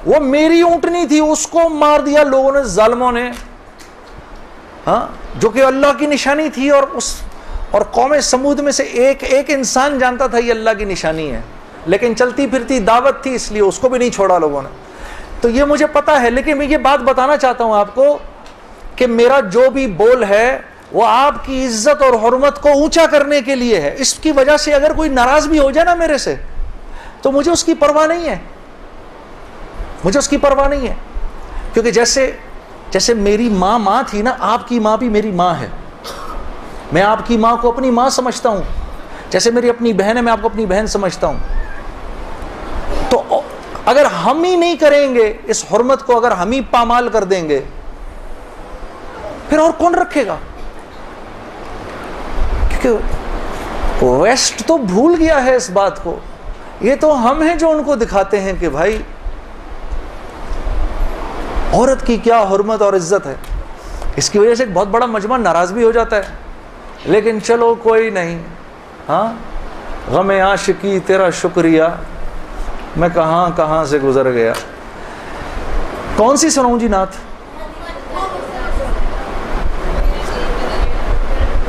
[0.07, 3.31] وہ میری اونٹنی تھی، اس کو مار دیا لوگوں نے، ظالموں نے۔
[4.87, 5.07] ہاں
[5.37, 7.17] جو کہ اللہ کی نشانی تھی اور اس
[7.71, 11.41] اور قوم سمود میں سے ایک ایک انسان جانتا تھا یہ اللہ کی نشانی ہے۔
[11.87, 14.69] لیکن چلتی پھرتی دعوت تھی، اس لیے اس کو بھی نہیں چھوڑا لوگوں نے۔
[15.41, 18.19] تو یہ مجھے پتا ہے، لیکن میں یہ بات بتانا چاہتا ہوں آپ کو
[18.97, 20.59] کہ میرا جو بھی بول ہے،
[20.93, 24.57] وہ آپ کی عزت اور حرمت کو اونچا کرنے کے لیے ہے۔ اس کی وجہ
[24.57, 26.35] سے اگر کوئی ناراض بھی ہو جائے نا میرے سے،
[27.23, 28.39] تو مجھے اس کی پرواہ نہیں ہے۔
[30.05, 30.95] مجھے اس کی پرواہ نہیں ہے۔
[31.75, 32.33] کیونکہ جیسے
[32.93, 35.69] جیسے میری ماں ماں تھی نا، آپ کی ماں بھی میری ماں ہے۔
[36.93, 38.63] میں آپ کی ماں کو اپنی ماں سمجھتا ہوں۔
[39.31, 41.37] جیسے میری اپنی بہن ہے، میں آپ کو اپنی بہن سمجھتا ہوں۔
[43.09, 43.41] تو
[43.87, 47.49] اگر ہم ہی نہیں کریں گے، اس حرمت کو اگر ہم ہی پامال کر دیں
[47.49, 47.61] گے،
[49.49, 50.37] پھر اور کون رکھے گا؟
[52.69, 56.19] کیونکہ ویسٹ تو بھول گیا ہے اس بات کو۔
[56.81, 59.03] یہ تو ہم ہیں جو ان کو دکھاتے ہیں کہ بھائی
[61.73, 63.35] عورت کی کیا حرمت اور عزت ہے؟
[64.17, 66.23] اس کی وجہ سے ایک بہت بڑا مجمع ناراض بھی ہو جاتا ہے۔
[67.05, 68.39] لیکن چلو کوئی نہیں۔
[69.09, 69.33] ہاں؟
[70.11, 71.83] غم عاشقی تیرا شکریہ۔
[72.97, 74.53] میں کہاں کہاں سے گزر گیا؟
[76.17, 77.09] کون سی سناؤں جی نعت؟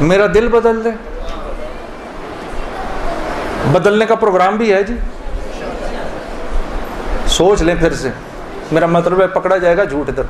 [0.02, 0.90] میرا دل بدل دے۔
[3.72, 4.98] بدلنے کا پروگرام بھی ہے جی۔
[7.28, 8.10] سوچ لیں پھر سے۔
[8.74, 10.24] میرا مطلب ہے پکڑا جائے گا جھوٹ ادھر۔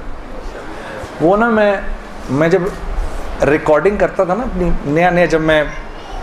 [1.21, 1.77] وہ نا میں
[2.29, 2.61] میں جب
[3.45, 5.63] ریکارڈنگ کرتا تھا نا اپنی نیا نیا جب میں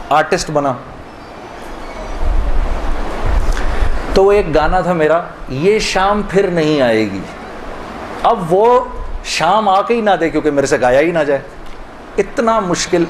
[0.08, 0.72] آرٹسٹ بنا۔
[4.14, 7.20] تو وہ ایک گانا تھا میرا، یہ شام پھر نہیں آئے گی۔
[8.22, 8.84] اب وہ
[9.24, 11.40] شام آ کے ہی نہ دے کیونکہ میرے سے گایا ہی نہ جائے۔
[12.18, 13.04] اتنا مشکل۔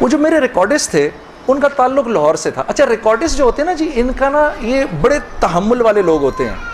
[0.00, 1.10] وہ جو میرے ریکارڈسٹ تھے،
[1.48, 4.28] ان کا تعلق لاہور سے تھا۔ اچھا ریکارڈسٹ جو ہوتے ہیں نا جی ان کا
[4.28, 6.69] نا یہ بڑے تحمل والے لوگ ہوتے ہیں۔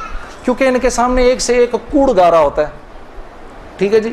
[0.47, 2.67] کیونکہ ان کے سامنے ایک سے ایک کوڑ گا رہا ہوتا ہے۔
[3.77, 4.13] ٹھیک ہے جی؟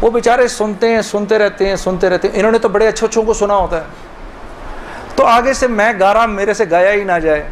[0.00, 3.06] وہ بیچارے سنتے ہیں، سنتے رہتے ہیں، سنتے رہتے ہیں۔ انہوں نے تو بڑے اچھے
[3.06, 3.82] اچھوں کو سنا ہوتا ہے۔
[5.16, 7.48] تو آگے سے میں گا رہا میرے سے گایا ہی نہ جائے۔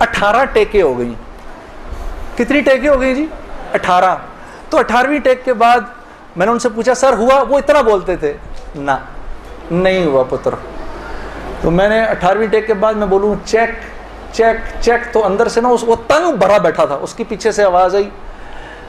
[0.00, 1.14] اٹھارہ ٹیکے ہو گئی
[2.36, 3.26] کتنی ٹیکے ہو گئی جی؟
[3.74, 4.16] اٹھارہ۔
[4.70, 5.80] تو اٹھارہویں ٹیک کے بعد
[6.36, 8.32] میں نے ان سے پوچھا، سر، ہوا؟ وہ اتنا بولتے تھے؟
[8.74, 8.90] نہ،
[9.70, 10.54] نہیں ہوا پتر۔
[11.62, 13.70] تو میں نے اٹھارہویں ٹیک کے بعد میں بولوں، چیک
[14.32, 17.52] چیک چیک تو اندر سے نا اس وہ تنگ بھرا بیٹھا تھا۔ اس کی پیچھے
[17.52, 18.10] سے آواز آئی،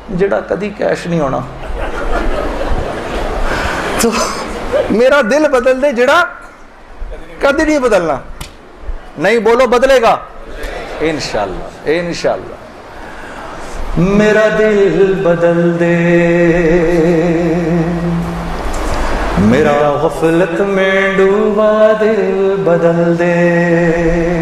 [0.09, 1.39] جڑا کدی کیش نہیں ہونا۔
[4.01, 4.09] تو
[4.89, 6.23] میرا دل بدل دے، جڑا
[7.39, 8.17] کدی نہیں بدلنا۔
[9.17, 10.17] نہیں بولو بدلے گا۔
[10.99, 12.55] انشاءاللہ انشاءاللہ۔
[13.97, 16.07] میرا دل بدل دے۔
[19.37, 24.40] میرا غفلت میں ڈوبا دل بدل دے۔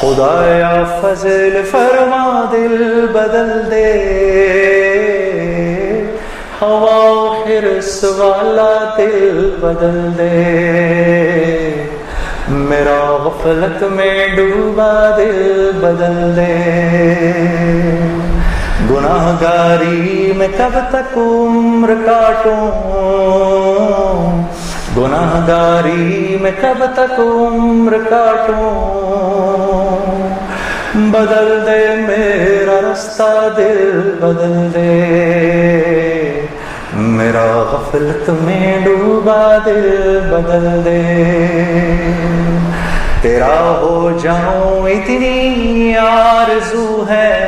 [0.00, 3.92] خدایا فضل فرما دل بدل دے۔
[6.62, 11.84] ہوا حرس والا دل بدل دے۔
[12.48, 16.56] میرا غفلت میں ڈوبا دل بدل دے۔
[18.90, 22.70] گناہ گاری میں کب تک عمر کاٹوں۔
[24.96, 28.98] گناہ گاری میں کب تک عمر کاٹوں۔
[30.98, 35.04] بدل دے میرا رستہ دل بدل دے۔
[36.92, 41.02] میرا غفلت میں ڈوبا دل بدل دے۔
[43.22, 47.44] تیرا ہو جاؤں اتنی آرزو ہے۔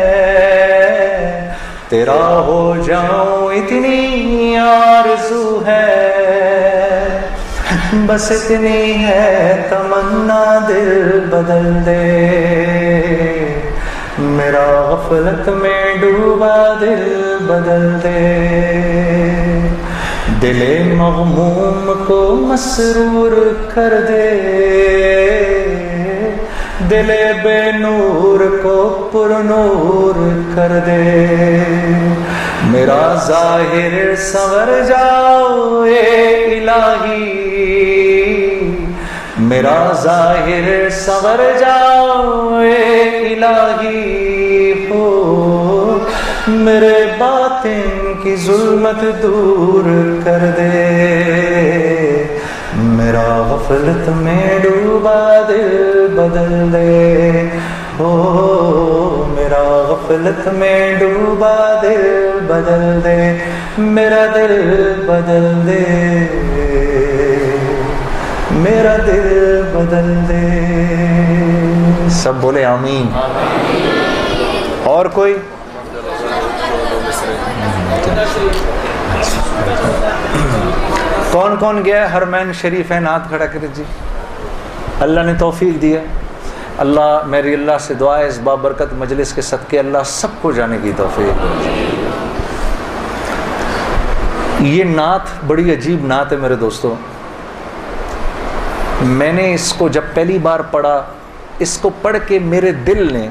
[1.89, 6.07] تیرا ہو جاؤں اتنی آرزو ہے۔
[8.07, 12.90] بس اتنی ہے تمنا دل بدل دے۔
[14.41, 18.49] میرا غفلت میں ڈوبا دل بدل دے۔
[20.43, 24.31] دل مغموم کو مسرور کر دے۔
[26.91, 27.11] دل
[27.43, 31.27] بے نور کو پر نور کر دے۔
[32.63, 37.47] میرا ظاہر سنور جاؤ اے الہی۔
[39.39, 44.20] میرا ظاہر سنور جاؤ اے الہی۔
[46.49, 51.21] میرے باطن کی ظلمت دور کر دے۔
[52.75, 57.43] میرا غفلت میں ڈوبا دل بدل دے۔
[57.99, 63.39] ہو میرا غفلت میں ڈوبا دل بدل دے۔
[63.79, 65.85] میرا دل بدل دے۔
[68.51, 70.49] میرا دل بدل دے۔
[72.11, 73.07] سب بولے آمین۔
[74.85, 75.37] اور کوئی؟
[81.33, 83.83] کون کون گیا ہرمین شریف ہے نعت کھڑا کرے جی۔
[85.01, 86.05] اللہ نے توفیق دی ہے۔
[86.79, 90.79] اللہ میری اللہ سے دعا ہے، اس بابرکت مجلس کے صدقے اللہ سب کو جانے
[90.83, 91.43] کی توفیق
[94.61, 96.95] یہ نعت بڑی عجیب نعت ہے میرے دوستوں
[99.01, 101.03] میں نے اس کو جب پہلی بار پڑھا،
[101.59, 103.29] اس کو پڑھ کے میرے دل نے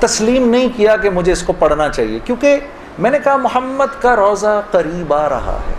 [0.00, 2.58] تسلیم نہیں کیا کہ مجھے اس کو پڑھنا چاہیے۔ کیونکہ
[2.98, 5.74] میں نے کہا محمد کا روزہ قریب آ رہا ہے۔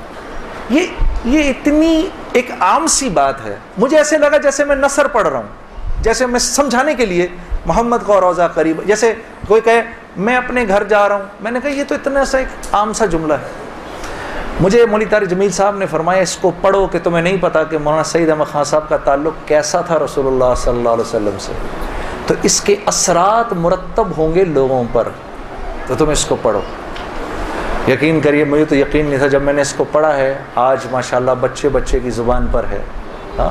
[0.69, 0.87] یہ
[1.25, 5.37] یہ اتنی ایک عام سی بات ہے۔ مجھے ایسے لگا جیسے میں نثر پڑھ رہا
[5.37, 5.47] ہوں۔
[6.01, 7.27] جیسے میں سمجھانے کے لیے
[7.65, 9.13] محمد کو روزہ قریب، جیسے
[9.47, 9.83] کوئی کہے
[10.17, 12.93] میں اپنے گھر جا رہا ہوں۔ میں نے کہا یہ تو اتنا سا ایک عام
[12.93, 13.47] سا جملہ ہے۔
[14.59, 17.77] مجھے مولی طارق جمیل صاحب نے فرمایا اس کو پڑھو کہ تمہیں نہیں پتا کہ
[17.77, 21.35] مولانا سعید احمد خان صاحب کا تعلق کیسا تھا رسول اللہ صلی اللہ علیہ وسلم
[21.39, 21.51] سے۔
[22.27, 25.07] تو اس کے اثرات مرتب ہوں گے لوگوں پر۔
[25.87, 26.61] تو تم اس کو پڑھو۔
[27.87, 30.77] یقین کریے، مجھے تو یقین نہیں تھا جب میں نے اس کو پڑھا ہے۔ آج
[30.91, 32.81] ماشاءاللہ بچے بچے کی زبان پر ہے۔
[33.39, 33.49] ہاں؟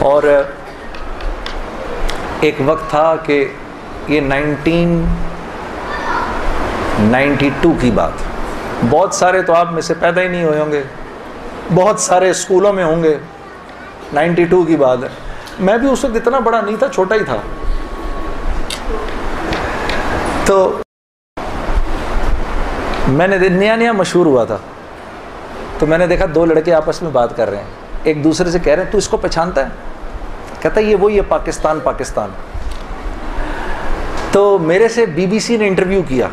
[0.00, 0.22] اور
[2.40, 3.48] ایک وقت تھا کہ
[4.08, 5.04] یہ نائنٹین
[6.98, 8.12] نائنٹی ٹو کی بات۔
[8.90, 10.82] بہت سارے تو آپ میں سے پیدا ہی نہیں ہوئے ہوں گے۔
[11.74, 13.18] بہت سارے اسکولوں میں ہوں گے۔
[14.12, 15.08] نائنٹی ٹو کی بات ہے۔
[15.58, 17.36] میں بھی اس وقت اتنا بڑا نہیں تھا، چھوٹا ہی تھا۔
[20.44, 20.76] تو
[23.08, 24.56] میں نے نیا نیا مشہور ہوا تھا۔
[25.78, 27.64] تو میں نے دیکھا دو لڑکے آپس میں بات کر رہے ہیں۔
[28.02, 29.70] ایک دوسرے سے کہہ رہے ہیں، تو اس کو پہچانتا ہے؟
[30.60, 32.28] کہتا ہے، یہ وہی ہے پاکستان پاکستان.
[34.32, 36.28] تو میرے سے بی بی سی نے انٹرویو کیا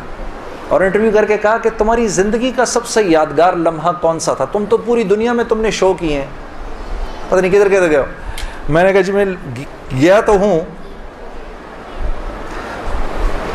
[0.68, 4.34] اور انٹرویو کر کے کہا کہ تمہاری زندگی کا سب سے یادگار لمحہ کون سا
[4.34, 6.26] تھا؟ تم تو پوری دنیا میں تم نے شو کیے ہیں۔
[7.28, 8.02] پتہ نہیں کدھر کدھر گیا
[8.68, 9.24] میں نے کہا جی میں
[10.00, 10.60] گیا تو ہوں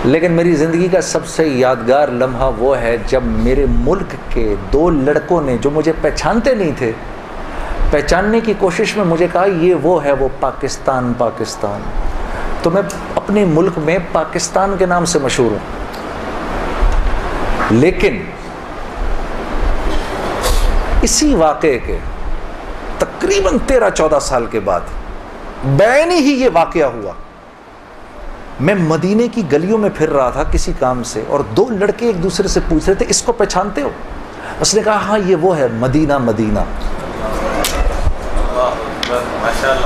[0.04, 4.90] لیکن میری زندگی کا سب سے یادگار لمحہ وہ ہے جب میرے ملک کے دو
[4.90, 6.92] لڑکوں نے جو مجھے پہچانتے نہیں تھے،
[7.92, 11.82] پہچاننے کی کوشش میں مجھے کہا، یہ وہ ہے وہ پاکستان پاکستان۔
[12.64, 12.82] تو میں
[13.16, 15.60] اپنے ملک میں پاکستان کے نام سے مشہور ہوں۔
[17.72, 18.24] لیکن
[21.02, 21.98] اسی واقعے کے
[22.98, 24.82] تقریباً تیرہ، چودہ سال کے بعد
[25.66, 27.12] بین ہی یہ واقعہ ہوا۔
[28.60, 32.23] میں مدینے کی گلیوں میں پھر رہا تھا کسی کام سے اور دو لڑکے ایک
[32.23, 33.90] دوسرے سے پوچھ رہے تھے اس کو پہچانتے ہو؟
[34.60, 36.60] اس نے کہا ہاں یہ وہ ہے مدینہ مدینہ۔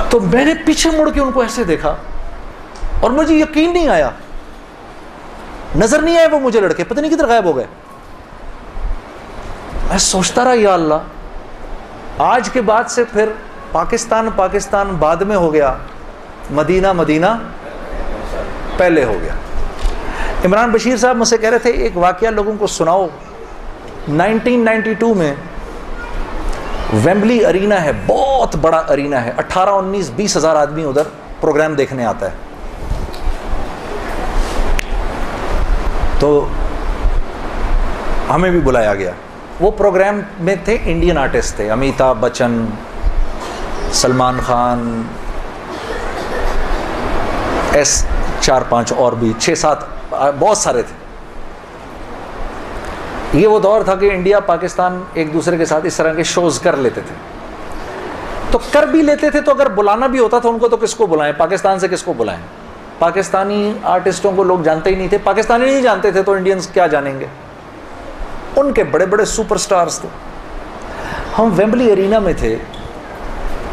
[0.08, 1.94] تو میں نے پیچھے مڑ کے ان کو ایسے دیکھا
[3.00, 4.10] اور مجھے یقین نہیں آیا۔
[5.76, 7.64] نظر نہیں آئے وہ مجھے لڑکے پتہ نہیں کدھر غائب ہو گئے۔
[9.88, 10.94] میں سوچتا رہا یا اللہ
[12.18, 13.28] آج کے بعد سے پھر
[13.72, 15.74] پاکستان پاکستان بعد میں ہو گیا۔
[16.50, 17.26] مدینہ مدینہ۔
[18.76, 19.32] پہلے ہو گیا۔
[20.44, 23.06] عمران بشیر صاحب مجھ سے کہہ رہے تھے، ایک واقعہ لوگوں کو سناؤ۔
[24.08, 25.34] نائنٹین نائنٹی ٹو میں
[27.04, 31.02] ویمبلی ارینا ہے، بہت بڑا ارینا ہے۔ اٹھارہ، انیس، بیس ہزار آدمی ادھر
[31.40, 32.36] پروگرام دیکھنے آتا ہے۔
[36.18, 36.48] تو
[38.30, 39.10] ہمیں بھی بلایا گیا۔
[39.60, 42.66] وہ پروگرام میں تھے، انڈین آرٹسٹ تھے۔ امیتابھ بچن،
[43.92, 45.02] سلمان خان،
[47.72, 48.06] ایس
[48.44, 49.78] چار پانچ اور بھی چھ سات،
[50.38, 51.04] بہت سارے تھے۔
[53.38, 56.60] یہ وہ دور تھا کہ انڈیا، پاکستان ایک دوسرے کے ساتھ اس طرح کے شوز
[56.60, 57.14] کر لیتے تھے۔
[58.50, 60.94] تو کر بھی لیتے تھے تو اگر بلانا بھی ہوتا تھا ان کو تو کس
[60.94, 62.40] کو بلائیں؟ پاکستان سے کس کو بلائیں؟
[62.98, 66.86] پاکستانی آرٹسٹوں کو لوگ جانتے ہی نہیں تھے۔ پاکستانی نہیں جانتے تھے تو انڈینز کیا
[66.86, 67.26] جانیں گے؟
[68.56, 70.08] ان کے بڑے بڑے سپر سٹارز تھے۔
[71.38, 72.56] ہم ویمبلی ارینا میں تھے۔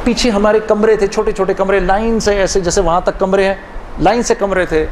[0.03, 3.55] پیچھے ہمارے کمرے تھے، چھوٹے چھوٹے کمرے، لائن سے ایسے جیسے وہاں تک کمرے ہیں۔
[3.99, 4.85] لائن سے کمرے تھے۔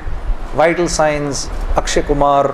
[0.56, 2.46] وائٹل سائنس اکشے کمار،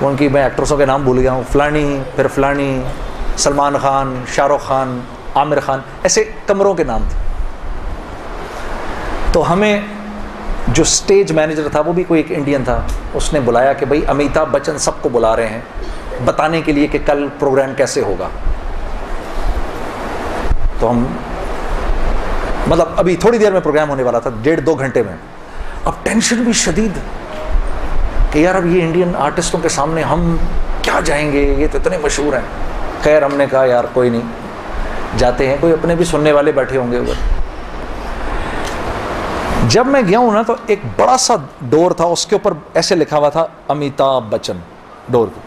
[0.00, 2.82] ان کی میں ایکٹرسوں کے نام بھول گیا ہوں۔ فلانی، پھر فلانی،
[3.36, 5.00] سلمان خان، شاہ رخ خان،
[5.34, 7.18] عامر خان، ایسے کمروں کے نام تھے۔
[9.32, 9.80] تو ہمیں
[10.68, 12.80] جو سٹیج مینیجر تھا، وہ بھی کوئی ایک انڈین تھا۔
[13.14, 15.60] اس نے بلایا کہ بھائی، امیتابھ بچن سب کو بلا رہے ہیں۔
[16.24, 18.28] بتانے کے لیے کہ کل پروگرام کیسے ہوگا۔
[20.80, 21.04] تو ہم
[22.72, 25.16] مطلب ابھی تھوڑی دیر میں پروگرام ہونے والا تھا، ڈیڑھ دو گھنٹے میں۔
[25.84, 26.92] اب ٹینشن بھی شدید
[28.32, 30.36] کہ یار اب یہ انڈین آرٹسٹوں کے سامنے ہم
[30.82, 32.40] کیا جائیں گے؟ یہ تو اتنے مشہور ہیں۔
[33.02, 34.20] خیر ہم نے کہا، یار کوئی نہیں،
[35.16, 37.40] جاتے ہیں، کوئی اپنے بھی سننے والے بیٹھے ہوں گے ادھر
[39.68, 42.94] جب میں گیا ہوں نا تو ایک بڑا سا ڈور تھا، اس کے اوپر ایسے
[42.94, 44.58] لکھا ہوا تھا، امیتابھ بچن
[45.08, 45.40] ڈور۔ کو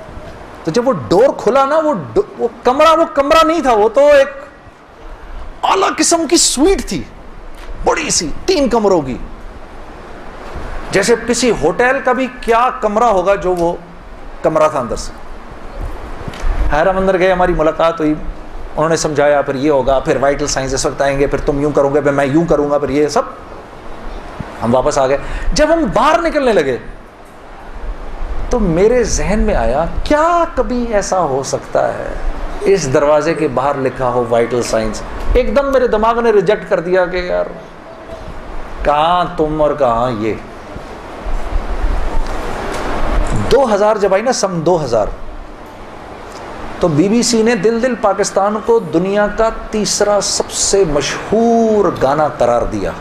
[0.63, 1.93] تو جب وہ ڈور کھلا نا، وہ
[2.37, 4.27] وہ کمرہ وہ کمرہ نہیں تھا، وہ تو ایک
[5.63, 7.03] اعلی قسم کی سویٹ تھی۔
[7.85, 9.17] بڑی سی تین کمروں کی۔
[10.91, 13.73] جیسے کسی ہوٹل کا بھی کیا کمرہ ہوگا جو وہ
[14.41, 15.11] کمرہ تھا اندر سے۔
[16.73, 18.13] حیرم اندر گئے ہماری ملاقات ہوئی۔
[18.77, 21.59] انہوں نے سمجھایا، پھر یہ ہوگا، پھر وائٹل سائنس اس وقت آئیں گے، پھر تم
[21.59, 23.21] یوں کرو گے، پھر میں یوں کروں گا، پھر یہ سب۔
[24.63, 25.17] ہم واپس آ گئے۔
[25.53, 26.77] جب ہم باہر نکلنے لگے
[28.49, 32.07] تو میرے ذہن میں آیا، کیا کبھی ایسا ہو سکتا ہے؟
[32.61, 35.01] اس دروازے کے باہر لکھا ہو وائٹل سائنس
[35.33, 37.45] ایک دم میرے دماغ نے ریجیکٹ کر دیا کہ یار
[38.85, 40.33] کہاں تم اور کہاں یہ؟
[43.51, 45.07] دو ہزار جب آئی نا، سم دو ہزار۔
[46.79, 51.91] تو بی بی سی نے دل دل پاکستان کو دنیا کا تیسرا سب سے مشہور
[52.01, 52.91] گانا قرار دیا۔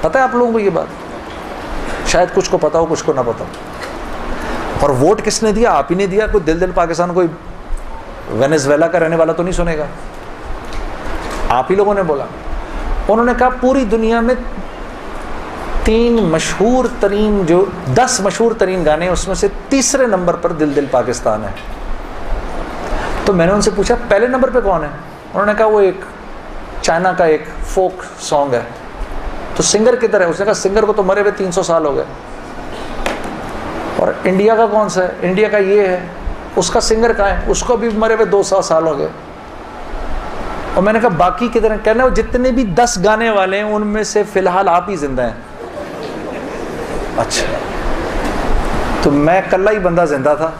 [0.00, 0.86] پتہ ہے آپ لوگوں کو یہ بات؟
[2.08, 3.44] شاید کچھ کو پتا ہو، کچھ کو نہ پتا ہو۔
[4.80, 7.26] اور ووٹ کس نے دیا؟ آپ ہی نے دیا۔ کوئی دل دل پاکستان، کوئی
[8.30, 9.84] وینزویلا کا رہنے والا تو نہیں سنے گا۔
[11.48, 12.24] آپ ہی لوگوں نے بولا۔
[13.08, 14.34] انہوں نے کہا، پوری دنیا میں
[15.90, 17.64] تین مشہور ترین جو
[17.94, 21.48] دس مشہور ترین گانے ہیں، اس میں سے تیسرے نمبر پر دل دل پاکستان ہے۔
[23.24, 24.88] تو میں نے ان سے پوچھا، پہلے نمبر پہ کون ہے؟
[25.34, 26.00] انہوں نے کہا، وہ ایک
[26.82, 28.60] چائنا کا ایک فوک سانگ ہے۔
[29.56, 31.86] تو سنگر کدھر ہے؟ اس نے کہا، سنگر کو تو مرے ہوئے تین سو سال
[31.86, 32.04] ہو گئے۔
[33.96, 36.00] اور انڈیا کا کون سا ہے؟ انڈیا کا یہ ہے،
[36.56, 39.08] اس کا سنگر کہاں ہے؟ اس کو بھی مرے ہوئے دو سو سال ہو گئے۔
[40.74, 43.64] اور میں نے کہا، باقی کدھر ہیں؟ کہنا وہ جتنے بھی دس گانے والے ہیں،
[43.64, 45.49] ان میں سے فی الحال آپ ہی زندہ ہیں۔
[47.16, 47.58] اچھا۔
[49.02, 50.50] تو میں کل ہی بندہ زندہ تھا۔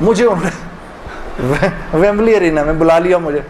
[0.00, 3.40] مجھے انہوں نے ویمبلی ارینا میں بلا لیا مجھے۔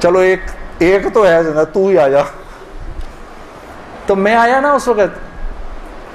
[0.00, 0.40] چلو ایک
[0.78, 2.20] ایک تو ہے زندہ، تو ہی آ جا۔
[4.06, 5.34] تو میں آیا نا اس وقت۔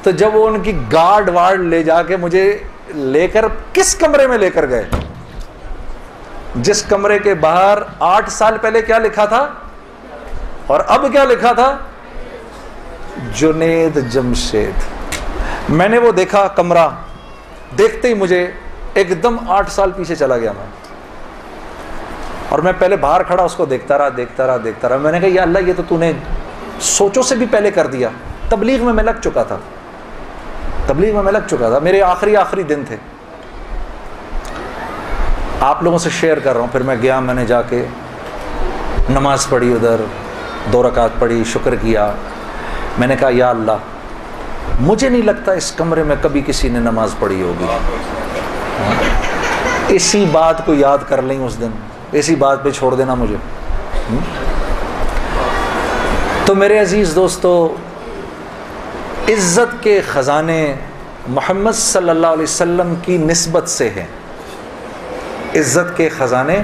[0.04, 4.28] تو جب وہ ان کی گارڈ وارڈ لے جا کے مجھے لے کر کس کمرے
[4.28, 4.90] میں لے کر گئے؟
[6.56, 9.48] جس کمرے کے باہر آٹھ سال پہلے کیا لکھا تھا؟
[10.68, 11.78] اور اب کیا لکھا تھا؟
[13.34, 14.72] جنید جمشید۔
[15.70, 16.88] میں نے وہ دیکھا کمرہ،
[17.78, 18.52] دیکھتے ہی مجھے
[18.94, 20.66] ایک دم آٹھ سال پیچھے چلا گیا میں۔
[22.50, 25.20] اور میں پہلے باہر کھڑا، اس کو دیکھتا رہا دیکھتا رہا دیکھتا رہا۔ میں نے
[25.20, 26.12] کہا، یا اللہ، یہ تو تو نے
[26.80, 28.10] سوچوں سے بھی پہلے کر دیا۔
[28.50, 29.58] تبلیغ میں میں لگ چکا تھا۔
[30.88, 32.96] تبلیغ میں میں لگ چکا تھا۔ میرے آخری آخری دن تھے۔
[35.60, 37.86] آپ لوگوں سے شیئر کر رہا ہوں۔ پھر میں گیا، میں نے جا کے
[39.10, 40.02] نماز پڑھی ادھر،
[40.74, 42.12] دو رکعت پڑھی، شکر کیا۔
[43.00, 43.78] میں نے کہا، یا اللہ،
[44.80, 47.66] مجھے نہیں لگتا اس کمرے میں کبھی کسی نے نماز پڑھی ہوگی.
[49.88, 51.70] اسی بات کو یاد کر لیں اس دن،
[52.12, 53.36] اسی بات پہ چھوڑ دینا مجھے۔
[56.46, 57.76] تو میرے عزیز دوستو،
[59.30, 60.76] عزت کے خزانے
[61.28, 64.08] محمد صلی اللہ علیہ وسلم کی نسبت سے ہیں۔
[65.56, 66.64] عزت کے خزانے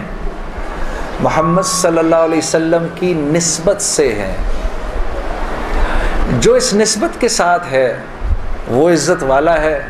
[1.19, 4.37] محمد صلی اللہ علیہ وسلم کی نسبت سے ہیں۔
[6.31, 7.97] جو اس نسبت کے ساتھ ہے،
[8.67, 9.87] وہ عزت والا ہے،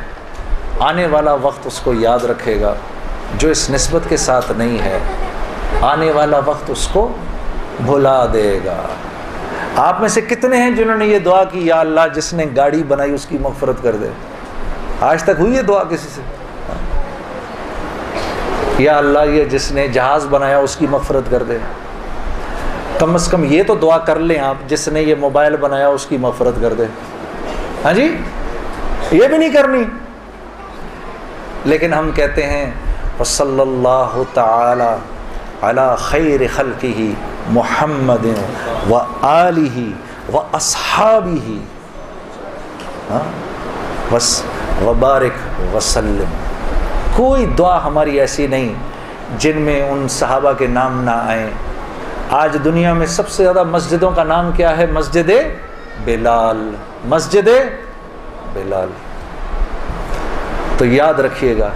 [0.80, 2.74] آنے والا وقت اس کو یاد رکھے گا۔
[3.38, 5.00] جو اس نسبت کے ساتھ نہیں ہے،
[5.82, 7.14] آنے والا وقت اس کو
[7.86, 8.82] بھلا دے گا۔
[9.76, 12.84] آپ میں سے کتنے ہیں جنہوں نے یہ دعا کی، یا اللہ، جس نے گاڑی
[12.84, 14.08] بنائی، اس کی مغفرت کر دے۔
[15.02, 16.22] آج تک ہوئی ہے دعا کسی سے؟
[18.84, 21.58] یا اللہ، یہ جس نے جہاز بنایا، اس کی مغفرت کر دے۔
[23.00, 26.06] کم از کم یہ تو دعا کر لیں آپ، جس نے یہ موبائل بنایا اس
[26.06, 26.86] کی مغفرت کر دے۔
[27.86, 28.18] ہاں جی؟
[29.12, 29.84] یہ بھی نہیں کرنی۔
[31.66, 32.72] لیکن ہم کہتے ہیں
[33.26, 34.96] صلی اللہ تعالی
[35.62, 37.14] علی خیر خلقی ہی
[37.50, 38.26] محمد
[38.90, 39.94] و علی
[40.34, 41.60] و اصحابی ہی
[43.12, 43.32] ہاں؟
[44.12, 44.44] بس،
[44.86, 46.34] وبارک وسلم۔
[47.16, 48.74] کوئی دعا ہماری ایسی نہیں
[49.38, 51.50] جن میں ان صحابہ کے نام نہ آئیں۔
[52.30, 55.30] آج دنیا میں سب سے زیادہ مسجدوں کا نام کیا ہے؟ مسجد
[56.06, 56.76] بلال۔
[57.06, 57.48] مسجد
[58.54, 58.88] بلال۔
[60.78, 61.70] تو یاد رکھیے گا،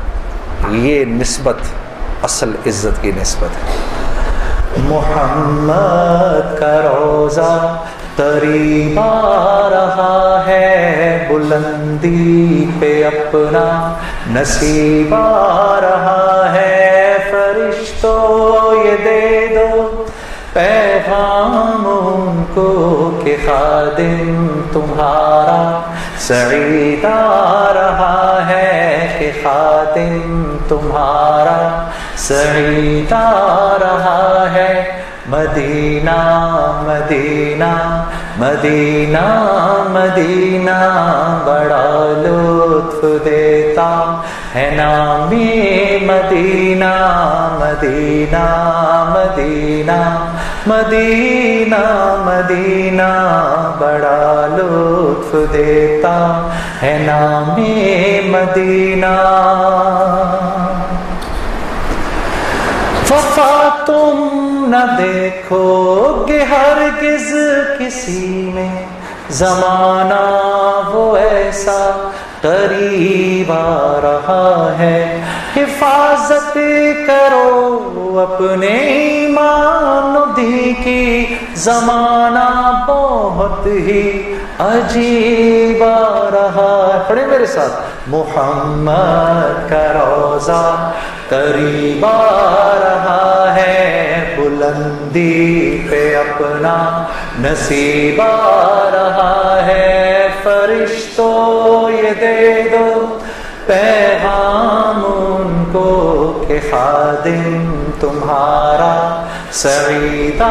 [0.72, 1.56] یہ نسبت
[2.24, 3.76] اصل عزت کی نسبت ہے۔
[4.78, 7.76] محمد کا روزہ
[8.16, 13.94] قریب آ رہا ہے، بلندی پہ اپنا
[14.30, 19.99] نصیب آ رہا ہے۔ فرشتوں یہ دے دو۔
[20.60, 22.70] پیغام ان کو
[23.24, 25.60] کہ خادم تمہارا
[26.20, 31.86] سعید آ رہا ہے کہ خادم تمہارا
[32.18, 34.74] سعید آ رہا ہے
[35.28, 36.18] مدینہ
[36.84, 37.74] مدینہ
[38.38, 39.26] مدینہ
[39.90, 40.78] مدینہ،
[41.46, 41.86] بڑا
[42.18, 43.90] لطف دیتا
[44.56, 46.94] ہے نامی مدینہ
[47.60, 48.46] مدینہ
[49.10, 50.00] مدینہ
[50.68, 53.28] مدینہ مدینہ،
[53.80, 56.50] بڑا لطف دیتا
[56.82, 59.16] ہے نامی مدینہ۔
[63.10, 64.26] وفا تم
[64.68, 67.34] نہ دیکھو گے ہرگز
[67.80, 68.86] کسی میں۔
[69.30, 72.10] زمانہ وہ ایسا
[72.42, 75.22] قریب آ رہا ہے۔
[75.56, 76.58] حفاظت
[77.08, 79.09] کرو اپنے
[80.84, 85.84] کی زمانہ بہت ہی عجیب
[86.34, 87.72] رہا ہے۔ پڑھے میرے ساتھ۔
[88.08, 90.92] محمد کا روزہ
[91.30, 92.06] قریب
[92.84, 97.06] رہا ہے۔ بلندی پہ اپنا
[97.40, 98.22] نصیب
[98.94, 103.18] رہا ہے۔ فرشتوں یہ دے دو
[103.66, 109.26] پیغام ان کو کہ خادم تمہارا
[109.62, 110.42] سعید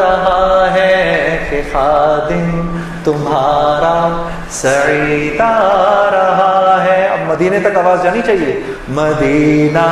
[0.00, 5.40] رہا ہے کہ خادم تمہارا سعید
[6.14, 9.86] رہا ہے۔ اب مدینے تک آواز جانی چاہیے۔ مدینہ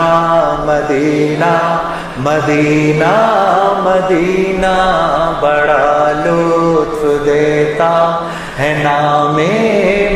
[0.59, 1.53] مدینہ
[2.19, 3.13] مدینہ
[3.85, 4.75] مدینہ۔
[5.41, 8.21] بڑا لطف دیتا
[8.59, 9.37] ہے نام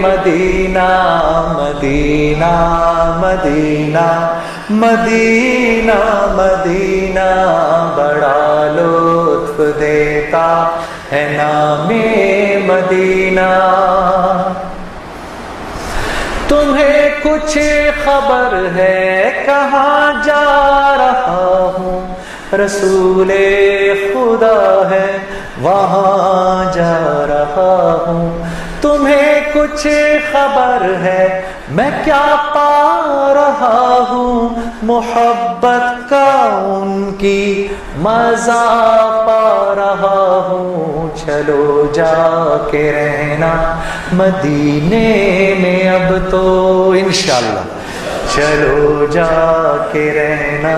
[0.03, 0.89] مدینہ
[1.57, 2.55] مدینہ
[3.21, 4.09] مدینہ۔
[4.71, 7.31] مدینہ مدینہ،
[7.97, 10.69] بڑا لطف دیتا
[11.13, 11.89] ہے نام
[12.67, 13.49] مدینہ۔
[16.49, 17.59] تمہیں کچھ
[18.05, 22.15] خبر ہے، کہاں جا رہا ہوں؟
[22.57, 23.33] رسول
[24.13, 25.19] خدا ہے،
[25.61, 28.45] وہاں جا رہا ہوں۔
[28.81, 29.28] تمہیں
[29.59, 29.87] کچھ
[30.33, 31.41] خبر ہے
[31.71, 32.25] میں کیا
[32.55, 36.29] پا رہا ہوں محبت کا
[36.67, 37.67] ان کی
[37.99, 38.63] مزہ
[39.27, 43.53] پا رہا ہوں چلو جا کے رہنا
[44.13, 47.67] مدینے میں اب تو انشاءاللہ
[48.35, 49.31] چلو جا
[49.93, 50.77] کے رہنا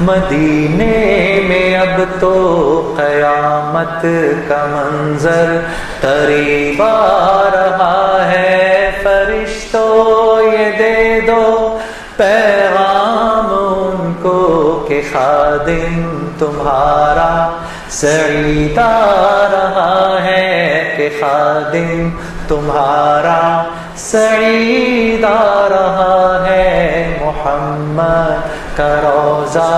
[0.00, 4.06] مدینے میں اب تو قیامت
[4.48, 5.60] کا منظر
[6.00, 11.78] قریب آ رہا ہے۔ فرشتوں، یہ دے دو
[12.16, 17.58] پیغام ان کو کہ خادم تمہارا
[17.90, 22.08] سعید آ رہا ہے کہ خادم
[22.48, 23.62] تمہارا
[23.96, 29.70] سعید آ رہا ہے۔ محمد کا روزہ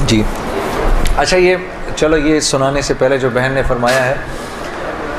[0.07, 0.23] جی۔
[1.17, 1.57] اچھا یہ
[1.97, 4.15] چلو، یہ سنانے سے پہلے جو بہن نے فرمایا ہے،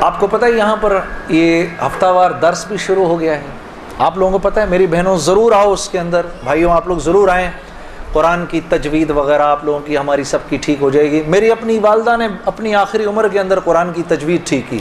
[0.00, 0.98] آپ کو پتہ ہے یہاں پر
[1.28, 3.42] یہ ہفتہ وار درس بھی شروع ہو گیا ہے۔
[3.98, 6.98] آپ لوگوں کو پتہ ہے، میری بہنوں، ضرور آؤ اس کے اندر۔ بھائیوں، آپ لوگ
[6.98, 7.50] ضرور آئیں۔
[8.12, 11.50] قرآن کی تجوید وغیرہ آپ لوگوں کی، ہماری سب کی ٹھیک ہو جائے گی۔ میری
[11.50, 14.78] اپنی والدہ نے اپنی آخری عمر کے اندر قرآن کی تجوید ٹھیک کی۔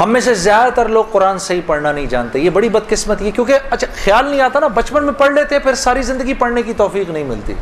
[0.00, 3.30] ہم میں سے زیادہ تر لوگ قرآن صحیح پڑھنا نہیں جانتے۔ یہ بڑی بدقسمت ہے
[3.30, 6.72] کیونکہ اچھا خیال نہیں آتا نا، بچپن میں پڑھ لیتے، پھر ساری زندگی پڑھنے کی
[6.76, 7.54] توفیق نہیں ملتی۔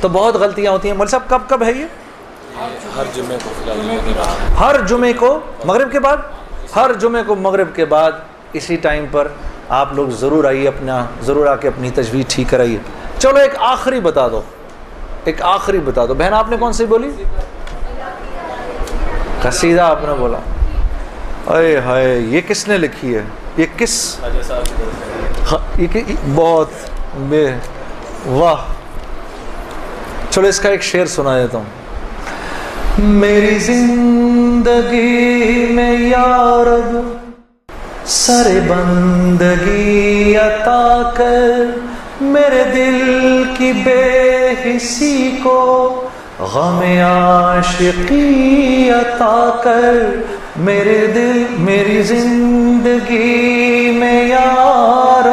[0.00, 1.84] تو بہت غلطیاں ہوتی ہیں۔ مول صاحب، کب کب ہے یہ؟
[2.60, 3.72] ہر جمعے کو
[4.60, 6.16] ہر جمعے کو مغرب کے بعد؟
[6.76, 8.12] ہر جمعے کو مغرب کے بعد
[8.52, 9.28] اسی ٹائم پر
[9.68, 12.78] آپ لوگ ضرور آئیے اپنا، ضرور آ کے اپنی تجویز ٹھیک کرائیے۔
[13.18, 14.42] چلو ایک آخری بتا دو۔
[15.24, 17.10] ایک آخری بتا دو۔ بہن، آپ نے کون سی بولی؟
[19.42, 20.38] قصیدہ آپ نے بولا۔
[21.58, 23.22] اے ہائے، یہ کس نے لکھی ہے؟
[23.56, 24.16] یہ کس؟
[25.52, 25.86] ہاں، یہ
[26.34, 26.68] بہت
[28.26, 28.56] واہ۔
[30.30, 31.81] چلو اس کا ایک شعر سنا دیتا ہوں۔
[32.98, 36.96] میری زندگی میں یارب
[38.04, 41.50] سر بندگی عطا کر،
[42.20, 45.88] میرے دل کی بے حسی کو
[46.40, 50.02] غم عاشقی عطا کر،
[50.56, 55.28] میرے دل، میری زندگی میں یار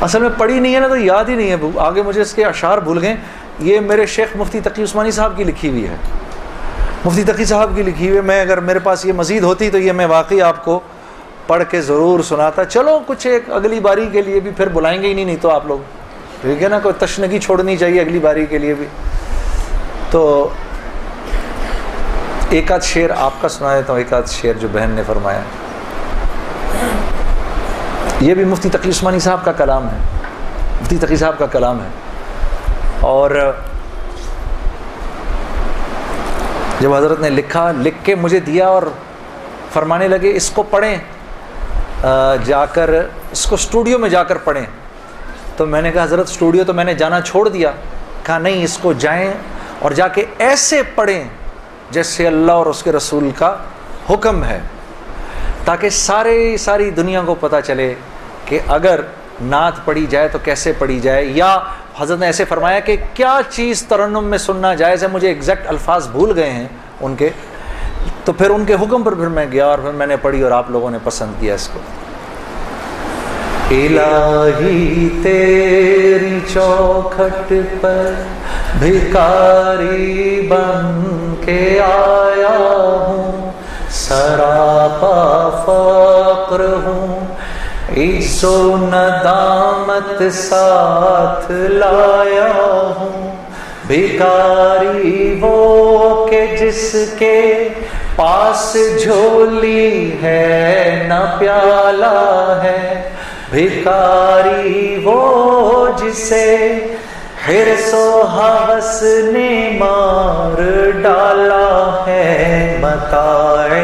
[0.00, 2.44] اصل میں پڑھی نہیں ہے نا تو یاد ہی نہیں ہے۔ آگے مجھے اس کے
[2.44, 3.16] اشعار بھول گئے۔
[3.60, 5.96] یہ میرے شیخ مفتی تقی عثمانی صاحب کی لکھی ہوئی ہے۔
[7.04, 9.78] مفتی تقی صاحب کی لکھی ہوئی ہے۔ میں اگر میرے پاس یہ مزید ہوتی تو
[9.78, 10.80] یہ میں واقعی آپ کو
[11.46, 15.08] پڑھ کے ضرور سناتا۔ چلو، کچھ ایک اگلی باری کے لیے بھی پھر بلائیں گے
[15.08, 15.78] ہی نہیں نہیں تو آپ لوگ۔
[16.40, 18.86] ٹھیک ہے نا، کوئی تشنگی چھوڑنی چاہیے اگلی باری کے لیے بھی۔
[20.10, 20.48] تو
[22.50, 25.40] ایک آدھ شعر آپ کا سنا دیتا ہوں۔ ایک آدھ شعر جو بہن نے فرمایا۔
[28.20, 29.98] یہ بھی مفتی تقی عثمانی صاحب کا کلام ہے۔
[30.80, 32.09] مفتی تقی صاحب کا کلام ہے۔
[33.00, 33.52] اور
[36.80, 38.82] جب حضرت نے لکھا، لکھ کے مجھے دیا اور
[39.72, 40.96] فرمانے لگے، اس کو پڑھیں
[42.44, 42.90] جا کر،
[43.32, 44.66] اس کو اسٹوڈیو میں جا کر پڑھیں۔
[45.56, 47.70] تو میں نے کہا، حضرت اسٹوڈیو تو میں نے جانا چھوڑ دیا۔
[48.22, 49.32] کہا، نہیں، اس کو جائیں
[49.78, 51.24] اور جا کے ایسے پڑھیں
[51.90, 53.56] جیسے اللہ اور اس کے رسول کا
[54.10, 54.60] حکم ہے۔
[55.64, 57.94] تاکہ سارے، ساری دنیا کو پتہ چلے
[58.44, 59.00] کہ اگر
[59.40, 61.58] نعت پڑھی جائے تو کیسے پڑھی جائے، یا
[62.00, 66.08] حضرت نے ایسے فرمایا کہ کیا چیز ترنم میں سننا جائز ہے؟ مجھے ایگزیکٹ الفاظ
[66.08, 66.68] بھول گئے ہیں
[67.00, 67.28] ان کے۔
[68.24, 70.50] تو پھر ان کے حکم پر پھر میں گیا اور پھر میں نے پڑھی اور
[70.50, 71.80] آپ لوگوں نے پسند کیا اس کو۔
[73.70, 78.14] الہی تیری چوکھٹ پر
[78.78, 83.52] بھکاری بن کے آیا ہوں،
[83.90, 87.29] سراپا فقر ہوں۔
[87.96, 92.52] عز و ندامت ساتھ لایا
[92.96, 93.36] ہوں۔
[93.86, 97.68] بھکاری وہ کہ جس کے
[98.16, 103.08] پاس جھولی ہے، نہ پیالہ ہے۔
[103.50, 106.56] بھکاری وہ جسے
[107.48, 110.60] حرص و حوث نے مار
[111.02, 113.78] ڈالا ہے۔ متاع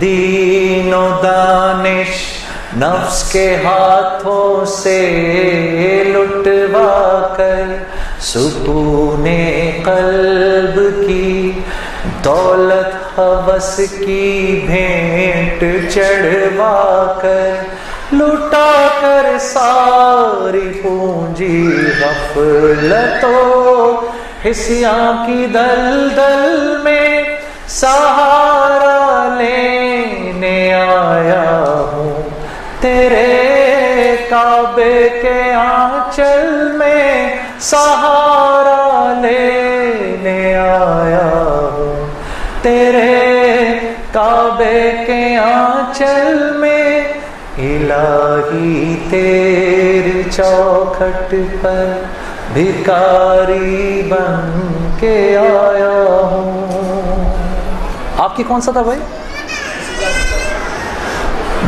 [0.00, 2.39] دین و دانش
[2.78, 4.98] نفس کے ہاتھوں سے
[6.06, 7.72] لٹوا کر
[8.22, 9.26] سکون
[9.84, 11.50] قلب کی
[12.24, 15.64] دولت حوث کی بھینٹ
[15.94, 17.50] چڑھوا کر
[18.12, 21.66] لٹا کر ساری پونجی
[22.00, 23.96] غفلتوں
[24.44, 27.08] حسیاں کی دل دل میں
[27.70, 31.69] سہارا لینے آیا
[32.80, 41.28] تیرے کعبے کے آنچل میں سہارا لینے آیا
[41.72, 42.06] ہوں۔
[42.62, 43.18] تیرے
[44.12, 47.00] کعبے کے آنچل میں
[47.58, 51.92] الہی تیری چوکھٹ پر
[52.52, 54.60] بھکاری بن
[55.00, 57.34] کے آیا ہوں۔
[58.18, 58.98] آپ کی کون سا تھا بھائی؟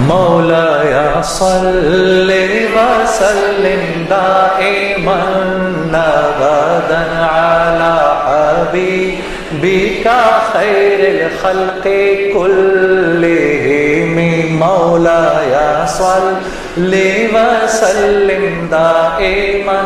[0.09, 5.23] مولا صلی وسلم دائما
[5.95, 7.95] ابدا على
[8.27, 10.07] حبيبك
[10.53, 11.85] خير الخلق
[12.35, 14.17] كلهم
[14.59, 15.55] مولاي
[15.87, 19.81] صلی وسلم دائما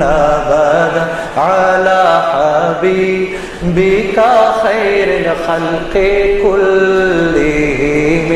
[0.00, 1.04] ابدا
[1.36, 4.18] على حبيبك
[4.62, 5.94] خير الخلق
[6.42, 8.32] كلهم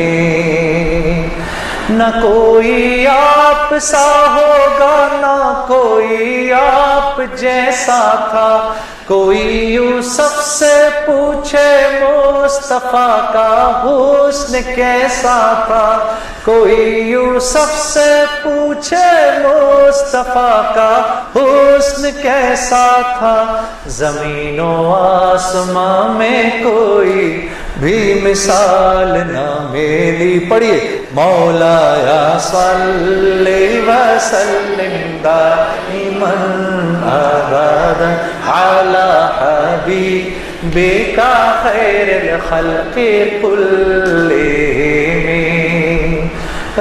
[1.89, 8.73] نہ کوئی آپ سا ہوگا، نہ کوئی آپ جیسا تھا۔
[9.07, 16.15] کوئی یوسف سے پوچھے، مصطفیٰ کا حسن کیسا تھا؟
[16.45, 27.47] کوئی یوسف سے پوچھے، مصطفیٰ کا حسن کیسا تھا؟ زمین و آسماں میں کوئی
[27.79, 30.79] بھی مثال نہ میری پڑھیے۔
[31.11, 39.09] مولا یا صلی وسلم دائمن آبادا حالا
[39.41, 42.99] حبیبی کا خیر الخلق
[43.41, 45.56] كلهم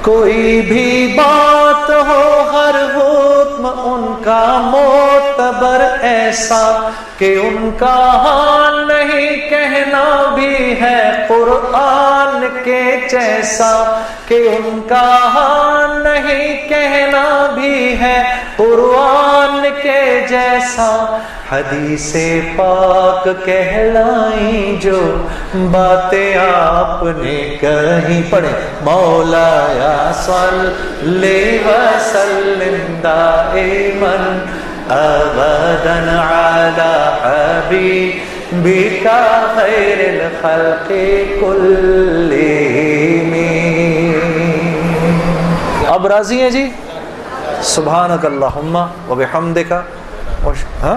[0.02, 2.76] کوئی بھی بات ہو ہر
[3.60, 6.64] حکم ان کا معتبر ایسا
[7.18, 10.04] کہ ان کا حال نہیں کہنا
[10.34, 13.72] بھی ہے قرآن کے جیسا
[14.28, 17.24] کہ ان کا حال نہیں کہنا
[17.54, 18.22] بھی ہے
[18.56, 20.90] قرآن کے جیسا
[21.50, 22.12] حدیث
[22.56, 25.00] پاک کہلائیں جو
[25.70, 28.52] باتیں آپ نے کہیں پڑھیں
[28.84, 32.94] مولا یا صلی وسلم
[33.54, 34.46] دائما
[34.90, 39.06] ابدا على حبيبك
[39.56, 40.88] خير الخلق
[41.40, 43.32] كلهم.
[45.94, 46.64] اب راضی ہیں جی؟
[47.74, 48.76] سبحانک اللہم
[49.08, 49.72] و بحمدک
[50.82, 50.96] ہاں؟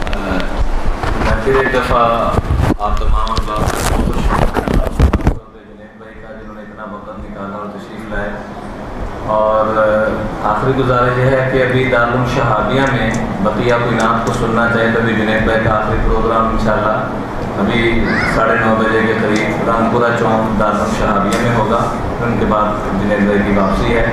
[0.00, 2.02] میں پھر ایک دفعہ
[2.78, 3.74] آپ تمام بات
[5.54, 8.30] جنید بھائی کا جنہوں نے اتنا وقت نکالا اور تشریف لائے
[9.30, 9.66] اور
[10.44, 13.10] آخری گزارش یہ ہے کہ ابھی دارالعلوم شہابیہ میں
[13.42, 16.96] بقیہ کوئی نام کو سننا چاہے تو ابھی جنید بھائی کا آخری پروگرام انشاءاللہ
[17.58, 18.04] ابھی
[18.34, 21.78] ساڑھے نو بجے کے قریب رامپورہ چوک دارالعلوم شہابیہ میں ہوگا،
[22.24, 22.64] ان کے بعد
[23.02, 24.06] جنید بھائی کی واپسی ہے۔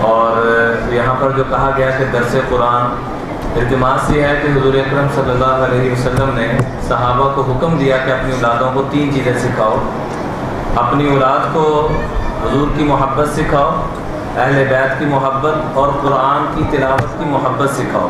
[0.00, 0.46] اور،
[0.92, 2.92] یہاں پر جو کہا گیا کہ درس قرآن
[3.56, 6.48] التماس یہ ہے کہ حضور اکرم صلی اللہ علیہ وسلم نے
[6.88, 9.78] صحابہ کو حکم دیا کہ اپنی اولادوں کو تین چیزیں سکھاؤ۔
[10.76, 11.88] اپنی اولاد کو
[12.42, 13.70] حضور کی محبت سکھاؤ
[14.36, 18.08] اہل بیت کی محبت اور قرآن کی تلاوت کی محبت سکھاؤ۔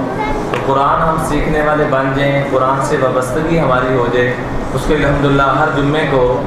[0.50, 4.34] تو قرآن ہم سیکھنے والے بن جائیں، قرآن سے وابستگی ہماری ہو جائے۔
[4.74, 6.42] اس کے لیے الحمدللہ ہر جمعے کو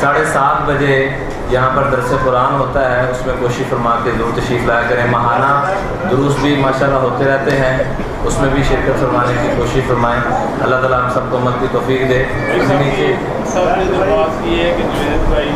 [0.00, 1.08] ساڑھے سات بجے
[1.48, 5.06] یہاں پر درس قرآن ہوتا ہے۔ اس میں کوشش فرما کے ضرور تشریف لایا کریں۔
[5.10, 5.72] ماہانہ
[6.10, 7.78] دروس بھی ماشاءاللہ ہوتے رہتے ہیں۔
[8.24, 10.20] اس میں بھی شرکت فرمانے کی کوشش فرمائیں۔
[10.60, 12.22] اللہ تعالیٰ ہم سب کو مت کی توفیق دے۔
[12.54, 13.14] اس نیچے
[13.52, 15.50] سب نے درخواست کی ہے کہ جنید بھائی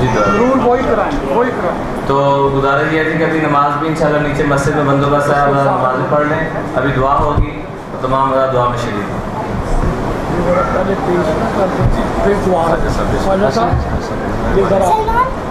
[0.00, 3.88] جی دعا ضرور وہی کرائیں وہی کرائیں۔ تو گزارش یہ تھی کہ ابھی نماز بھی
[3.88, 7.62] انشاءاللہ نیچے مسجد میں بندوبست ہے اب نماز پڑھ لیں۔ ابھی دعا ہوگی
[7.92, 9.34] تو تمام دعا میں شریک ہوں۔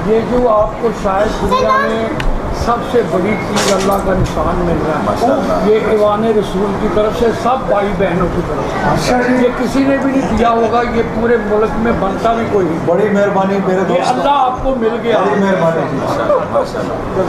[0.05, 2.07] یہ جو آپ کو شاید دنیا میں
[2.63, 7.19] سب سے بڑی چیز اللہ کا نشان مل رہا ہے۔ یہ ایوان رسول کی طرف
[7.19, 11.01] سے سب بھائی بہنوں کی طرف سے۔ یہ کسی نے بھی نہیں دیا ہوگا یہ
[11.15, 14.75] پورے ملک میں بنتا بھی کوئی نہیں۔ بڑی مہربانی میرے یہ دوست اللہ آپ کو
[14.75, 15.97] مل گیا۔ بڑی مہربانی۔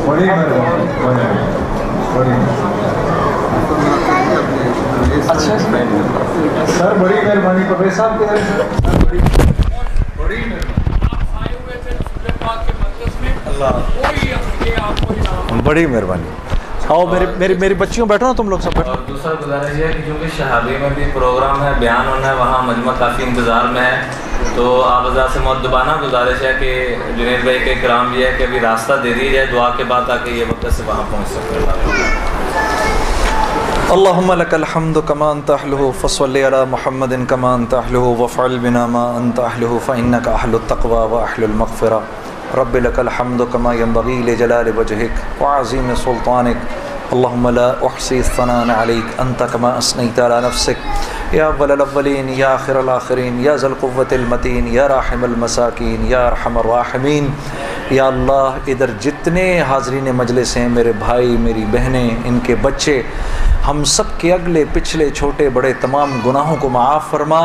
[0.07, 0.87] بڑی مہربانی۔
[2.15, 2.31] بڑی
[5.29, 5.57] اچھا
[6.79, 9.19] سر بڑی مہربانی۔ پرویز صاحب کہہ رہے ہیں۔ سر بڑی
[10.17, 10.45] بڑی
[15.65, 16.31] بڑی مہربانی۔
[16.89, 19.87] آؤ میری میری میری بچیوں بیٹھو نا تم لوگ سب بیٹھو۔ اور دوسرا گزارش یہ
[19.87, 23.65] ہے کہ چونکہ شہابی میں بھی پروگرام ہے بیان ہونا ہے وہاں مجمع کافی انتظار
[23.73, 23.97] میں ہے
[24.57, 26.71] تو آپ حضرات سے مدبانہ گزارش ہے کہ
[27.17, 30.03] جنید بھائی کے کرام یہ ہے کہ ابھی راستہ دے دی جائے دعا کے بعد
[30.07, 31.55] تاکہ یہ وقت سے وہاں پہنچ سکتے
[33.95, 39.03] اللهم لك الحمد كما انت اهله فصل على محمد كما انت اهله وفعل بنا ما
[39.19, 42.01] انت اهله فانك اهل التقوى واهل المغفرة
[42.55, 46.57] رب لك الحمد كما ينبغي لجلال وجهك وعظيم سلطانك
[47.13, 50.77] اللهم لا احصي الثناء عليك انت كما اثنيت على نفسك
[51.33, 56.59] يا اول الاولين يا اخر الاخرين يا ذا القوة المتين يا راحم المساكين يا ارحم
[56.59, 57.31] الراحمين
[57.91, 63.01] یا اللہ ادھر جتنے حاضرین مجلس ہیں میرے بھائی میری بہنیں ان کے بچے
[63.69, 67.41] ہم سب کے اگلے پچھلے چھوٹے بڑے تمام گناہوں کو معاف فرما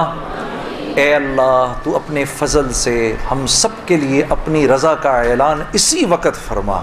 [0.95, 6.05] اے اللہ، تو اپنے فضل سے ہم سب کے لیے اپنی رضا کا اعلان اسی
[6.05, 6.81] وقت فرما۔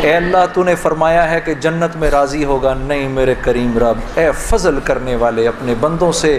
[0.00, 3.98] اے اللہ تو نے فرمایا ہے کہ جنت میں راضی ہوگا۔ نہیں میرے کریم رب،
[4.14, 6.38] اے فضل کرنے والے، اپنے بندوں سے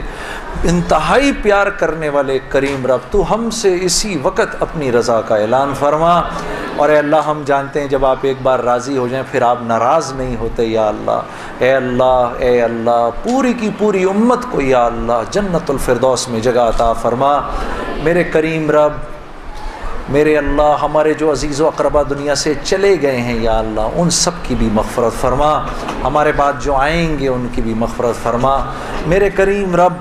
[0.64, 5.74] انتہائی پیار کرنے والے کریم رب، تو ہم سے اسی وقت اپنی رضا کا اعلان
[5.80, 6.22] فرما۔
[6.78, 9.58] اور اے اللہ ہم جانتے ہیں جب آپ ایک بار راضی ہو جائیں پھر آپ
[9.62, 11.20] ناراض نہیں ہوتے، یا اللہ،
[11.60, 16.60] اے اللہ اے اللہ، پوری کی پوری امت کو یا اللہ، جنت الفردوس میں جگہ
[16.60, 17.40] عطا فرما۔
[18.04, 18.92] میرے کریم رب،
[20.10, 24.10] میرے اللہ، ہمارے جو عزیز و اقربا دنیا سے چلے گئے ہیں یا اللہ، ان
[24.10, 25.66] سب کی بھی مغفرت فرما۔
[26.04, 28.58] ہمارے بعد جو آئیں گے، ان کی بھی مغفرت فرما۔
[29.08, 29.94] میرے کریم رب،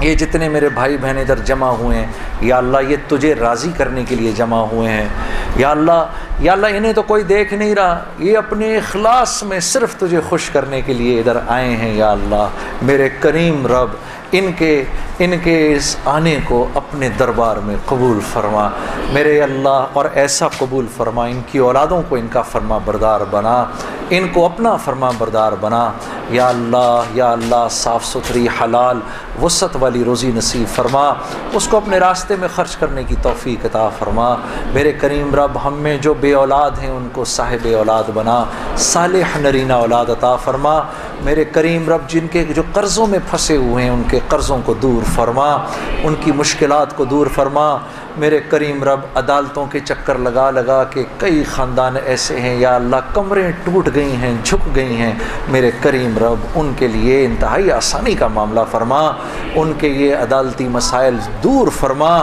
[0.00, 2.06] یہ جتنے میرے بھائی بہن ادھر جمع ہوئے ہیں،
[2.40, 5.08] یا اللہ، یہ تجھے راضی کرنے کے لیے جمع ہوئے ہیں۔
[5.56, 6.04] یا اللہ
[6.38, 8.04] یا اللہ، انہیں تو کوئی دیکھ نہیں رہا.
[8.18, 12.48] یہ اپنے اخلاص میں صرف تجھے خوش کرنے کے لیے ادھر آئے ہیں یا اللہ.
[12.82, 13.88] میرے کریم رب،
[14.32, 14.84] ان کے
[15.18, 18.68] ان کے اس آنے کو اپنے دربار میں قبول فرما.
[19.12, 21.24] میرے اللہ، اور ایسا قبول فرما.
[21.24, 23.64] ان کی اولادوں کو ان کا فرما بردار بنا.
[24.10, 25.92] ان کو اپنا فرما بردار بنا.
[26.30, 29.00] یا اللہ یا اللہ، صاف ستھری حلال
[29.42, 31.12] وسعت والی روزی نصیب فرما،
[31.52, 34.36] اس کو اپنے راستے میں خرچ کرنے کی توفیق عطا فرما۔
[34.74, 38.44] میرے کریم رب، ہم میں جو بے اولاد ہیں، ان کو صاحب اولاد بنا،
[38.76, 40.80] صالح نرینہ اولاد عطا فرما۔
[41.22, 44.74] میرے کریم رب، جن کے جو قرضوں میں پھنسے ہوئے ہیں، ان کے قرضوں کو
[44.74, 45.56] دور فرما،
[46.02, 47.78] ان کی مشکلات کو دور فرما۔
[48.16, 52.96] میرے کریم رب عدالتوں کے چکر لگا لگا کے کئی خاندان ایسے ہیں، یا اللہ،
[53.14, 55.12] کمریں ٹوٹ گئی ہیں، جھک گئی ہیں۔
[55.48, 59.10] میرے کریم رب ان کے لیے انتہائی آسانی کا معاملہ فرما،
[59.54, 62.22] ان کے یہ عدالتی مسائل دور فرما۔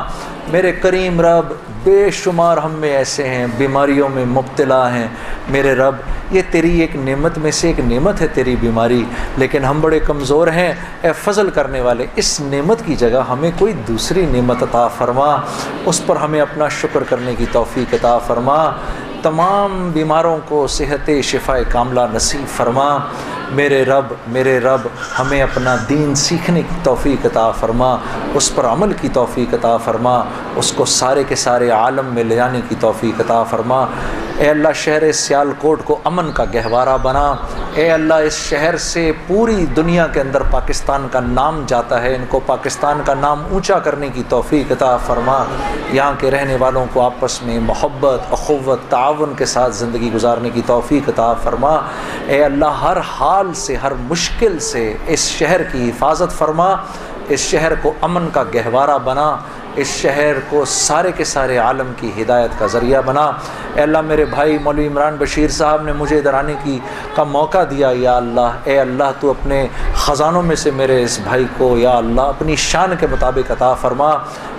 [0.51, 1.45] میرے کریم رب،
[1.83, 5.07] بے شمار ہم میں ایسے ہیں، بیماریوں میں مبتلا ہیں۔
[5.49, 5.95] میرے رب،
[6.31, 9.03] یہ تیری ایک نعمت میں سے ایک نعمت ہے تیری بیماری۔
[9.37, 13.73] لیکن ہم بڑے کمزور ہیں، اے فضل کرنے والے، اس نعمت کی جگہ ہمیں کوئی
[13.73, 15.37] دوسری نعمت عطا فرما۔
[15.85, 18.71] اس پر ہمیں اپنا شکر کرنے کی توفیق عطا فرما۔
[19.21, 22.97] تمام بیماروں کو صحت شفا کاملہ نصیب فرما۔
[23.51, 24.81] میرے رب میرے رب،
[25.19, 27.97] ہمیں اپنا دین سیکھنے کی توفیق عطا فرما،
[28.33, 30.23] اس پر عمل کی توفیق عطا فرما،
[30.55, 33.85] اس کو سارے کے سارے عالم میں لے جانے کی توفیق عطا فرما۔
[34.37, 37.35] اے اللہ، شہر سیال کوٹ کو امن کا گہوارہ بنا۔
[37.75, 42.25] اے اللہ، اس شہر سے پوری دنیا کے اندر پاکستان کا نام جاتا ہے۔ ان
[42.29, 45.43] کو پاکستان کا نام اونچا کرنے کی توفیق عطا فرما۔
[45.91, 50.61] یہاں کے رہنے والوں کو آپس میں محبت، اخوت، تعاون کے ساتھ زندگی گزارنے کی
[50.65, 51.79] توفیق عطا فرما۔
[52.27, 56.75] اے اللہ، ہر حال سے، ہر مشکل سے اس شہر کی حفاظت فرما،
[57.29, 59.37] اس شہر کو امن کا گہوارہ بنا
[59.79, 63.31] اس شہر کو سارے کے سارے عالم کی ہدایت کا ذریعہ بنا۔
[63.75, 66.79] اے اللہ، میرے بھائی مولوی عمران بشیر صاحب نے مجھے ادھر آنے کی
[67.15, 71.45] کا موقع دیا۔ یا اللہ، اے اللہ، تو اپنے خزانوں میں سے میرے اس بھائی
[71.57, 74.09] کو، یا اللہ، اپنی شان کے مطابق عطا فرما۔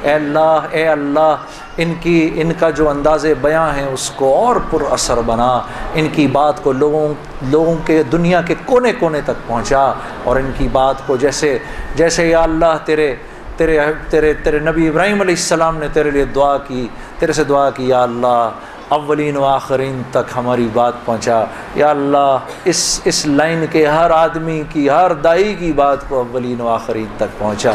[0.02, 1.36] اے اللہ اے اللہ،
[1.76, 5.60] ان کی، ان کا جو انداز بیاں ہے اس کو اور پر اثر بنا۔
[5.94, 9.92] ان کی بات کو لوگوں لوگوں کے دنیا کے کونے کونے تک پہنچا۔
[10.24, 11.58] اور ان کی بات کو جیسے
[11.96, 13.16] جیسے یا اللہ، تیرے
[13.60, 13.78] تیرے
[14.10, 16.88] تیرے تیرے نبی ابراہیم علیہ السلام نے تیرے لیے دعا کی،
[17.18, 18.50] تیرے سے دعا کی، یا اللہ،
[18.88, 24.62] اولین و آخرین تک ہماری بات پہنچا۔ یا اللہ، اس اس لائن کے ہر آدمی
[24.72, 27.72] کی، ہر دائی کی بات کو اولین و آخرین تک پہنچا۔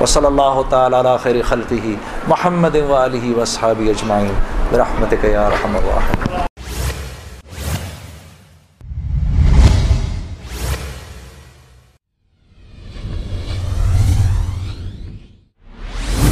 [0.00, 1.96] و صلی اللہ تعالیٰ علی خیر خلقی
[2.28, 4.32] محمد و علیہ وصحابی اجمعین۔
[4.70, 6.53] برحمتک یا رحم الرحیم